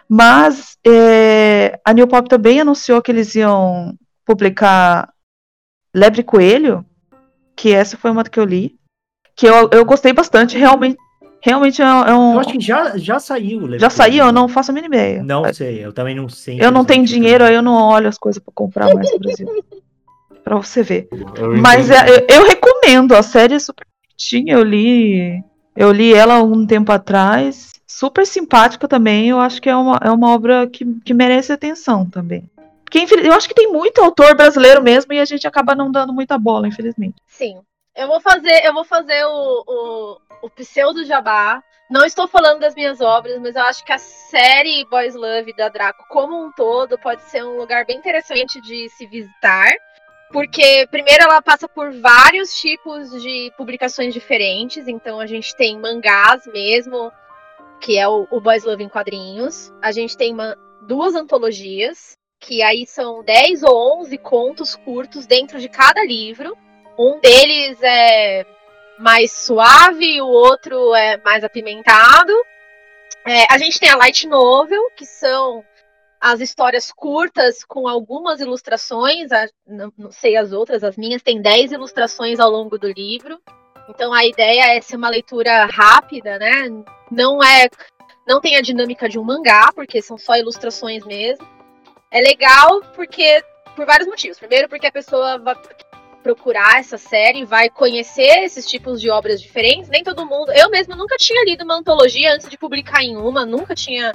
[0.07, 5.11] mas é, a New Pop também anunciou que eles iam publicar
[5.93, 6.85] Lebre Coelho,
[7.55, 8.76] que essa foi uma que eu li,
[9.35, 10.57] que eu, eu gostei bastante.
[10.57, 10.97] Realmente,
[11.41, 13.60] realmente é, é um Eu acho que já, já saiu.
[13.60, 13.89] o já Leprechaun.
[13.89, 14.26] saiu.
[14.26, 15.23] Eu não faço a mínima ideia.
[15.23, 16.57] Não sei, eu também não sei.
[16.60, 19.47] Eu não tenho dinheiro, aí eu não olho as coisas pra comprar mais no Brasil.
[20.43, 21.07] Pra você ver.
[21.38, 23.88] Eu Mas é, eu, eu recomendo, a série é super
[24.24, 25.44] bonitinha, eu li.
[25.76, 27.74] Eu li ela um tempo atrás.
[27.86, 29.30] Super simpática também.
[29.30, 32.50] Eu acho que é uma, é uma obra que, que merece atenção também.
[32.84, 36.14] Porque eu acho que tem muito autor brasileiro mesmo e a gente acaba não dando
[36.14, 37.16] muita bola, infelizmente.
[37.28, 37.60] Sim.
[37.95, 41.62] Eu vou fazer, eu vou fazer o, o, o pseudo jabá.
[41.90, 45.70] Não estou falando das minhas obras, mas eu acho que a série Boys Love da
[45.70, 49.70] Draco como um todo pode ser um lugar bem interessante de se visitar.
[50.34, 54.88] Porque, primeiro, ela passa por vários tipos de publicações diferentes.
[54.88, 57.11] Então, a gente tem mangás mesmo,
[57.80, 59.72] que é o, o Boys Love em quadrinhos.
[59.80, 60.55] A gente tem ma-
[60.88, 66.57] duas antologias, que aí são 10 ou 11 contos curtos dentro de cada livro.
[66.97, 68.43] Um deles é
[68.97, 72.34] mais suave, o outro é mais apimentado.
[73.26, 75.64] É, a gente tem a Light Novel, que são
[76.24, 79.28] as histórias curtas com algumas ilustrações.
[79.68, 83.38] não, sei as outras, as minhas têm 10 ilustrações ao longo do livro.
[83.90, 86.70] Então a ideia é ser uma leitura rápida, né?
[87.12, 87.68] Não é.
[88.26, 91.45] Não tem a dinâmica de um mangá, porque são só ilustrações mesmo.
[92.10, 93.44] É legal porque.
[93.76, 94.40] Por vários motivos.
[94.40, 95.56] Primeiro, porque a pessoa vai,
[96.24, 99.90] procurar essa série, vai conhecer esses tipos de obras diferentes.
[99.90, 100.52] Nem todo mundo.
[100.54, 104.14] Eu mesma nunca tinha lido uma antologia antes de publicar em uma, nunca tinha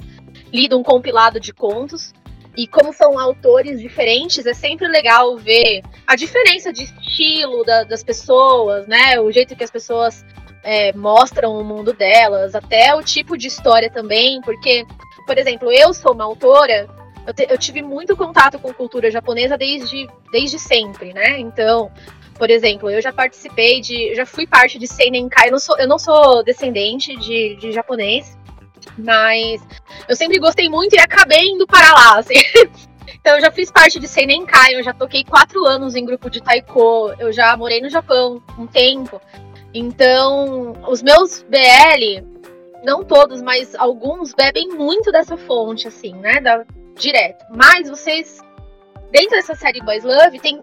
[0.51, 2.13] lido um compilado de contos.
[2.57, 8.03] E como são autores diferentes, é sempre legal ver a diferença de estilo da, das
[8.03, 9.19] pessoas, né?
[9.19, 10.25] O jeito que as pessoas
[10.63, 14.85] é, mostram o mundo delas, até o tipo de história também, porque,
[15.25, 16.89] por exemplo, eu sou uma autora,
[17.25, 21.39] eu, te, eu tive muito contato com cultura japonesa desde, desde sempre, né?
[21.39, 21.91] Então,
[22.39, 24.15] por exemplo, eu já participei de.
[24.15, 25.49] já fui parte de Seinenkai.
[25.49, 28.37] Eu não sou, eu não sou descendente de, de japonês,
[28.97, 29.61] mas
[30.07, 32.35] eu sempre gostei muito e acabei indo para lá, assim.
[33.21, 36.41] Então eu já fiz parte de Seinenkai, eu já toquei quatro anos em grupo de
[36.41, 39.19] taiko, eu já morei no Japão um tempo.
[39.73, 42.25] Então, os meus BL,
[42.83, 46.39] não todos, mas alguns bebem muito dessa fonte, assim, né?
[46.39, 46.63] Da,
[46.97, 47.45] direto.
[47.55, 48.41] Mas vocês,
[49.11, 50.61] dentro dessa série Boys Love, tem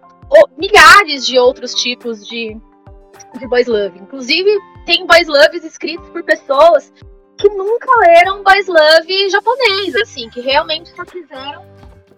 [0.57, 2.57] milhares de outros tipos de,
[3.39, 3.99] de Boys Love.
[3.99, 4.49] Inclusive,
[4.85, 6.91] tem Boys Loves escritos por pessoas
[7.37, 11.65] que nunca leram Boys Love japonês, assim, que realmente só quiseram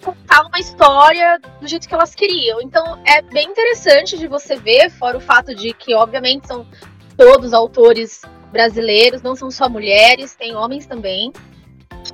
[0.04, 2.62] contar uma história do jeito que elas queriam.
[2.62, 6.66] Então é bem interessante de você ver, fora o fato de que, obviamente, são
[7.18, 8.22] todos autores
[8.52, 11.32] brasileiros, não são só mulheres, tem homens também.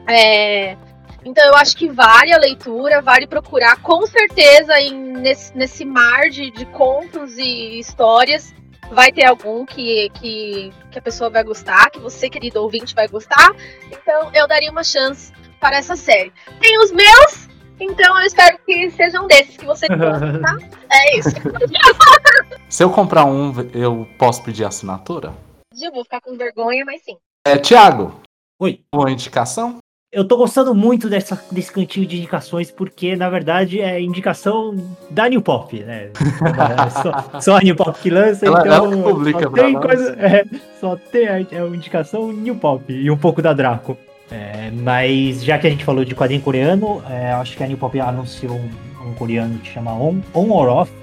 [0.07, 0.75] É,
[1.23, 6.29] então eu acho que vale a leitura, vale procurar, com certeza, em, nesse, nesse mar
[6.29, 8.53] de, de contos e histórias
[8.91, 13.07] vai ter algum que, que, que a pessoa vai gostar, que você, querido ouvinte, vai
[13.07, 13.53] gostar.
[13.91, 16.31] Então eu daria uma chance para essa série.
[16.59, 17.47] Tem os meus,
[17.79, 20.57] então eu espero que sejam desses que você gosta, tá?
[20.91, 21.29] É isso.
[22.69, 25.33] Se eu comprar um, eu posso pedir assinatura?
[25.81, 27.17] Eu vou ficar com vergonha, mas sim.
[27.45, 28.21] É, Thiago.
[28.59, 28.81] Oi.
[28.93, 29.79] Uma indicação?
[30.15, 34.73] Eu tô gostando muito dessa, desse cantinho de indicações, porque na verdade é indicação
[35.09, 36.07] da New Pop, né?
[36.07, 38.93] É só, só, a New Pop que lança, ela, então.
[38.93, 40.45] Ela publica só tem coisa, é,
[40.79, 43.97] Só tem a, é indicação New Pop e um pouco da Draco.
[44.31, 47.77] É, mas já que a gente falou de quadrinho coreano, é, acho que a New
[47.77, 50.93] Pop anunciou um, um, coreano que chama On, On or Off.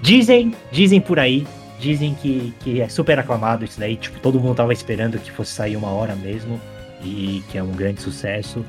[0.00, 1.44] Dizem, dizem por aí,
[1.80, 5.50] dizem que, que é super aclamado isso daí, tipo, todo mundo tava esperando que fosse
[5.50, 6.60] sair uma hora mesmo
[7.06, 8.64] e que é um grande sucesso.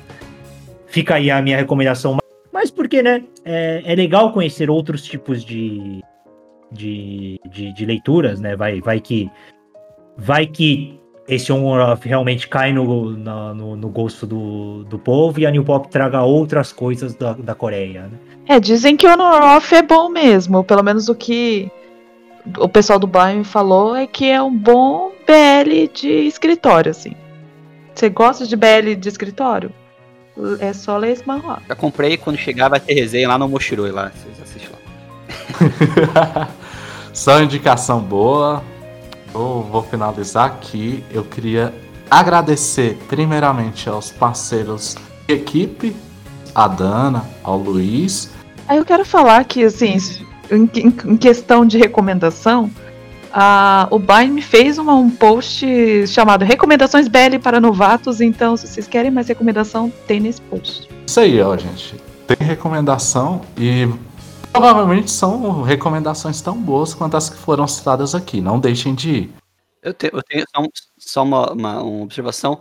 [0.87, 2.17] Fica aí a minha recomendação.
[2.51, 3.23] Mas porque, né?
[3.43, 6.01] É, é legal conhecer outros tipos de,
[6.71, 8.55] de, de, de, leituras, né?
[8.55, 9.29] Vai, vai que
[10.17, 15.51] vai que esse On realmente cai no, no, no, gosto do, do povo e a
[15.51, 18.17] New Pop traga outras coisas da, da Coreia, né?
[18.47, 21.69] É, dizem que o On é bom mesmo, pelo menos o que
[22.57, 27.13] o pessoal do Bayern falou é que é um bom BL de escritório, assim.
[27.97, 29.71] Você gosta de BL de escritório?
[30.59, 31.59] É só ler esse manhwa.
[31.67, 34.11] Já comprei quando chegar vai ter resenha lá no Moshiroi lá.
[34.11, 36.47] Vocês assistem lá.
[37.11, 38.63] só indicação boa.
[39.33, 41.03] Eu vou finalizar aqui.
[41.09, 41.73] Eu queria
[42.07, 44.95] agradecer primeiramente aos parceiros
[45.27, 45.95] de equipe,
[46.53, 48.29] a Dana, ao Luiz.
[48.67, 49.97] Aí eu quero falar que, assim,
[50.51, 52.69] em, em questão de recomendação,
[53.39, 55.63] a, o Bain fez uma, um post
[56.07, 60.89] chamado Recomendações BL para Novatos, então se vocês querem mais recomendação, tem nesse post.
[61.05, 61.93] Isso aí, ó, gente.
[62.25, 63.87] Tem recomendação e
[64.51, 68.41] provavelmente são recomendações tão boas quanto as que foram citadas aqui.
[68.41, 69.29] Não deixem de ir.
[69.83, 70.63] Eu tenho, eu tenho só,
[70.97, 72.59] só uma, uma, uma, observação.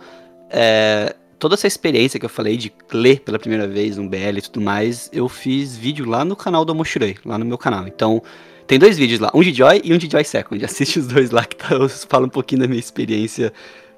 [0.51, 4.43] É, toda essa experiência que eu falei de ler pela primeira vez um BL e
[4.43, 7.89] tudo mais, eu fiz vídeo lá no canal do Amoshirei, lá no meu canal.
[7.89, 8.23] Então,
[8.67, 10.63] tem dois vídeos lá, um de Joy e um de Joy Second.
[10.65, 13.53] Assiste os dois lá que tá, eu falo um pouquinho da minha experiência,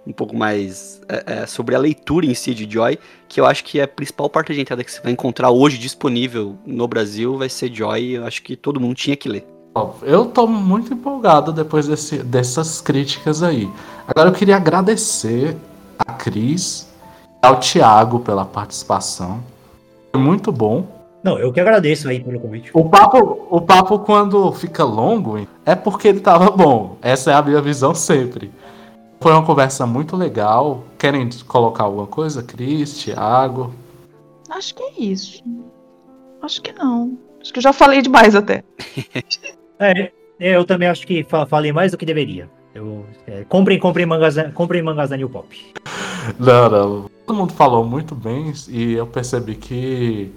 [0.06, 3.64] um pouco mais é, é, sobre a leitura em si de Joy, que eu acho
[3.64, 7.36] que é a principal parte de entrada que você vai encontrar hoje disponível no Brasil
[7.36, 8.16] vai ser Joy.
[8.16, 9.46] Eu acho que todo mundo tinha que ler.
[10.02, 13.70] Eu tô muito empolgado depois desse, dessas críticas aí.
[14.08, 15.56] Agora eu queria agradecer
[15.98, 16.88] a Cris
[17.42, 19.40] e ao Thiago pela participação.
[20.12, 20.97] Foi muito bom.
[21.28, 22.70] Não, eu que agradeço aí pelo convite.
[22.72, 26.96] O papo, o papo quando fica longo é porque ele tava bom.
[27.02, 28.50] Essa é a minha visão sempre.
[29.20, 30.84] Foi uma conversa muito legal.
[30.96, 33.74] Querem colocar alguma coisa, Cris, Thiago?
[34.48, 35.42] Acho que é isso.
[36.40, 37.18] Acho que não.
[37.42, 38.64] Acho que eu já falei demais até.
[39.78, 40.10] é,
[40.40, 42.48] eu também acho que falei mais do que deveria.
[42.74, 45.54] Eu, é, comprem, comprem mangás, comprem mangás da New Pop.
[46.38, 47.10] Não, não.
[47.26, 50.32] Todo mundo falou muito bem e eu percebi que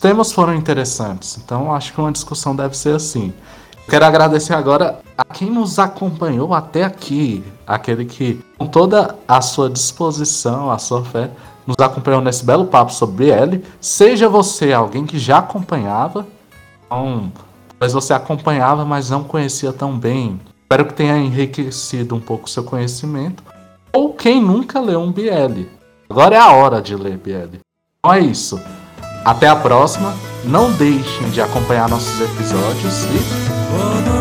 [0.00, 3.34] temas foram interessantes, então acho que uma discussão deve ser assim.
[3.90, 9.68] Quero agradecer agora a quem nos acompanhou até aqui, aquele que, com toda a sua
[9.68, 11.30] disposição, a sua fé,
[11.66, 13.64] nos acompanhou nesse belo papo sobre ele.
[13.80, 16.26] Seja você alguém que já acompanhava,
[16.86, 17.32] então,
[17.70, 20.40] talvez você acompanhava, mas não conhecia tão bem.
[20.62, 23.42] Espero que tenha enriquecido um pouco o seu conhecimento.
[23.92, 25.66] Ou quem nunca leu um BL.
[26.08, 27.58] Agora é a hora de ler BL.
[27.98, 28.60] Então é isso.
[29.24, 30.14] Até a próxima.
[30.44, 34.17] Não deixem de acompanhar nossos episódios e.